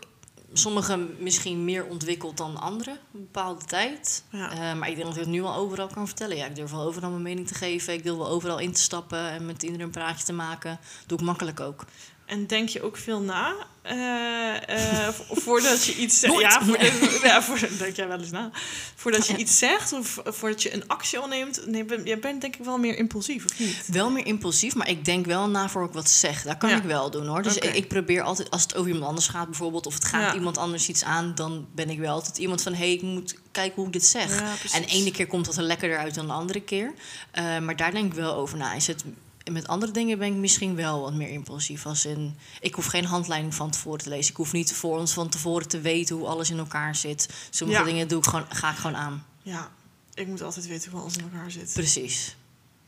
sommige 0.53 1.07
misschien 1.19 1.65
meer 1.65 1.85
ontwikkeld 1.85 2.37
dan 2.37 2.57
andere, 2.57 2.91
een 2.91 2.99
bepaalde 3.11 3.65
tijd. 3.65 4.23
Ja. 4.29 4.51
Eh, 4.51 4.57
maar 4.79 4.89
ik 4.89 4.95
denk 4.95 5.07
dat 5.07 5.15
ik 5.15 5.21
het 5.21 5.29
nu 5.29 5.41
wel 5.41 5.55
overal 5.55 5.87
kan 5.87 6.05
vertellen. 6.07 6.37
Ja, 6.37 6.45
ik 6.45 6.55
durf 6.55 6.71
wel 6.71 6.81
overal 6.81 7.09
mijn 7.09 7.21
mening 7.21 7.47
te 7.47 7.53
geven. 7.53 7.93
Ik 7.93 8.03
durf 8.03 8.17
wel 8.17 8.27
overal 8.27 8.59
in 8.59 8.71
te 8.73 8.81
stappen 8.81 9.29
en 9.29 9.45
met 9.45 9.63
iedereen 9.63 9.85
een 9.85 9.91
praatje 9.91 10.25
te 10.25 10.33
maken. 10.33 10.79
Doe 11.05 11.17
ik 11.19 11.25
makkelijk 11.25 11.59
ook. 11.59 11.85
En 12.27 12.47
denk 12.47 12.69
je 12.69 12.81
ook 12.81 12.97
veel 12.97 13.19
na 13.21 13.53
eh, 13.81 15.05
eh, 15.07 15.13
vo- 15.13 15.35
voordat 15.35 15.85
je 15.85 15.95
iets 15.95 16.19
zegt? 16.19 16.39
Ja, 16.39 16.61
voor, 16.63 16.77
Nee. 16.77 16.91
ja 17.23 17.43
denk 17.77 17.95
jij 17.95 18.07
wel 18.07 18.19
eens 18.19 18.31
na. 18.31 18.51
Voordat 18.95 19.27
je 19.27 19.37
iets 19.37 19.57
zegt 19.57 19.93
of 19.93 20.19
voordat 20.25 20.63
je 20.63 20.73
een 20.73 20.87
actie 20.87 21.21
onderneemt. 21.21 21.65
Nee, 21.65 21.85
ben, 21.85 22.03
jij 22.03 22.19
bent 22.19 22.41
denk 22.41 22.55
ik 22.55 22.65
wel 22.65 22.77
meer 22.77 22.97
impulsief, 22.97 23.45
of 23.45 23.59
niet? 23.59 23.83
Wel 23.87 24.09
meer 24.09 24.25
impulsief, 24.25 24.75
maar 24.75 24.89
ik 24.89 25.05
denk 25.05 25.25
wel 25.25 25.49
na 25.49 25.69
voor 25.69 25.85
ik 25.85 25.91
wat 25.91 26.09
zeg. 26.09 26.43
Dat 26.43 26.57
kan 26.57 26.69
Ja. 26.69 26.75
ik 26.77 26.83
wel 26.83 27.11
doen 27.11 27.27
hoor. 27.27 27.41
Dus 27.41 27.55
ik, 27.57 27.73
ik 27.75 27.87
probeer 27.87 28.21
altijd, 28.21 28.49
als 28.51 28.61
het 28.61 28.75
over 28.75 28.87
iemand 28.91 29.07
anders 29.07 29.27
gaat 29.27 29.45
bijvoorbeeld, 29.45 29.85
of 29.85 29.93
het 29.93 30.05
gaat 30.05 30.21
Ja. 30.31 30.33
iemand 30.33 30.57
anders 30.57 30.87
iets 30.89 31.03
aan, 31.03 31.35
dan 31.35 31.67
ben 31.75 31.89
ik 31.89 31.99
wel 31.99 32.13
altijd 32.13 32.37
iemand 32.37 32.61
van: 32.61 32.71
hé, 32.73 32.77
hey, 32.79 32.91
ik 32.93 33.01
moet 33.01 33.35
kijken 33.51 33.75
hoe 33.75 33.85
ik 33.85 33.93
dit 33.93 34.05
zeg. 34.05 34.41
En 34.73 34.81
de 34.81 34.87
ene 34.87 35.11
keer 35.11 35.27
komt 35.27 35.45
dat 35.45 35.57
er 35.57 35.63
lekkerder 35.63 35.97
uit 35.97 36.15
dan 36.15 36.27
de 36.27 36.33
andere 36.33 36.61
keer. 36.61 36.93
Eh, 37.31 37.59
maar 37.59 37.75
daar 37.75 37.91
denk 37.91 38.05
ik 38.05 38.13
wel 38.13 38.33
over 38.33 38.57
na. 38.57 38.73
Is 38.73 38.87
het, 38.87 39.03
met 39.51 39.67
andere 39.67 39.91
dingen 39.91 40.17
ben 40.17 40.27
ik 40.27 40.33
misschien 40.33 40.75
wel 40.75 41.01
wat 41.01 41.13
meer 41.13 41.29
impulsief. 41.29 41.85
Als 41.85 42.05
in, 42.05 42.37
ik 42.61 42.75
hoef 42.75 42.85
geen 42.85 43.05
handleiding 43.05 43.55
van 43.55 43.69
tevoren 43.71 43.99
te 43.99 44.09
lezen. 44.09 44.31
Ik 44.31 44.37
hoef 44.37 44.51
niet 44.51 44.73
voor 44.73 44.97
ons 44.99 45.13
van 45.13 45.29
tevoren 45.29 45.67
te 45.67 45.79
weten 45.81 46.15
hoe 46.15 46.27
alles 46.27 46.49
in 46.49 46.57
elkaar 46.57 46.95
zit. 46.95 47.29
Sommige 47.49 47.79
Ja. 47.79 47.85
dingen 47.85 48.07
doe 48.07 48.17
ik 48.19 48.25
gewoon, 48.25 48.45
ga 48.49 48.71
ik 48.71 48.77
gewoon 48.77 48.95
aan. 48.95 49.25
Ja, 49.41 49.71
ik 50.13 50.27
moet 50.27 50.41
altijd 50.41 50.67
weten 50.67 50.91
hoe 50.91 51.01
alles 51.01 51.17
in 51.17 51.23
elkaar 51.23 51.51
zit. 51.51 51.71
Precies. 51.73 52.35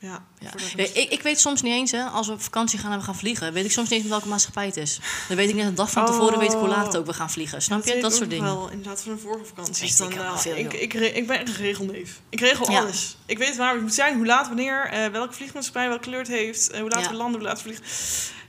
Ja, 0.01 0.23
ik, 0.75 1.09
ik 1.09 1.21
weet 1.21 1.39
soms 1.39 1.61
niet 1.61 1.73
eens, 1.73 1.91
hè, 1.91 2.03
als 2.03 2.27
we 2.27 2.33
op 2.33 2.41
vakantie 2.41 2.79
gaan 2.79 2.91
en 2.91 2.97
we 2.97 3.03
gaan 3.03 3.15
vliegen, 3.15 3.53
weet 3.53 3.65
ik 3.65 3.71
soms 3.71 3.89
niet 3.89 3.93
eens 3.99 4.01
met 4.01 4.11
welke 4.11 4.27
maatschappij 4.27 4.65
het 4.65 4.77
is. 4.77 4.99
Dan 5.27 5.37
weet 5.37 5.49
ik 5.49 5.55
net 5.55 5.65
een 5.65 5.75
dag 5.75 5.91
van 5.91 6.05
tevoren, 6.05 6.39
weet 6.39 6.51
ik 6.53 6.57
hoe 6.57 6.67
laat 6.67 6.85
het 6.85 6.97
ook 6.97 7.05
we 7.05 7.13
gaan 7.13 7.29
vliegen. 7.29 7.61
Snap 7.61 7.85
je? 7.85 8.01
Dat 8.01 8.15
soort 8.15 8.29
dingen. 8.29 8.45
Wel, 8.45 8.69
inderdaad, 8.69 9.01
van 9.01 9.13
de 9.13 9.19
vorige 9.19 9.45
vakanties. 9.45 9.79
Weet 9.79 9.97
Dan, 9.97 10.11
ik 10.11 10.25
eh, 10.25 10.37
veel, 10.37 10.55
ik, 10.55 10.73
ik, 10.73 10.93
ik 10.93 11.27
ben 11.27 11.39
echt 11.39 11.47
een 11.47 11.55
regelneef. 11.55 12.21
Ik 12.29 12.39
regel 12.39 12.71
Ja. 12.71 12.79
alles. 12.79 13.17
Ik 13.25 13.37
weet 13.37 13.55
waar 13.55 13.73
we 13.73 13.79
moeten 13.79 13.95
zijn, 13.95 14.15
hoe 14.15 14.25
laat, 14.25 14.47
wanneer, 14.47 14.85
eh, 14.85 15.05
welke 15.11 15.33
vliegmaatschappij, 15.33 15.87
welke 15.87 16.03
kleur 16.03 16.19
het 16.19 16.27
heeft, 16.27 16.69
eh, 16.69 16.79
hoe 16.79 16.89
laat 16.89 17.07
we 17.07 17.13
landen, 17.13 17.39
hoe 17.39 17.49
laat 17.49 17.63
we 17.63 17.63
vliegen. 17.63 17.85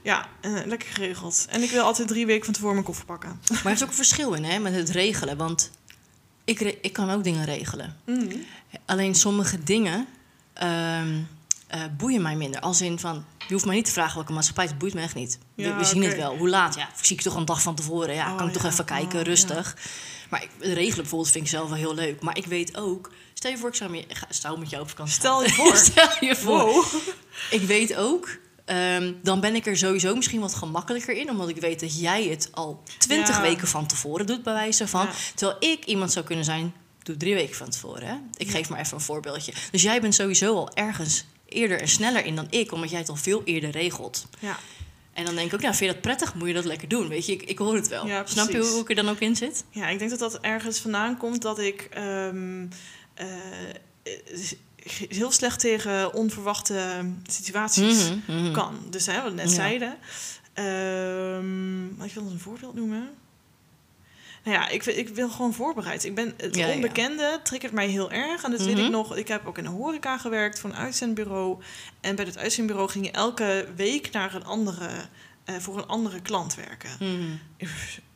Ja, 0.03 0.27
eh, 0.41 0.51
lekker 0.65 0.89
geregeld. 0.89 1.45
En 1.49 1.63
ik 1.63 1.69
wil 1.69 1.83
altijd 1.83 2.07
drie 2.07 2.25
weken 2.25 2.43
van 2.45 2.53
tevoren 2.53 2.73
mijn 2.73 2.85
koffer 2.85 3.05
pakken. 3.05 3.41
Maar 3.49 3.65
er 3.65 3.71
is 3.71 3.83
ook 3.83 3.89
een 3.89 3.95
verschil 3.95 4.33
in, 4.33 4.43
hè, 4.43 4.59
met 4.59 4.75
het 4.75 4.89
regelen. 4.89 5.37
Want 5.37 5.71
ik, 6.45 6.59
ik 6.59 6.93
kan 6.93 7.09
ook 7.11 7.23
dingen 7.23 7.45
regelen. 7.45 7.97
Mhm. 8.05 8.35
Alleen 8.85 9.15
sommige 9.15 9.63
dingen 9.63 10.07
ehm, 10.53 11.19
eh, 11.71 11.81
boeien 11.97 12.21
mij 12.21 12.35
minder. 12.35 12.61
Als 12.61 12.81
in 12.81 12.99
van, 12.99 13.25
je 13.47 13.53
hoeft 13.53 13.65
mij 13.65 13.75
niet 13.75 13.85
te 13.85 13.91
vragen 13.91 14.15
welke 14.15 14.31
maatschappij 14.33 14.65
het 14.65 14.77
boeit 14.77 14.93
me 14.93 15.01
echt 15.01 15.15
niet. 15.15 15.37
We, 15.55 15.63
Ja, 15.63 15.77
we 15.77 15.83
zien 15.83 16.03
het 16.03 16.15
wel. 16.15 16.37
Hoe 16.37 16.49
laat? 16.49 16.75
Ja, 16.75 16.89
zie 17.01 17.15
ik 17.15 17.21
toch 17.21 17.35
een 17.35 17.45
dag 17.45 17.61
van 17.61 17.75
tevoren. 17.75 18.13
Ja, 18.15 18.31
Oh, 18.31 18.37
kan 18.37 18.47
ik 18.47 18.53
toch 18.53 18.63
even 18.65 18.85
kijken, 18.85 19.19
Oh, 19.19 19.25
rustig. 19.25 19.75
Maar 20.29 20.43
ik, 20.43 20.49
regelen 20.59 20.95
bijvoorbeeld 20.95 21.31
vind 21.31 21.43
ik 21.43 21.49
zelf 21.49 21.67
wel 21.69 21.77
heel 21.77 21.93
leuk. 21.95 22.21
Maar 22.21 22.37
ik 22.37 22.45
weet 22.45 22.77
ook, 22.77 23.11
stel 23.33 23.51
je 23.51 23.57
voor 23.57 23.69
ik 23.69 23.75
zou, 23.75 23.91
met, 23.91 24.05
ga- 24.09 24.25
zou 24.29 24.59
met 24.59 24.69
jou 24.69 24.81
op 24.83 24.89
vakantie 24.89 25.13
Stel 25.15 25.43
je 25.43 25.49
voor. 25.49 25.75
stel 25.91 26.09
je 26.19 26.35
voor. 26.35 26.59
Wow. 26.65 26.85
Ik 27.51 27.61
weet 27.61 27.95
ook, 27.95 28.29
ehm, 28.65 29.13
dan 29.23 29.39
ben 29.39 29.55
ik 29.55 29.65
er 29.65 29.77
sowieso 29.77 30.15
misschien 30.15 30.39
wat 30.39 30.53
gemakkelijker 30.53 31.15
in. 31.17 31.29
Omdat 31.29 31.49
ik 31.49 31.57
weet 31.61 31.79
dat 31.79 31.99
jij 31.99 32.23
het 32.23 32.49
al 32.51 32.83
twintig 32.97 33.35
Ja. 33.35 33.41
weken 33.41 33.67
van 33.67 33.85
tevoren 33.85 34.25
doet, 34.25 34.43
bij 34.43 34.53
wijze 34.53 34.87
van. 34.87 35.05
Ja. 35.05 35.11
Terwijl 35.35 35.57
ik 35.73 35.85
iemand 35.85 36.11
zou 36.11 36.25
kunnen 36.25 36.45
zijn, 36.45 36.73
doe 37.03 37.17
drie 37.17 37.33
weken 37.33 37.55
van 37.55 37.69
tevoren. 37.69 38.07
Hè? 38.07 38.15
Ik 38.37 38.49
geef 38.49 38.69
maar 38.69 38.79
even 38.79 38.93
een 38.97 39.03
voorbeeldje. 39.03 39.53
Dus 39.71 39.81
jij 39.81 40.01
bent 40.01 40.15
sowieso 40.15 40.55
al 40.55 40.73
ergens 40.73 41.25
eerder 41.51 41.81
en 41.81 41.87
sneller 41.87 42.25
in 42.25 42.35
dan 42.35 42.47
ik, 42.49 42.71
omdat 42.71 42.89
jij 42.89 42.99
het 42.99 43.09
al 43.09 43.15
veel 43.15 43.41
eerder 43.43 43.69
regelt. 43.69 44.25
Ja, 44.39 44.57
En 45.13 45.25
dan 45.25 45.35
denk 45.35 45.47
ik 45.47 45.53
ook, 45.53 45.61
nou, 45.61 45.75
vind 45.75 45.87
je 45.89 45.93
dat 45.93 46.01
prettig? 46.03 46.33
Moet 46.35 46.47
je 46.47 46.53
dat 46.53 46.65
lekker 46.65 46.87
doen? 46.87 47.07
Weet 47.07 47.25
je, 47.25 47.31
ik, 47.31 47.41
ik 47.43 47.57
hoor 47.57 47.75
het 47.75 47.87
wel. 47.87 48.07
Ja, 48.07 48.25
Snap 48.25 48.49
je 48.49 48.57
hoe 48.57 48.81
ik 48.81 48.89
er 48.89 48.95
dan 48.95 49.09
ook 49.09 49.19
in 49.19 49.35
zit? 49.35 49.63
ja, 49.69 49.87
ik 49.87 49.99
denk 49.99 50.09
dat 50.09 50.19
dat 50.19 50.39
ergens 50.39 50.79
vandaan 50.79 51.17
komt 51.17 51.41
dat 51.41 51.59
ik 51.59 51.81
ehm, 51.91 52.65
eh, 53.13 53.27
heel 55.09 55.31
slecht 55.31 55.59
tegen 55.59 56.13
onverwachte 56.13 57.05
situaties 57.29 58.09
Mhm, 58.09 58.41
mhm. 58.41 58.51
kan. 58.51 58.75
Dus 58.89 59.05
hè, 59.05 59.21
wat 59.21 59.29
we 59.31 59.35
net 59.37 59.49
Ja. 59.49 59.55
zeiden. 59.55 59.97
Maar 61.97 62.05
ik 62.07 62.13
wil 62.13 62.23
een 62.31 62.39
voorbeeld 62.39 62.75
noemen. 62.75 63.09
Nou 64.43 64.57
ja, 64.57 64.69
ik, 64.69 64.83
wil- 64.83 64.97
ik 64.97 65.09
wil 65.09 65.29
gewoon 65.29 65.53
voorbereid. 65.53 66.03
Ik 66.03 66.15
ben, 66.15 66.33
het 66.37 66.55
Ja, 66.55 66.67
ja. 66.67 66.73
onbekende 66.73 67.39
triggert 67.43 67.71
mij 67.73 67.87
heel 67.87 68.11
erg. 68.11 68.43
En 68.43 68.51
dat 68.51 68.61
weet 68.61 68.75
Mhm. 68.75 68.85
ik 68.85 68.91
nog. 68.91 69.15
Ik 69.15 69.27
heb 69.27 69.47
ook 69.47 69.57
in 69.57 69.63
de 69.63 69.69
horeca 69.69 70.17
gewerkt 70.17 70.59
voor 70.59 70.69
een 70.69 70.75
uitzendbureau. 70.75 71.61
En 72.01 72.15
bij 72.15 72.25
dat 72.25 72.37
uitzendbureau 72.37 72.89
ging 72.89 73.05
je 73.05 73.11
elke 73.11 73.67
week 73.75 74.11
naar 74.11 74.35
een 74.35 74.45
andere, 74.45 74.89
eh, 75.45 75.55
voor 75.55 75.77
een 75.77 75.85
andere 75.87 76.21
klant 76.21 76.55
werken. 76.55 76.89
Mhm. 76.99 77.67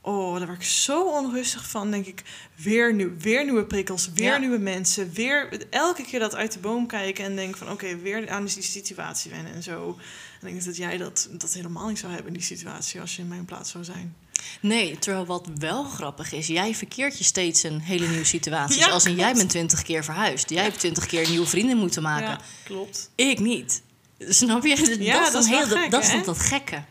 Oh, 0.01 0.37
daar 0.37 0.45
word 0.47 0.57
ik 0.59 0.63
zo 0.67 1.03
onrustig 1.09 1.69
van. 1.69 1.91
Denk 1.91 2.05
ik, 2.05 2.23
weer, 2.55 2.93
nieuw, 2.93 3.11
weer 3.17 3.43
nieuwe 3.43 3.65
prikkels, 3.65 4.09
weer 4.13 4.25
Ja. 4.31 4.37
nieuwe 4.37 4.57
mensen. 4.57 5.11
Weer 5.13 5.65
elke 5.69 6.03
keer 6.03 6.19
dat 6.19 6.35
uit 6.35 6.51
de 6.53 6.59
boom 6.59 6.87
kijken 6.87 7.25
en 7.25 7.35
denk 7.35 7.55
van... 7.57 7.71
oké, 7.71 7.97
weer 7.97 8.29
aan 8.29 8.45
die 8.45 8.61
situatie 8.63 9.31
wennen 9.31 9.53
en 9.53 9.63
zo. 9.63 9.97
En 10.41 10.47
ik 10.47 10.53
denk 10.53 10.65
dat 10.65 10.77
jij 10.77 10.97
dat, 10.97 11.27
dat 11.31 11.53
helemaal 11.53 11.87
niet 11.87 11.99
zou 11.99 12.11
hebben 12.13 12.31
in 12.31 12.37
die 12.37 12.47
situatie... 12.47 13.01
als 13.01 13.15
je 13.15 13.21
in 13.21 13.27
mijn 13.27 13.45
plaats 13.45 13.71
zou 13.71 13.83
zijn. 13.83 14.15
Nee, 14.59 14.99
terwijl 14.99 15.25
wat 15.25 15.47
wel 15.57 15.83
grappig 15.83 16.31
is, 16.33 16.47
jij 16.47 16.75
verkeert 16.75 17.17
je 17.17 17.23
steeds 17.23 17.63
een 17.63 17.79
hele 17.81 18.07
nieuwe 18.07 18.23
situatie. 18.25 18.79
Ja, 18.85 18.87
als 18.89 19.05
in 19.05 19.15
jij 19.15 19.33
bent 19.33 19.49
twintig 19.49 19.81
keer 19.81 20.03
verhuisd. 20.03 20.49
Jij 20.49 20.63
hebt 20.63 20.79
twintig 20.79 21.05
keer 21.05 21.29
nieuwe 21.29 21.45
vrienden 21.47 21.77
moeten 21.77 22.01
maken. 22.01 22.27
Ja, 22.29 22.39
klopt. 22.63 23.09
Ik 23.15 23.39
niet. 23.39 23.81
Snap 24.19 24.65
je? 24.65 24.75
Dat, 24.89 24.97
Ja, 24.99 25.25
is 25.25 25.31
dan 25.31 25.33
dat 25.33 25.43
is 25.43 25.49
heel, 25.49 25.67
dat- 25.67 25.77
gek, 25.77 25.91
dat 25.91 26.03
is 26.03 26.11
dan 26.11 26.23
dat 26.23 26.39
gekke. 26.39 26.83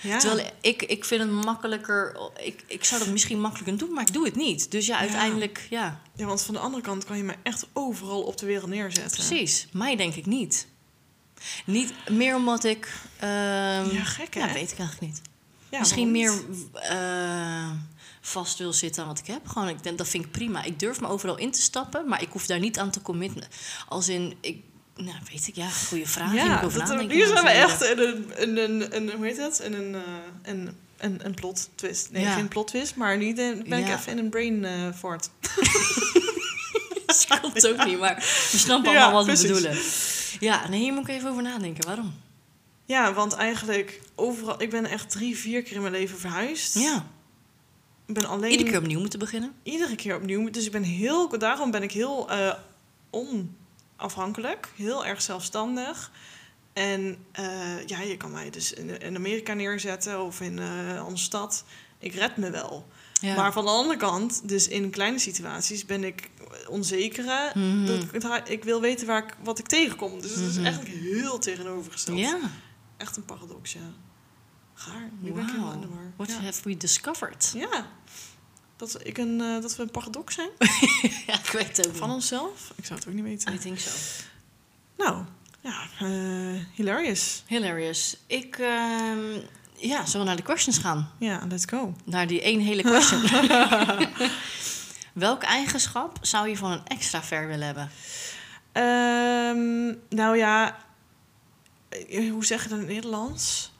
Ja. 0.00 0.18
Terwijl 0.18 0.50
ik, 0.60 0.82
ik 0.82 1.04
vind 1.04 1.20
het 1.22 1.30
makkelijker. 1.30 2.16
Ik, 2.44 2.62
ik 2.66 2.84
zou 2.84 3.00
dat 3.04 3.10
misschien 3.12 3.40
makkelijker 3.40 3.78
doen, 3.78 3.92
maar 3.92 4.02
ik 4.06 4.12
doe 4.12 4.24
het 4.24 4.36
niet. 4.36 4.70
Dus 4.70 4.86
ja, 4.86 4.98
uiteindelijk, 4.98 5.66
ja, 5.70 6.00
ja, 6.16 6.26
want 6.26 6.42
van 6.42 6.54
de 6.54 6.60
andere 6.60 6.82
kant 6.82 7.04
kan 7.04 7.16
je 7.16 7.22
me 7.22 7.34
echt 7.42 7.66
overal 7.72 8.22
op 8.22 8.36
de 8.38 8.46
wereld 8.46 8.68
neerzetten. 8.70 9.26
precies. 9.26 9.66
Mij 9.72 9.96
denk 9.96 10.14
ik 10.14 10.26
niet. 10.26 10.66
Niet 11.66 11.92
meer 12.10 12.34
omdat 12.36 12.64
ik. 12.64 12.92
ehm, 13.18 13.28
Ja, 13.94 14.04
gek 14.04 14.34
hè? 14.34 14.40
ja, 14.40 14.52
weet 14.52 14.72
ik 14.72 14.78
eigenlijk 14.78 15.00
niet. 15.12 15.20
Ja, 15.70 15.78
Misschien 15.78 16.10
meer 16.10 16.32
eh, 16.74 17.70
vast 18.20 18.58
wil 18.58 18.72
zitten 18.72 19.02
aan 19.02 19.08
wat 19.08 19.18
ik 19.18 19.26
heb. 19.26 19.46
Gewoon, 19.48 19.68
ik 19.68 19.82
denk, 19.82 19.98
dat 19.98 20.08
vind 20.08 20.24
ik 20.24 20.30
prima. 20.30 20.62
Ik 20.64 20.78
durf 20.78 21.00
me 21.00 21.08
overal 21.08 21.36
in 21.38 21.50
te 21.50 21.60
stappen, 21.62 22.08
maar 22.08 22.22
ik 22.22 22.28
hoef 22.30 22.46
daar 22.46 22.58
niet 22.58 22.78
aan 22.78 22.90
te 22.90 23.02
committen. 23.02 23.42
Als 23.88 24.08
in, 24.08 24.36
ik, 24.40 24.56
nou, 24.96 25.16
weet 25.32 25.48
ik, 25.48 25.54
ja, 25.56 25.68
goede 25.68 26.06
vraag. 26.06 26.30
Hier 26.30 26.40
moet 26.44 26.50
ik 26.54 26.58
Ja, 26.60 26.66
over 26.66 26.78
dat, 26.78 26.88
nadenken. 26.88 27.16
hier 27.16 27.26
zijn 27.26 27.44
we 27.44 27.50
echt 27.50 27.82
in 27.82 27.98
een, 27.98 28.32
in 28.38 28.56
een, 28.56 28.96
een, 28.96 29.10
hoe 29.16 29.26
heet 29.26 29.36
dat? 29.36 29.60
In 29.60 29.72
een, 29.74 29.94
eh, 29.94 30.00
een, 30.42 30.76
een, 30.96 31.20
een 31.26 31.34
plot 31.34 31.68
twist. 31.74 32.10
Nee, 32.10 32.22
Ja. 32.22 32.32
geen 32.34 32.48
plot 32.48 32.66
twist, 32.66 32.96
maar 32.96 33.12
in, 33.22 33.34
ben 33.34 33.78
ik 33.78 33.86
Ja. 33.86 33.94
even 33.98 34.12
in 34.12 34.18
een 34.18 34.30
brain 34.30 34.64
eh 34.64 34.92
fort. 34.98 35.30
Dat 37.06 37.26
klopt 37.40 37.66
ook 37.68 37.84
niet, 37.84 37.98
maar 37.98 38.14
we 38.52 38.58
snappen 38.58 38.92
Ja, 38.92 39.02
allemaal 39.02 39.26
wat 39.26 39.40
we 39.40 39.46
bedoelen. 39.46 39.78
Ja, 40.40 40.68
nee, 40.68 40.80
hier 40.80 40.92
moet 40.92 41.08
ik 41.08 41.14
even 41.14 41.30
over 41.30 41.42
nadenken. 41.42 41.86
Waarom? 41.86 42.14
Ja, 42.88 43.12
want 43.12 43.32
eigenlijk 43.32 44.00
overal... 44.14 44.62
Ik 44.62 44.70
ben 44.70 44.84
echt 44.86 45.10
drie, 45.10 45.36
vier 45.38 45.62
keer 45.62 45.74
in 45.74 45.80
mijn 45.80 45.92
leven 45.92 46.18
verhuisd. 46.18 46.74
Ja. 46.78 47.06
Ik 48.06 48.14
ben 48.14 48.24
alleen... 48.24 48.50
Iedere 48.50 48.70
keer 48.70 48.78
opnieuw 48.78 49.00
moeten 49.00 49.18
beginnen. 49.18 49.52
iedere 49.62 49.94
keer 49.96 50.16
opnieuw. 50.16 50.50
Dus 50.50 50.66
ik 50.66 50.72
ben 50.72 50.82
heel, 50.82 51.38
daarom 51.38 51.70
ben 51.70 51.82
ik 51.82 51.92
heel 51.92 52.30
eh, 52.30 52.54
onafhankelijk, 53.96 54.68
heel 54.76 55.06
erg 55.06 55.22
zelfstandig. 55.22 56.10
En 56.72 57.16
eh, 57.32 57.86
ja, 57.86 58.00
je 58.00 58.16
kan 58.16 58.30
mij 58.32 58.50
dus 58.50 58.72
in, 58.72 59.00
in 59.00 59.16
Amerika 59.16 59.52
neerzetten 59.54 60.22
of 60.22 60.40
in 60.40 60.58
een 60.58 60.98
andere 60.98 61.16
stad. 61.16 61.64
Ik 61.98 62.14
red 62.14 62.36
me 62.36 62.50
wel. 62.50 62.86
Ja. 63.20 63.34
Maar 63.34 63.52
van 63.52 63.64
de 63.64 63.70
andere 63.70 63.98
kant, 63.98 64.48
dus 64.48 64.68
in 64.68 64.90
kleine 64.90 65.18
situaties 65.18 65.84
ben 65.84 66.04
ik 66.04 66.30
onzekere. 66.68 67.50
Mhm. 67.54 67.86
Dat 68.20 68.48
ik 68.48 68.64
wil 68.64 68.80
weten 68.80 69.06
waar 69.06 69.24
ik, 69.24 69.34
wat 69.42 69.58
ik 69.58 69.66
tegenkom. 69.66 70.20
Dus 70.20 70.30
het 70.34 70.40
is 70.48 70.54
Mhm. 70.56 70.64
eigenlijk 70.64 70.94
heel 70.96 71.38
tegenovergesteld. 71.38 72.18
ja. 72.18 72.38
Echt 72.98 73.16
een 73.16 73.24
paradox, 73.24 73.72
ja. 73.72 73.80
Gaar. 74.74 75.10
Nu 75.18 75.32
ben 75.32 75.42
ik 75.42 75.48
Wow. 75.48 75.48
helemaal 75.48 75.72
in 75.72 75.80
de 75.80 75.88
war. 75.88 76.12
What 76.16 76.28
ja. 76.28 76.40
have 76.40 76.60
we 76.64 76.76
discovered? 76.76 77.52
ja. 77.56 77.86
Dat, 78.76 79.06
ik 79.06 79.18
een, 79.18 79.40
eh, 79.40 79.60
dat 79.62 79.76
we 79.76 79.82
een 79.82 79.90
paradox 79.90 80.34
zijn 80.34 80.48
ja, 81.26 81.34
ik 81.38 81.50
weet 81.52 81.76
het 81.76 81.88
ook 81.88 81.96
van 81.96 82.10
onszelf. 82.10 82.72
Ik 82.76 82.84
zou 82.84 82.98
het 82.98 83.08
ook 83.08 83.14
niet 83.14 83.24
weten. 83.24 83.54
I 83.54 83.58
think 83.58 83.78
so. 83.78 83.90
Nou, 84.96 85.24
ja, 85.60 85.82
eh, 86.00 86.62
hilarious. 86.74 87.42
Hilarious. 87.46 88.16
Ik, 88.26 88.58
ehm, 88.58 89.40
ja, 89.76 90.04
zullen 90.06 90.20
we 90.20 90.24
naar 90.26 90.36
de 90.36 90.42
questions 90.42 90.78
gaan? 90.78 91.10
Ja, 91.18 91.44
let's 91.48 91.64
go. 91.64 91.94
Naar 92.04 92.26
die 92.26 92.42
één 92.42 92.60
hele 92.60 92.82
question. 92.82 93.22
Welke 95.12 95.46
eigenschap 95.46 96.18
zou 96.20 96.48
je 96.48 96.56
van 96.56 96.70
een 96.70 96.86
extravert 96.86 97.46
willen 97.46 97.66
hebben? 97.66 97.90
Ehm, 98.72 99.94
nou 100.18 100.36
ja, 100.36 100.78
hoe 102.30 102.44
zeg 102.44 102.62
je 102.62 102.68
dat 102.68 102.78
in 102.78 102.84
het 102.84 102.94
Nederlands? 102.94 103.72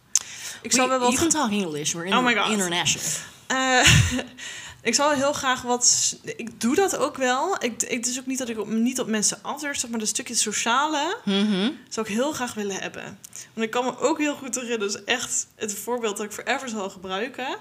Ik 0.63 0.73
zou 0.73 0.89
wel 0.89 0.99
You 0.99 1.11
wat... 1.11 1.21
can 1.21 1.29
talk 1.29 1.51
English. 1.51 1.93
We're 1.93 2.17
Oh 2.17 2.23
my 2.25 2.29
inter- 2.31 2.43
God. 2.45 2.53
international. 2.53 3.09
Eh, 3.47 3.89
ik 4.83 4.95
zou 4.95 5.15
heel 5.17 5.33
graag 5.33 5.63
wat... 5.63 6.17
Ik 6.37 6.61
doe 6.61 6.75
dat 6.75 6.97
ook 6.97 7.17
wel. 7.17 7.55
Ik, 7.55 7.83
ik, 7.83 7.91
het 7.91 8.07
is 8.07 8.19
ook 8.19 8.27
niet 8.27 8.39
dat 8.39 8.49
ik 8.49 8.59
op, 8.59 8.69
niet 8.69 9.01
op 9.01 9.07
mensen 9.07 9.39
afdurf, 9.43 9.89
maar 9.89 9.99
dat 9.99 10.09
stukje 10.09 10.35
sociale 10.35 11.17
Mhm. 11.25 11.71
zou 11.89 12.07
ik 12.07 12.13
heel 12.15 12.33
graag 12.33 12.55
willen 12.55 12.77
hebben. 12.81 13.19
Want 13.55 13.67
ik 13.67 13.71
kan 13.71 13.85
me 13.85 13.99
ook 13.99 14.19
heel 14.19 14.35
goed 14.35 14.55
herinneren, 14.55 14.93
dus 14.93 15.05
echt 15.05 15.47
het 15.57 15.75
voorbeeld 15.75 16.17
dat 16.17 16.27
ik 16.27 16.33
forever 16.33 16.69
zal 16.69 16.91
gebruiken. 16.91 17.57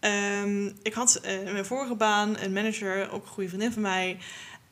Ehm, 0.00 0.66
ik 0.82 0.92
had 0.94 1.14
eh, 1.14 1.46
in 1.46 1.52
mijn 1.52 1.66
vorige 1.66 1.94
baan 1.94 2.38
een 2.38 2.52
manager, 2.52 3.10
ook 3.10 3.22
een 3.24 3.30
goede 3.30 3.48
vriendin 3.48 3.72
van 3.72 3.82
mij. 3.82 4.18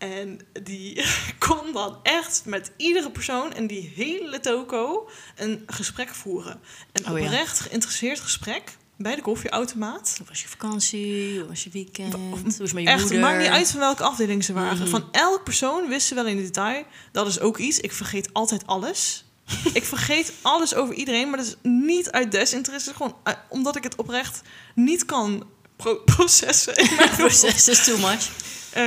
En 0.01 0.41
die 0.63 1.03
kon 1.49 1.73
dan 1.73 1.99
echt 2.03 2.43
met 2.45 2.71
iedere 2.77 3.11
persoon 3.11 3.53
en 3.53 3.67
die 3.67 3.93
hele 3.97 4.41
toko 4.41 5.09
een 5.37 5.63
gesprek 5.67 6.09
voeren. 6.15 6.61
Een 6.93 7.11
Oh 7.13 7.19
ja. 7.19 7.25
oprecht 7.25 7.61
geïnteresseerd 7.61 8.21
gesprek 8.21 8.77
bij 8.97 9.15
de 9.15 9.23
koffieautomaat. 9.23 10.15
Hoe 10.19 10.27
was 10.29 10.43
je 10.43 10.49
vakantie? 10.49 11.39
Hoe 11.39 11.49
was 11.49 11.65
je 11.65 11.71
weekend? 11.71 12.15
Of- 12.15 12.21
Hoe 12.21 12.39
is 12.47 12.59
het 12.59 12.71
je 12.71 12.79
Echt, 12.79 12.91
het 12.93 13.01
moeder? 13.03 13.21
maakt 13.21 13.39
niet 13.43 13.49
uit 13.51 13.71
van 13.71 13.81
welke 13.81 14.03
afdeling 14.03 14.45
ze 14.45 14.53
waren. 14.53 14.79
Mhm. 14.79 14.89
Van 14.89 15.09
elk 15.13 15.45
persoon 15.45 15.89
wisten 15.89 16.09
ze 16.09 16.15
wel 16.15 16.27
in 16.33 16.37
detail. 16.37 16.85
Dat 17.13 17.27
is 17.27 17.41
ook 17.41 17.59
iets. 17.59 17.79
Ik 17.81 17.93
vergeet 17.93 18.29
altijd 18.33 18.67
alles. 18.67 19.25
ik 19.73 19.85
vergeet 19.85 20.33
alles 20.43 20.75
over 20.75 20.95
iedereen, 20.95 21.29
maar 21.29 21.39
dat 21.39 21.47
is 21.47 21.57
niet 21.63 22.11
uit 22.11 22.31
desinteresse. 22.33 22.95
Gewoon 22.95 23.17
eh, 23.25 23.35
omdat 23.49 23.77
ik 23.77 23.83
het 23.83 23.97
oprecht 23.97 24.41
niet 24.75 25.05
kan 25.05 25.47
pro- 25.77 26.03
processen. 26.17 26.77
in 26.77 26.95
mijn 26.97 27.11
Proces 27.11 27.69
is 27.69 27.85
too 27.85 27.99
much. 27.99 28.31
Eh, 28.71 28.85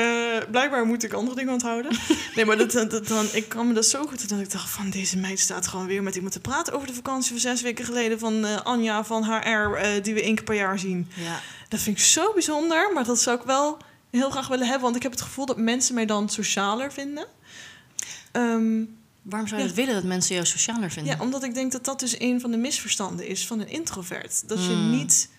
blijkbaar 0.52 0.86
moet 0.86 1.04
ik 1.04 1.14
andere 1.14 1.36
dingen 1.36 1.54
onthouden. 1.54 1.92
Nee, 2.36 2.46
maar 2.46 2.58
dat, 2.58 2.72
dat, 2.72 2.92
dat- 2.92 3.08
dan, 3.08 3.26
ik 3.34 3.50
kan 3.50 3.68
me 3.68 3.74
dat 3.74 3.86
zo 3.86 4.06
goed 4.06 4.30
dat 4.30 4.40
ik 4.40 4.52
dacht 4.52 4.70
van 4.70 4.90
deze 4.90 5.18
meid 5.18 5.40
staat 5.40 5.68
gewoon 5.68 5.86
weer 5.86 6.04
met 6.04 6.16
iemand 6.16 6.34
te 6.34 6.40
praten 6.40 6.74
over 6.74 6.88
de 6.88 6.94
vakantie 6.94 7.32
van 7.32 7.40
zes 7.40 7.62
weken 7.62 7.86
geleden 7.86 8.20
van 8.20 8.46
eh, 8.46 8.62
Anja 8.62 9.04
van 9.04 9.24
HR, 9.24 9.74
eh, 9.76 10.04
die 10.04 10.14
we 10.14 10.22
één 10.24 10.36
keer 10.36 10.44
per 10.44 10.56
jaar 10.56 10.80
zien. 10.80 11.08
Ja. 11.16 11.40
Dat 11.70 11.80
vind 11.80 11.98
ik 11.98 12.04
zo 12.04 12.34
bijzonder, 12.34 12.92
maar 12.94 13.04
dat 13.06 13.20
zou 13.22 13.38
ik 13.40 13.46
wel 13.46 13.78
heel 14.12 14.30
graag 14.30 14.48
willen 14.48 14.66
hebben, 14.66 14.84
want 14.84 14.96
ik 14.96 15.04
heb 15.04 15.12
het 15.12 15.22
gevoel 15.22 15.46
dat 15.46 15.58
mensen 15.58 15.96
mij 15.96 16.06
dan 16.06 16.30
socialer 16.30 16.92
vinden. 16.94 17.26
Ehm, 18.32 18.84
Waarom 19.22 19.48
zou 19.48 19.60
je 19.62 19.68
Ja. 19.68 19.74
het 19.74 19.80
willen 19.86 19.94
dat 20.02 20.04
mensen 20.04 20.36
jou 20.36 20.48
socialer 20.48 20.92
vinden? 20.92 21.14
ja, 21.16 21.22
omdat 21.24 21.44
ik 21.44 21.54
denk 21.54 21.72
dat 21.72 21.86
dat 21.86 22.00
dus 22.00 22.20
een 22.20 22.42
van 22.42 22.52
de 22.52 22.58
misverstanden 22.58 23.28
is 23.28 23.48
van 23.48 23.60
een 23.60 23.68
introvert. 23.70 24.44
Dat 24.48 24.64
je 24.66 24.72
Hmm. 24.72 24.90
niet 24.92 25.30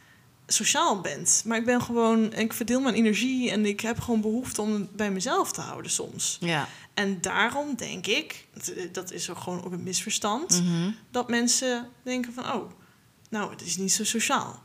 sociaal 0.47 1.01
bent. 1.01 1.43
Maar 1.45 1.59
ik 1.59 1.65
ben 1.65 1.83
gewoon, 1.83 2.33
ik 2.33 2.53
verdeel 2.53 2.81
mijn 2.81 2.95
energie 2.95 3.51
en 3.51 3.67
ik 3.67 3.81
heb 3.81 4.01
gewoon 4.01 4.21
behoefte 4.21 4.63
om 4.63 4.73
het 4.73 4.97
bij 4.97 5.11
mezelf 5.11 5.53
te 5.53 5.61
houden 5.61 5.91
soms. 5.91 6.37
Ja. 6.41 6.69
En 6.95 7.21
daarom 7.21 7.75
denk 7.77 8.07
ik, 8.07 8.47
dat 8.93 9.13
is 9.13 9.31
ook 9.31 9.39
gewoon 9.39 9.65
ook 9.65 9.73
een 9.73 9.83
misverstand, 9.83 10.63
Mhm. 10.63 10.91
dat 11.11 11.29
mensen 11.29 11.89
denken 12.03 12.33
van, 12.33 12.53
oh, 12.53 12.71
nou, 13.31 13.51
het 13.51 13.63
is 13.63 13.77
niet 13.77 13.93
zo 13.93 14.05
sociaal. 14.05 14.63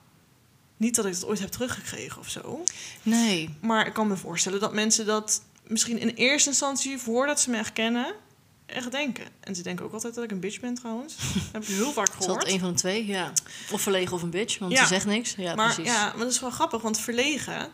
Niet 0.77 0.95
dat 0.95 1.05
ik 1.05 1.13
het 1.13 1.25
ooit 1.25 1.39
heb 1.39 1.49
teruggekregen 1.49 2.19
of 2.19 2.29
zo. 2.29 2.63
Nee. 3.03 3.49
Maar 3.61 3.87
ik 3.87 3.93
kan 3.93 4.07
me 4.07 4.17
voorstellen 4.17 4.59
dat 4.59 4.73
mensen 4.73 5.05
dat 5.05 5.41
misschien 5.67 5.99
in 5.99 6.09
eerste 6.09 6.49
instantie, 6.49 6.97
voordat 6.97 7.39
ze 7.41 7.49
me 7.49 7.57
echt 7.57 7.73
kennen, 7.73 8.13
echt 8.73 8.91
denken. 8.91 9.25
En 9.39 9.55
ze 9.55 9.61
denken 9.61 9.85
ook 9.85 9.93
altijd 9.93 10.15
dat 10.15 10.23
ik 10.23 10.31
een 10.31 10.39
bitch 10.39 10.59
ben 10.59 10.73
trouwens. 10.75 11.15
Dat 11.33 11.43
heb 11.51 11.61
ik 11.61 11.67
heel 11.67 11.91
vaak 11.91 12.07
Is 12.07 12.13
dat 12.13 12.23
gehoord. 12.23 12.47
een 12.47 12.59
van 12.59 12.69
de 12.69 12.75
twee? 12.77 13.05
Ja. 13.05 13.31
Of 13.71 13.81
verlegen 13.81 14.13
of 14.13 14.21
een 14.21 14.29
bitch, 14.29 14.57
want 14.59 14.71
Ja. 14.71 14.81
ze 14.81 14.87
zegt 14.87 15.05
niks. 15.05 15.33
Ja, 15.37 15.55
maar 15.55 15.73
precies. 15.73 15.93
ja, 15.93 16.05
maar 16.07 16.17
dat 16.17 16.31
is 16.31 16.39
wel 16.39 16.49
grappig, 16.49 16.81
want 16.81 16.99
verlegen. 16.99 17.67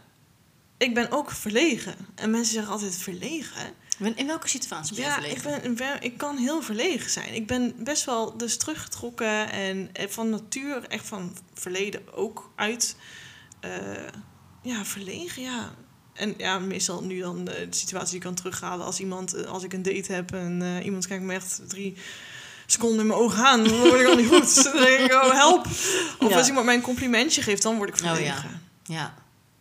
Ik 0.78 0.94
ben 0.94 1.12
ook 1.12 1.32
verlegen. 1.32 1.96
En 2.16 2.30
mensen 2.32 2.54
zeggen 2.54 2.72
altijd 2.72 2.96
verlegen. 2.96 3.74
In- 4.00 4.16
In 4.18 4.28
welke 4.28 4.48
situatie 4.48 4.96
ben 4.96 5.04
je 5.04 5.10
Ja, 5.10 5.16
verlegen? 5.16 5.54
ik, 5.56 5.62
ben, 5.62 5.76
ben- 5.76 6.02
ik 6.02 6.18
kan 6.18 6.38
heel 6.38 6.62
verlegen 6.62 7.10
zijn. 7.10 7.34
Ik 7.34 7.48
ben 7.48 7.74
best 7.84 8.06
wel 8.06 8.38
dus 8.38 8.58
teruggetrokken 8.58 9.52
en 9.52 9.90
eh, 9.94 10.08
van 10.08 10.30
natuur, 10.30 10.84
echt 10.88 11.08
van 11.08 11.38
verleden 11.54 12.14
ook 12.14 12.52
uit. 12.56 12.96
eh, 13.60 13.72
ja, 14.62 14.86
verlegen, 14.86 15.42
ja. 15.42 15.74
En 16.16 16.34
ja, 16.38 16.60
meestal 16.60 17.04
nu 17.04 17.20
dan 17.20 17.48
eh, 17.48 17.56
de 17.70 17.76
situatie 17.76 18.08
die 18.10 18.16
ik 18.18 18.24
kan 18.26 18.34
terughalen 18.36 18.86
als 18.86 19.00
iemand, 19.00 19.34
eh, 19.34 19.46
als 19.46 19.64
ik 19.64 19.74
een 19.74 19.84
date 19.84 20.14
heb 20.14 20.34
en 20.34 20.62
eh, 20.62 20.86
iemand 20.86 21.08
kijkt 21.08 21.24
me 21.24 21.34
echt 21.34 21.62
drie 21.68 21.98
seconden 22.66 23.00
in 23.00 23.08
mijn 23.08 23.20
ogen 23.20 23.46
aan, 23.46 23.64
dan 23.64 23.78
word 23.78 24.00
ik 24.02 24.08
al 24.08 24.16
niet 24.16 24.28
goed. 24.28 24.64
Dan 24.64 24.74
denk 24.84 25.00
ik, 25.00 25.12
oh 25.14 25.32
help. 25.32 25.66
Of 26.20 26.30
Ja. 26.30 26.38
als 26.38 26.48
iemand 26.48 26.66
mij 26.66 26.76
een 26.76 26.82
complimentje 26.82 27.42
geeft, 27.42 27.62
dan 27.64 27.78
word 27.78 27.90
ik 27.90 27.96
Oh, 27.96 28.02
ja. 28.02 28.14
verlegen. 28.16 28.62
Ja. 28.84 29.14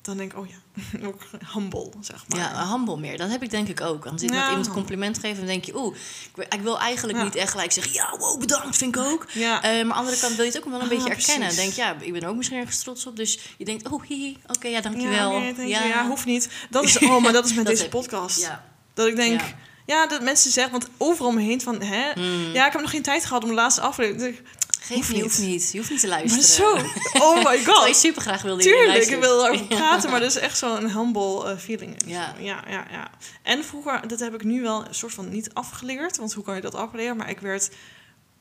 Dan 0.04 0.16
denk 0.16 0.32
ik, 0.32 0.38
oh 0.38 0.46
ja, 0.48 0.56
ook 1.08 1.22
humble, 1.54 1.90
zeg 2.00 2.24
maar. 2.28 2.38
Ja, 2.38 2.68
humble 2.72 2.96
meer. 2.98 3.18
Dat 3.18 3.30
heb 3.30 3.42
ik 3.42 3.50
denk 3.50 3.68
ik 3.68 3.80
ook. 3.80 4.06
Als 4.06 4.22
ik 4.22 4.30
Ja. 4.30 4.36
met 4.40 4.48
iemand 4.48 4.66
een 4.66 4.72
compliment 4.72 5.18
geef, 5.18 5.36
dan 5.36 5.46
denk 5.46 5.64
je... 5.64 5.76
Oeh, 5.76 5.96
ik, 6.24 6.30
wil- 6.36 6.46
ik 6.48 6.60
wil 6.60 6.78
eigenlijk 6.78 7.18
Ja. 7.18 7.24
niet 7.24 7.34
echt 7.34 7.50
gelijk 7.50 7.72
zeggen... 7.72 7.92
Ja, 7.92 8.14
wow, 8.18 8.40
bedankt, 8.40 8.76
vind 8.76 8.96
ik 8.96 9.02
ook. 9.02 9.26
Ja. 9.32 9.62
Eh, 9.62 9.70
maar 9.70 9.78
aan 9.80 9.88
de 9.88 9.94
andere 9.94 10.18
kant 10.18 10.34
wil 10.34 10.44
je 10.44 10.50
het 10.50 10.58
ook 10.60 10.64
wel 10.70 10.74
een 10.74 10.82
Ah, 10.82 10.88
beetje 10.88 11.10
erkennen. 11.10 11.56
Denk, 11.56 11.72
ja, 11.72 11.96
ik 12.00 12.12
ben 12.12 12.24
ook 12.24 12.36
misschien 12.36 12.58
ergens 12.58 12.82
trots 12.82 13.06
op. 13.06 13.16
Dus 13.16 13.38
je 13.58 13.64
denkt, 13.64 13.88
oh, 13.88 14.02
hihi, 14.02 14.36
oké, 14.46 14.68
ja, 14.68 14.80
dankjewel. 14.80 15.32
Ja, 15.32 15.52
thank 15.52 15.68
you. 15.68 15.86
ja, 15.88 16.06
hoeft 16.06 16.24
niet. 16.24 16.48
Dat 16.70 16.84
is, 16.84 16.98
oh, 17.08 17.22
maar 17.22 17.32
dat 17.32 17.44
is 17.44 17.54
met 17.54 17.66
Dat 17.66 17.76
deze 17.76 17.88
podcast. 17.88 18.40
Ja. 18.40 18.64
Dat 18.94 19.06
ik 19.06 19.16
denk, 19.16 19.40
Ja. 19.40 19.46
ja. 19.86 20.06
dat 20.06 20.22
mensen 20.22 20.50
zeggen, 20.50 20.72
want 20.72 20.88
overal 20.96 21.28
om 21.28 21.34
me 21.34 21.42
heen 21.42 21.60
van, 21.60 21.82
hè, 21.82 22.10
Mm. 22.14 22.52
ja, 22.52 22.66
ik 22.66 22.72
heb 22.72 22.80
nog 22.80 22.90
geen 22.90 23.02
tijd 23.02 23.24
gehad 23.24 23.42
om 23.42 23.48
de 23.48 23.54
laatste 23.54 23.80
aflevering. 23.80 24.38
Ik 24.84 24.90
Geef 24.90 24.96
Hoeft 24.96 25.08
niet, 25.08 25.16
niet. 25.22 25.24
hoeft 25.24 25.38
niet. 25.38 25.72
Je 25.72 25.78
hoeft 25.78 25.90
niet 25.90 26.00
te 26.00 26.06
Maar 26.08 26.18
luisteren. 26.18 26.80
zo, 27.12 27.18
oh 27.18 27.44
my 27.44 27.64
god. 27.68 27.96
super 27.96 28.22
graag 28.22 28.42
wilde 28.42 28.62
Tuurlijk, 28.62 29.06
ik 29.06 29.20
wil 29.20 29.44
erover 29.44 29.66
praten, 29.76 30.10
maar 30.10 30.20
dat 30.20 30.30
is 30.30 30.36
echt 30.36 30.58
zo'n 30.58 30.90
humble 30.90 31.44
eh, 31.50 31.58
feeling. 31.58 31.96
Ja. 32.06 32.34
ja, 32.38 32.64
ja, 32.68 32.86
ja. 32.90 33.10
En 33.42 33.64
vroeger, 33.64 34.08
dat 34.08 34.20
heb 34.20 34.34
ik 34.34 34.44
nu 34.44 34.62
wel 34.62 34.86
een 34.86 34.94
soort 34.94 35.12
van 35.12 35.28
niet 35.28 35.54
afgeleerd, 35.54 36.16
want 36.16 36.32
hoe 36.32 36.44
kan 36.44 36.54
je 36.54 36.60
dat 36.60 36.74
afleren? 36.74 37.16
Maar 37.16 37.30
ik 37.30 37.40
werd 37.40 37.70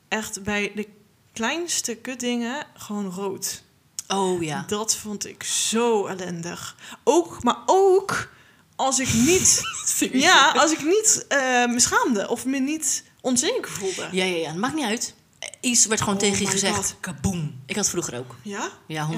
echt 0.08 0.42
bij 0.42 0.72
de 0.74 0.88
kleinste 1.32 1.94
kutdingen 1.94 2.66
gewoon 2.74 3.10
rood. 3.10 3.62
Oh 4.08 4.42
ja. 4.42 4.64
Dat 4.66 4.96
vond 4.96 5.26
ik 5.26 5.42
zo 5.42 6.06
ellendig. 6.06 6.76
Ook, 7.04 7.42
maar 7.42 7.58
ook 7.66 8.28
als 8.76 8.98
ik 8.98 9.12
niet, 9.12 9.60
ja, 10.12 10.50
als 10.50 10.72
ik 10.72 10.82
niet 10.82 11.24
eh, 11.28 11.38
me 11.66 11.80
schaamde 11.80 12.28
of 12.28 12.44
me 12.44 12.58
niet 12.58 13.04
onzeker 13.20 13.70
voelde. 13.70 14.08
Ja, 14.12 14.24
ja, 14.24 14.36
ja. 14.36 14.48
Het 14.48 14.56
maakt 14.56 14.74
niet 14.74 14.84
uit. 14.84 15.14
Iets 15.64 15.86
werd 15.86 16.00
gewoon 16.00 16.14
Oh 16.14 16.20
tegen 16.20 16.44
je 16.44 16.50
gezegd. 16.50 16.76
God. 16.76 16.96
Kaboom. 17.00 17.62
Ik 17.66 17.76
had 17.76 17.88
vroeger 17.88 18.18
ook. 18.18 18.36
Ja? 18.42 18.70
Ja, 18.86 19.08
100%. 19.12 19.14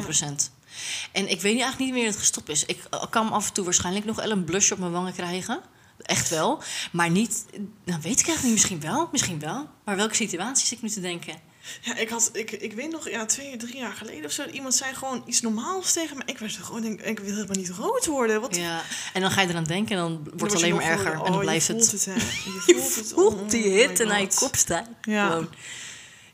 En 1.12 1.30
ik 1.30 1.40
weet 1.40 1.52
niet 1.54 1.62
eigenlijk 1.62 1.78
niet 1.78 1.92
meer 1.92 2.04
dat 2.04 2.12
het 2.12 2.20
gestopt 2.22 2.48
is. 2.48 2.64
Ik 2.64 2.78
kan 3.10 3.32
af 3.32 3.46
en 3.46 3.52
toe 3.52 3.64
waarschijnlijk 3.64 4.04
nog 4.04 4.16
wel 4.16 4.30
een 4.30 4.44
blush 4.44 4.70
op 4.70 4.78
mijn 4.78 4.92
wangen 4.92 5.12
krijgen. 5.12 5.60
Echt 6.02 6.28
wel. 6.28 6.62
Maar 6.92 7.10
niet... 7.10 7.44
Nou, 7.84 8.00
weet 8.02 8.20
ik 8.20 8.26
eigenlijk 8.26 8.42
niet. 8.42 8.52
Misschien 8.52 8.80
wel. 8.80 9.08
Misschien 9.12 9.38
wel. 9.38 9.68
Maar 9.84 9.96
welke 9.96 10.14
situaties 10.14 10.68
zit 10.68 10.76
ik 10.76 10.82
nu 10.82 10.90
te 10.90 11.00
denken? 11.00 11.34
Ja, 11.80 11.96
ik, 11.96 12.08
had, 12.08 12.30
ik, 12.32 12.50
ik 12.50 12.72
weet 12.72 12.90
nog, 12.90 13.08
ja, 13.08 13.24
twee, 13.24 13.56
drie 13.56 13.76
jaar 13.76 13.92
geleden 13.92 14.24
of 14.24 14.30
zo, 14.30 14.44
iemand 14.44 14.74
zei 14.74 14.94
gewoon 14.94 15.22
iets 15.26 15.40
normaals 15.40 15.92
tegen 15.92 16.16
me. 16.16 16.22
Ik 16.26 16.40
er 16.40 16.50
gewoon, 16.50 16.80
denk, 16.80 17.00
ik 17.00 17.18
wil 17.18 17.34
helemaal 17.34 17.56
niet 17.56 17.70
rood 17.70 18.06
worden. 18.06 18.40
Wat 18.40 18.56
Ja. 18.56 18.82
En 19.12 19.20
dan 19.20 19.30
ga 19.30 19.40
je 19.40 19.48
eraan 19.48 19.64
denken 19.64 19.96
en 19.96 20.02
dan 20.02 20.16
wordt 20.16 20.40
word 20.40 20.52
het 20.52 20.62
alleen 20.62 20.74
maar 20.74 20.84
erger. 20.84 21.12
en 21.12 21.18
dan 21.18 21.34
oh, 21.34 21.38
blijft 21.38 21.66
je 21.66 21.74
het... 21.74 21.90
het. 21.90 22.04
hè. 22.04 22.14
Je 22.50 22.60
voelt, 22.66 22.94
het. 22.94 23.12
voelt 23.12 23.34
Oh 23.34 23.48
die 23.48 23.62
hitte 23.62 24.04
naar 24.04 24.20
je 24.20 24.34
kop 24.34 24.56
staan. 24.56 24.96
Ja. 25.02 25.28
Gewoon. 25.28 25.48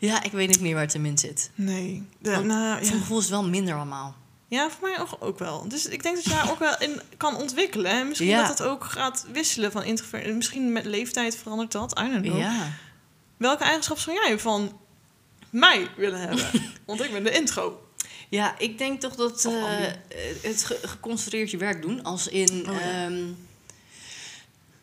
Ja, 0.09 0.23
ik 0.23 0.33
weet 0.33 0.49
niet 0.49 0.61
meer 0.61 0.75
waar 0.75 0.83
het 0.85 0.95
in 0.95 1.19
zit. 1.19 1.51
Nee. 1.55 2.03
De, 2.19 2.31
nou, 2.31 2.85
ja. 2.85 2.91
gevoel 2.91 3.17
is 3.19 3.25
het 3.25 3.33
wel 3.33 3.49
minder 3.49 3.75
allemaal. 3.75 4.15
ja, 4.49 4.71
voor 4.71 4.89
mij 4.89 5.01
ook, 5.01 5.09
ook 5.21 5.39
wel. 5.39 5.69
Dus 5.69 5.87
ik 5.87 6.03
denk 6.03 6.15
dat 6.15 6.25
je 6.25 6.31
daar 6.31 6.51
ook 6.51 6.59
wel 6.59 6.79
in 6.79 7.01
kan 7.17 7.37
ontwikkelen. 7.37 7.91
En 7.93 8.09
misschien 8.09 8.29
Ja. 8.29 8.47
dat 8.47 8.57
dat 8.59 8.67
ook 8.67 8.85
gaat 8.85 9.27
wisselen 9.33 9.73
van 9.73 9.85
introvert. 9.85 10.35
Misschien 10.35 10.73
met 10.73 10.85
leeftijd 10.85 11.37
verandert 11.37 11.73
dat. 11.73 11.99
I 11.99 12.11
don't 12.11 12.23
know. 12.23 12.39
Ja. 12.39 12.71
Welke 13.37 13.63
eigenschap 13.65 13.99
zou 13.99 14.17
jij 14.17 14.39
van 14.39 14.79
mij 15.51 15.89
willen 15.97 16.21
hebben? 16.21 16.47
Want 16.87 17.05
ik 17.05 17.13
ben 17.13 17.25
de 17.25 17.31
intro. 17.31 17.87
Ja, 18.29 18.59
ik 18.59 18.79
denk 18.79 19.01
toch 19.01 19.15
dat 19.15 19.45
eh, 19.45 19.53
het 20.43 20.65
ge- 20.65 20.79
geconcentreerd 20.83 21.51
je 21.51 21.57
werk 21.57 21.83
doen. 21.83 22.03
Als 22.03 22.29
in, 22.29 22.67
Oh, 22.71 22.75
ja. 22.81 22.81
ehm, 23.05 23.23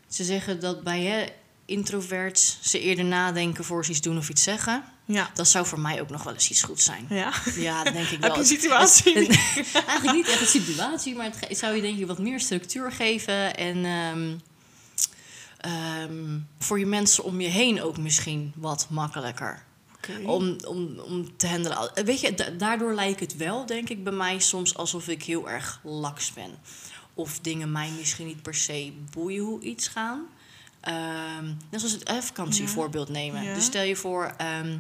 ze 0.08 0.24
zeggen 0.24 0.60
dat 0.60 0.84
bij 0.84 1.02
hè, 1.04 1.26
introverts 1.70 2.58
ze 2.62 2.80
eerder 2.80 3.06
nadenken 3.06 3.64
voor 3.66 3.86
ze 3.86 3.92
iets 3.92 4.02
doen 4.02 4.18
of 4.18 4.30
iets 4.30 4.44
zeggen. 4.44 4.84
Ja. 5.06 5.30
Dat 5.34 5.48
zou 5.48 5.66
voor 5.66 5.80
mij 5.80 6.02
ook 6.02 6.10
nog 6.10 6.24
wel 6.24 6.34
eens 6.34 6.50
iets 6.50 6.62
goed 6.64 6.82
zijn. 6.82 7.06
Ja. 7.10 7.34
Ja, 7.56 7.84
dat 7.84 7.94
denk 7.94 8.06
ik 8.06 8.12
Heb 8.22 8.22
wel. 8.22 8.34
je 8.34 8.40
een 8.40 8.46
situatie? 8.46 9.14
Het- 9.18 9.28
het- 9.56 9.84
eigenlijk 9.86 10.16
niet 10.18 10.28
echt 10.28 10.42
een 10.42 10.62
situatie, 10.62 11.16
maar 11.16 11.32
het 11.48 11.58
zou 11.58 11.76
je 11.76 11.82
denk 11.82 11.98
ik 12.00 12.08
wat 12.08 12.20
meer 12.20 12.40
structuur 12.40 12.92
geven. 12.92 13.56
En 13.58 13.86
ehm, 13.86 14.36
ehm, 15.58 16.40
voor 16.60 16.80
je 16.80 16.86
mensen 16.86 17.24
om 17.24 17.42
je 17.42 17.48
heen 17.48 17.82
ook 17.82 17.98
misschien 17.98 18.54
wat 18.56 18.88
makkelijker. 18.90 19.68
Om, 20.26 20.58
om, 20.68 21.00
om 21.00 21.38
te 21.38 21.48
handelen. 21.48 21.92
Weet 22.06 22.20
je, 22.20 22.34
da- 22.34 22.50
daardoor 22.50 22.94
lijkt 22.94 23.20
het 23.20 23.36
wel, 23.38 23.66
denk 23.66 23.90
ik, 23.90 24.04
bij 24.04 24.14
mij 24.14 24.40
soms 24.40 24.76
alsof 24.78 25.08
ik 25.08 25.24
heel 25.24 25.50
erg 25.50 25.80
laks 25.84 26.34
ben. 26.34 26.52
Of 27.14 27.40
dingen 27.40 27.72
mij 27.72 27.90
misschien 27.98 28.28
niet 28.28 28.42
per 28.42 28.56
se 28.56 28.94
boeien 29.12 29.44
hoe 29.44 29.62
iets 29.62 29.88
gaan. 29.88 30.22
Ehm 30.94 31.46
net 31.70 31.80
zoals 31.82 31.92
het 31.94 32.04
eh, 32.04 32.18
vakantievoorbeeld 32.18 33.10
nemen. 33.10 33.44
Ja. 33.44 33.54
Dus 33.54 33.64
stel 33.66 33.84
je 33.84 33.96
voor, 33.96 34.34
ehm, 34.38 34.78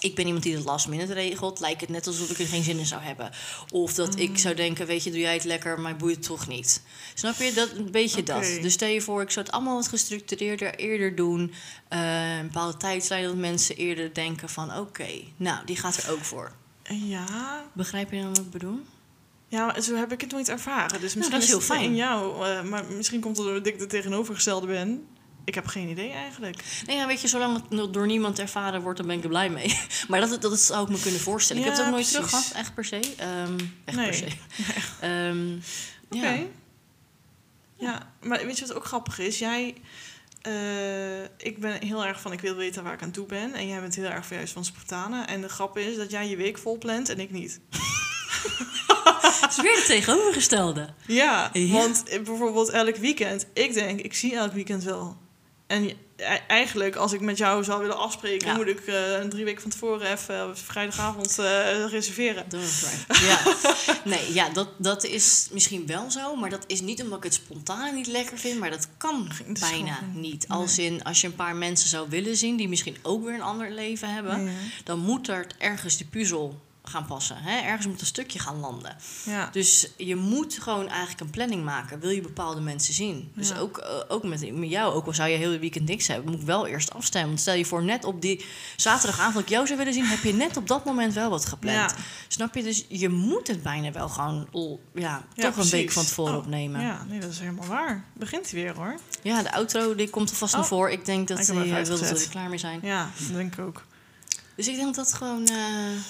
ik 0.00 0.14
ben 0.14 0.24
iemand 0.26 0.42
die 0.42 0.54
het 0.54 0.64
last 0.64 0.88
minute 0.88 1.12
regelt. 1.12 1.60
Lijkt 1.60 1.80
het 1.80 1.90
net 1.90 2.06
alsof 2.06 2.30
ik 2.30 2.38
er 2.38 2.46
geen 2.46 2.62
zin 2.62 2.78
in 2.78 2.86
zou 2.86 3.02
hebben. 3.02 3.30
Of 3.70 3.94
dat 3.94 4.14
Mm. 4.14 4.20
ik 4.22 4.38
zou 4.38 4.54
denken, 4.54 4.86
weet 4.86 5.04
je, 5.04 5.10
doe 5.10 5.20
jij 5.20 5.34
het 5.34 5.44
lekker, 5.44 5.80
maar 5.80 5.96
boeit 5.96 6.16
het 6.16 6.24
toch 6.24 6.48
niet. 6.48 6.82
Snap 7.14 7.34
je? 7.34 7.52
Dat, 7.52 7.70
een 7.72 7.90
beetje 7.90 8.22
dat. 8.22 8.42
Dus 8.42 8.72
stel 8.72 8.88
je 8.88 9.00
voor, 9.00 9.22
ik 9.22 9.30
zou 9.30 9.44
het 9.46 9.54
allemaal 9.54 9.74
wat 9.74 9.88
gestructureerder 9.88 10.74
eerder 10.74 11.14
doen. 11.16 11.52
Eh, 11.88 12.36
een 12.38 12.46
bepaalde 12.46 12.76
tijdslijn 12.76 13.24
dat 13.24 13.36
mensen 13.36 13.76
eerder 13.76 14.14
denken 14.14 14.48
van... 14.48 14.76
oké, 14.78 15.08
nou, 15.36 15.64
die 15.66 15.76
gaat 15.76 15.96
er 15.96 16.10
ook 16.12 16.24
voor. 16.24 16.52
Ja. 16.84 17.26
Begrijp 17.72 18.10
je 18.12 18.20
dan 18.20 18.28
wat 18.28 18.38
ik 18.38 18.50
bedoel? 18.50 18.80
Ja, 19.48 19.80
zo 19.80 19.94
heb 19.96 20.12
ik 20.12 20.20
het 20.20 20.30
nooit 20.32 20.48
ervaren. 20.48 21.00
Dus 21.00 21.14
misschien 21.14 21.30
dat 21.38 21.42
is 21.42 21.48
heel 21.48 21.60
fijn. 21.60 21.82
in 21.82 21.94
jou. 21.96 22.46
eh, 22.48 22.62
maar 22.62 22.84
misschien 22.84 23.20
komt 23.20 23.36
het 23.36 23.46
doordat 23.46 23.66
ik 23.66 23.78
de 23.78 23.86
tegenovergestelde 23.86 24.66
ben. 24.66 25.06
Ik 25.50 25.56
heb 25.56 25.66
geen 25.66 25.88
idee 25.88 26.10
eigenlijk. 26.10 26.56
Nee, 26.86 26.96
ja, 26.96 27.06
weet 27.06 27.20
je, 27.20 27.28
zolang 27.28 27.62
het 27.70 27.92
door 27.92 28.06
niemand 28.06 28.38
ervaren 28.38 28.80
wordt, 28.82 28.98
dan 28.98 29.06
ben 29.06 29.16
ik 29.16 29.22
er 29.22 29.28
blij 29.28 29.50
mee. 29.50 29.78
Maar 30.08 30.20
dat, 30.20 30.42
dat 30.42 30.58
zou 30.58 30.82
ik 30.84 30.88
me 30.88 31.00
kunnen 31.00 31.20
voorstellen. 31.20 31.62
ik 31.62 31.68
heb 31.68 31.76
het 31.78 31.86
ook 31.86 31.92
nooit 31.92 32.10
precies. 32.10 32.30
terug 32.30 32.44
gehad, 32.46 32.56
echt 32.56 32.74
per 32.74 32.84
se. 32.84 33.00
Ehm, 33.16 33.58
echt 33.84 33.96
Nee. 33.96 34.06
per 34.06 34.14
se. 34.14 34.26
Ehm, 35.06 35.54
Oké. 36.10 36.28
ja. 36.32 36.38
Ja, 37.76 38.12
maar 38.22 38.46
weet 38.46 38.58
je 38.58 38.66
wat 38.66 38.76
ook 38.76 38.84
grappig 38.84 39.18
is? 39.18 39.38
Jij, 39.38 39.74
eh, 40.42 41.22
ik 41.22 41.58
ben 41.58 41.82
heel 41.86 42.06
erg 42.06 42.20
van 42.20 42.32
ik 42.32 42.40
wil 42.40 42.54
weten 42.54 42.82
waar 42.84 42.92
ik 42.92 43.02
aan 43.02 43.10
toe 43.10 43.26
ben. 43.26 43.54
En 43.54 43.68
jij 43.68 43.80
bent 43.80 43.94
heel 43.94 44.04
erg 44.04 44.26
van 44.26 44.36
juist 44.36 44.52
van 44.52 44.64
spontanen. 44.64 45.26
En 45.26 45.40
de 45.40 45.48
grap 45.48 45.78
is 45.78 45.96
dat 45.96 46.10
jij 46.10 46.28
je 46.28 46.36
week 46.36 46.58
vol 46.58 46.78
plant 46.78 47.08
en 47.08 47.20
ik 47.20 47.30
niet. 47.30 47.60
Het 49.40 49.50
is 49.58 49.62
weer 49.62 49.76
het 49.76 49.86
tegenovergestelde. 49.86 50.88
Ja, 51.06 51.50
Ja. 51.52 51.72
want 51.72 52.08
eh, 52.08 52.22
bijvoorbeeld 52.22 52.68
elk 52.68 52.96
weekend. 52.96 53.46
Ik 53.52 53.72
denk, 53.74 54.00
ik 54.00 54.14
zie 54.14 54.34
elk 54.36 54.52
weekend 54.52 54.82
wel. 54.84 55.16
En 55.70 55.84
e- 55.84 55.94
eigenlijk, 56.46 56.96
als 56.96 57.12
ik 57.12 57.20
met 57.20 57.38
jou 57.38 57.64
zou 57.64 57.80
willen 57.80 57.96
afspreken... 57.98 58.48
Ja. 58.48 58.56
moet 58.56 58.66
ik 58.66 58.80
eh, 58.86 59.12
een 59.12 59.28
drie 59.30 59.44
weken 59.44 59.62
van 59.62 59.70
tevoren 59.70 60.12
even 60.12 60.34
eh, 60.34 60.48
vrijdagavond 60.52 61.38
eh, 61.38 61.86
reserveren. 61.90 62.44
Ja. 63.08 63.38
Nee, 64.04 64.32
ja, 64.32 64.48
dat, 64.48 64.68
dat 64.76 65.04
is 65.04 65.48
misschien 65.52 65.86
wel 65.86 66.10
zo, 66.10 66.36
maar 66.36 66.50
dat 66.50 66.64
is 66.66 66.80
niet 66.80 67.02
omdat 67.02 67.18
ik 67.18 67.24
het 67.24 67.34
spontaan 67.34 67.94
niet 67.94 68.06
lekker 68.06 68.38
vind, 68.38 68.58
maar 68.58 68.70
dat 68.70 68.88
kan 68.96 69.28
Dat 69.46 69.60
bijna 69.60 69.94
gewoon- 69.94 70.20
niet. 70.20 70.44
Als 70.48 70.78
in, 70.78 71.02
als 71.04 71.20
je 71.20 71.26
een 71.26 71.34
paar 71.34 71.56
mensen 71.56 71.88
zou 71.88 72.08
willen 72.08 72.36
zien 72.36 72.56
die 72.56 72.68
misschien 72.68 72.96
ook 73.02 73.24
weer 73.24 73.34
een 73.34 73.42
ander 73.42 73.70
leven 73.70 74.14
hebben, 74.14 74.50
dan 74.84 74.98
moet 74.98 75.28
er 75.28 75.46
ergens 75.58 75.96
die 75.96 76.06
puzzel 76.06 76.60
gaan 76.90 77.06
passen. 77.06 77.36
Hè? 77.38 77.60
Ergens 77.60 77.86
moet 77.86 78.00
een 78.00 78.06
stukje 78.06 78.38
gaan 78.38 78.60
landen. 78.60 78.96
Ja. 79.24 79.48
Dus 79.52 79.88
je 79.96 80.16
moet 80.16 80.58
gewoon 80.62 80.88
eigenlijk 80.88 81.20
een 81.20 81.30
planning 81.30 81.64
maken. 81.64 82.00
Wil 82.00 82.10
je 82.10 82.20
bepaalde 82.20 82.60
mensen 82.60 82.94
zien? 82.94 83.32
Dus 83.34 83.48
Ja. 83.48 83.58
ook, 83.58 83.78
eh, 83.78 83.88
ook 84.08 84.22
met, 84.22 84.54
met 84.54 84.70
jou, 84.70 84.94
ook 84.94 85.06
al 85.06 85.14
zou 85.14 85.28
je 85.28 85.36
heel 85.36 85.50
het 85.50 85.60
weekend 85.60 85.88
niks 85.88 86.06
hebben, 86.06 86.30
moet 86.30 86.40
ik 86.40 86.46
wel 86.46 86.66
eerst 86.66 86.92
afstemmen. 86.94 87.28
Want 87.28 87.40
stel 87.40 87.54
je 87.54 87.64
voor, 87.64 87.82
net 87.82 88.04
op 88.04 88.20
die 88.22 88.44
zaterdagavond 88.76 89.34
dat 89.34 89.42
ik 89.42 89.48
jou 89.48 89.66
zou 89.66 89.78
willen 89.78 89.92
zien, 89.92 90.04
heb 90.04 90.22
je 90.22 90.32
net 90.34 90.56
op 90.56 90.68
dat 90.68 90.84
moment 90.84 91.14
wel 91.14 91.30
wat 91.30 91.46
gepland. 91.46 91.90
Ja. 91.90 91.96
Snap 92.28 92.54
je? 92.54 92.62
Dus 92.62 92.84
je 92.88 93.08
moet 93.08 93.46
het 93.46 93.62
bijna 93.62 93.92
wel 93.92 94.08
gewoon 94.08 94.48
ja, 94.94 95.24
Ja, 95.34 95.50
toch 95.50 95.56
een 95.64 95.70
week 95.70 95.92
van 95.92 96.04
tevoren 96.04 96.32
Oh, 96.34 96.38
opnemen. 96.38 96.80
Ja. 96.80 96.86
Ja, 96.86 97.04
nee, 97.08 97.20
dat 97.20 97.30
is 97.30 97.38
helemaal 97.38 97.66
waar. 97.66 98.04
Begint 98.14 98.50
weer 98.50 98.74
hoor. 98.74 98.94
de 99.22 99.52
outro 99.52 99.94
die 99.94 100.10
komt 100.10 100.30
er 100.30 100.36
vast 100.36 100.54
nog 100.54 100.62
Oh. 100.62 100.68
voor. 100.68 100.90
Ik 100.90 101.04
denk 101.04 101.28
dat 101.28 101.38
Ik 101.38 101.46
heb 101.46 101.56
hij 101.56 101.64
hem 101.64 101.74
even 101.74 101.82
eh, 101.92 101.98
wil 101.98 102.08
dat 102.08 102.18
we 102.18 102.24
er 102.24 102.30
klaar 102.30 102.48
mee 102.48 102.58
zijn. 102.58 102.80
Ja, 102.82 103.10
dat 103.18 103.36
denk 103.36 103.52
ik 103.56 103.64
ook. 103.64 103.84
Dus 104.60 104.68
ik 104.68 104.76
denk 104.76 104.94
dat 104.94 105.06
het 105.06 105.14
gewoon 105.14 105.46
eh, 105.48 105.56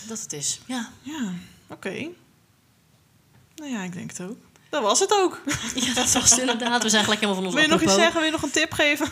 dat 0.07 0.21
het 0.21 0.33
is. 0.33 0.61
Ja. 0.67 0.91
Ja, 1.03 1.33
oké. 1.69 2.09
Nou 3.57 3.71
ja, 3.71 3.83
ik 3.83 3.93
denk 3.93 4.11
het 4.11 4.21
ook. 4.21 4.37
Dat 4.71 4.83
was 4.83 5.01
het 5.01 5.13
ook. 5.13 5.41
ja, 5.75 5.95
dat 5.95 6.13
was 6.13 6.31
het 6.31 6.39
inderdaad. 6.39 6.83
We 6.83 6.89
zijn 6.89 7.03
gelijk 7.05 7.21
helemaal 7.21 7.43
van 7.43 7.53
ons 7.53 7.55
Wil 7.55 7.65
je 7.65 7.71
nog 7.71 7.83
iets 7.83 7.95
zeggen? 7.95 8.15
Wil 8.15 8.25
je 8.25 8.31
nog 8.31 8.43
een 8.43 8.51
tip 8.51 8.73
geven? 8.73 9.09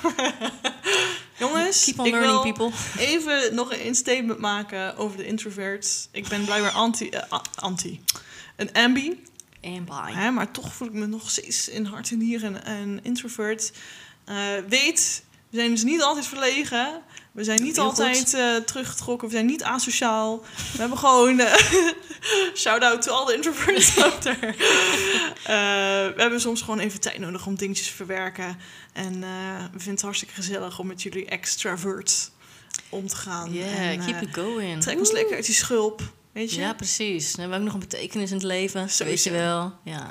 Jongens, 1.39 1.85
Keep 1.85 1.99
on 1.99 2.07
ik 2.07 2.13
learning, 2.13 2.43
wil 2.43 2.53
people. 2.53 2.71
even 2.99 3.55
nog 3.55 3.73
een 3.73 3.95
statement 3.95 4.39
maken 4.39 4.97
over 4.97 5.17
de 5.17 5.27
introverts. 5.27 6.09
Ik 6.11 6.29
ben 6.29 6.45
blijkbaar 6.45 6.71
anti, 6.73 7.11
a- 7.33 7.43
anti. 7.55 8.01
Een 8.57 8.73
ambi, 8.73 9.23
bye. 9.61 10.13
hè, 10.15 10.31
maar 10.31 10.51
toch 10.51 10.75
voel 10.75 10.89
ik 10.89 10.95
me 10.95 11.07
nog 11.07 11.31
steeds 11.31 11.69
in 11.69 11.85
hart 11.85 12.11
en 12.11 12.19
nieren 12.19 12.71
een 12.71 13.01
introvert. 13.03 13.73
Eh, 14.25 14.37
weet, 14.69 15.23
we 15.51 15.57
zijn 15.57 15.71
dus 15.71 15.83
niet 15.83 16.03
altijd 16.03 16.27
verlegen. 16.27 17.03
We 17.33 17.45
zijn 17.45 17.63
niet 17.63 17.77
Heel 17.77 17.85
altijd 17.85 18.35
eh, 18.35 18.57
teruggetrokken. 18.57 19.29
We 19.29 19.35
zijn 19.35 19.47
niet 19.47 19.63
asociaal. 19.63 20.45
We 20.73 20.79
hebben 20.79 20.99
gewoon... 20.99 21.41
eh, 21.41 21.55
Shout-out 22.55 23.03
to 23.03 23.13
all 23.13 23.27
the 23.27 23.35
introverts 23.35 23.99
out 24.03 24.23
there. 24.23 24.47
Eh, 24.47 26.15
we 26.15 26.21
hebben 26.21 26.41
soms 26.41 26.63
gewoon 26.63 26.79
even 26.79 27.01
tijd 27.01 27.19
nodig 27.19 27.47
om 27.47 27.55
dingetjes 27.55 27.87
te 27.87 27.95
verwerken. 27.95 28.59
En 28.93 29.21
we 29.21 29.69
vinden 29.71 29.91
het 29.93 30.03
hartstikke 30.03 30.35
gezellig 30.35 30.79
om 30.79 30.87
met 30.87 31.03
jullie 31.03 31.27
extravert 31.27 32.31
om 32.89 33.07
te 33.07 33.17
gaan. 33.17 33.53
Yeah, 33.53 33.91
en, 33.91 34.05
keep 34.05 34.23
it 34.23 34.35
going. 34.35 34.81
Trek 34.81 34.99
ons 34.99 35.13
lekker 35.13 35.37
uit 35.37 35.47
die 35.47 35.55
schulp. 35.55 36.03
Weet 36.39 36.53
je? 36.53 36.61
Ja, 36.61 36.73
precies. 36.73 37.33
Dan 37.33 37.41
hebben 37.41 37.51
we 37.51 37.65
ook 37.65 37.73
nog 37.73 37.83
een 37.83 37.89
betekenis 37.89 38.31
in 38.31 38.37
het 38.37 38.47
leven. 38.47 38.89
Weet 38.99 39.23
je 39.23 39.31
wel. 39.31 39.73
Ja. 39.85 40.09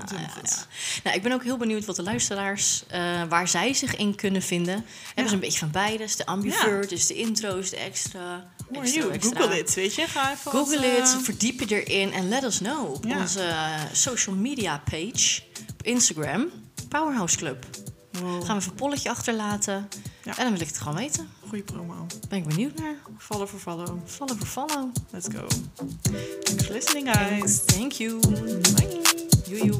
Nou, 1.03 1.15
ik 1.15 1.23
ben 1.23 1.31
ook 1.31 1.43
heel 1.43 1.57
benieuwd 1.57 1.85
wat 1.85 1.95
de 1.95 2.03
luisteraars, 2.03 2.83
eh, 2.87 3.23
waar 3.29 3.47
zij 3.47 3.73
zich 3.73 3.95
in 3.95 4.15
kunnen 4.15 4.41
vinden. 4.41 4.85
Hebben 5.05 5.27
ze 5.27 5.33
een 5.33 5.39
beetje 5.39 5.59
van 5.59 5.71
beide? 5.71 6.03
Is 6.03 6.15
de 6.15 6.25
ambivert, 6.25 6.91
is 6.91 7.07
de 7.07 7.13
intro, 7.13 7.57
is 7.57 7.69
de 7.69 7.77
extra. 7.77 8.51
Google 8.73 9.47
dit, 9.49 9.73
weet 9.73 9.95
je? 9.95 10.07
Ga 10.07 10.31
even 10.31 10.51
Google 10.51 10.97
it, 10.97 10.99
eh, 10.99 11.17
verdiep 11.17 11.59
je 11.59 11.83
erin 11.83 12.13
en 12.13 12.29
let 12.29 12.43
us 12.43 12.57
know 12.57 12.93
op 12.93 13.05
onze 13.05 13.41
eh, 13.41 13.81
social 13.91 14.35
media 14.35 14.83
page 14.89 15.41
op 15.71 15.83
Instagram, 15.83 16.49
Powerhouse 16.89 17.37
Club. 17.37 17.65
Gaan 18.17 18.29
we 18.39 18.53
even 18.53 18.71
een 18.71 18.73
polletje 18.75 19.09
achterlaten. 19.09 19.73
En 20.23 20.33
dan 20.35 20.51
wil 20.51 20.61
ik 20.61 20.67
het 20.67 20.77
gewoon 20.77 20.97
weten. 20.97 21.29
Goeie 21.47 21.63
promo. 21.63 22.05
Ben 22.29 22.37
ik 22.39 22.47
benieuwd 22.47 22.75
naar. 22.75 22.95
Vallen 23.17 23.47
voor 23.47 23.59
follow. 23.59 23.97
Vallen 24.05 24.37
voor 24.37 24.47
follow. 24.47 24.89
Let's 25.09 25.27
go. 25.35 25.47
Thanks 26.43 26.65
for 26.65 26.73
listening, 26.73 27.15
guys. 27.15 27.65
Thank 27.65 27.91
you. 27.91 28.19
Bye. 28.19 29.01
Joejoe. 29.47 29.79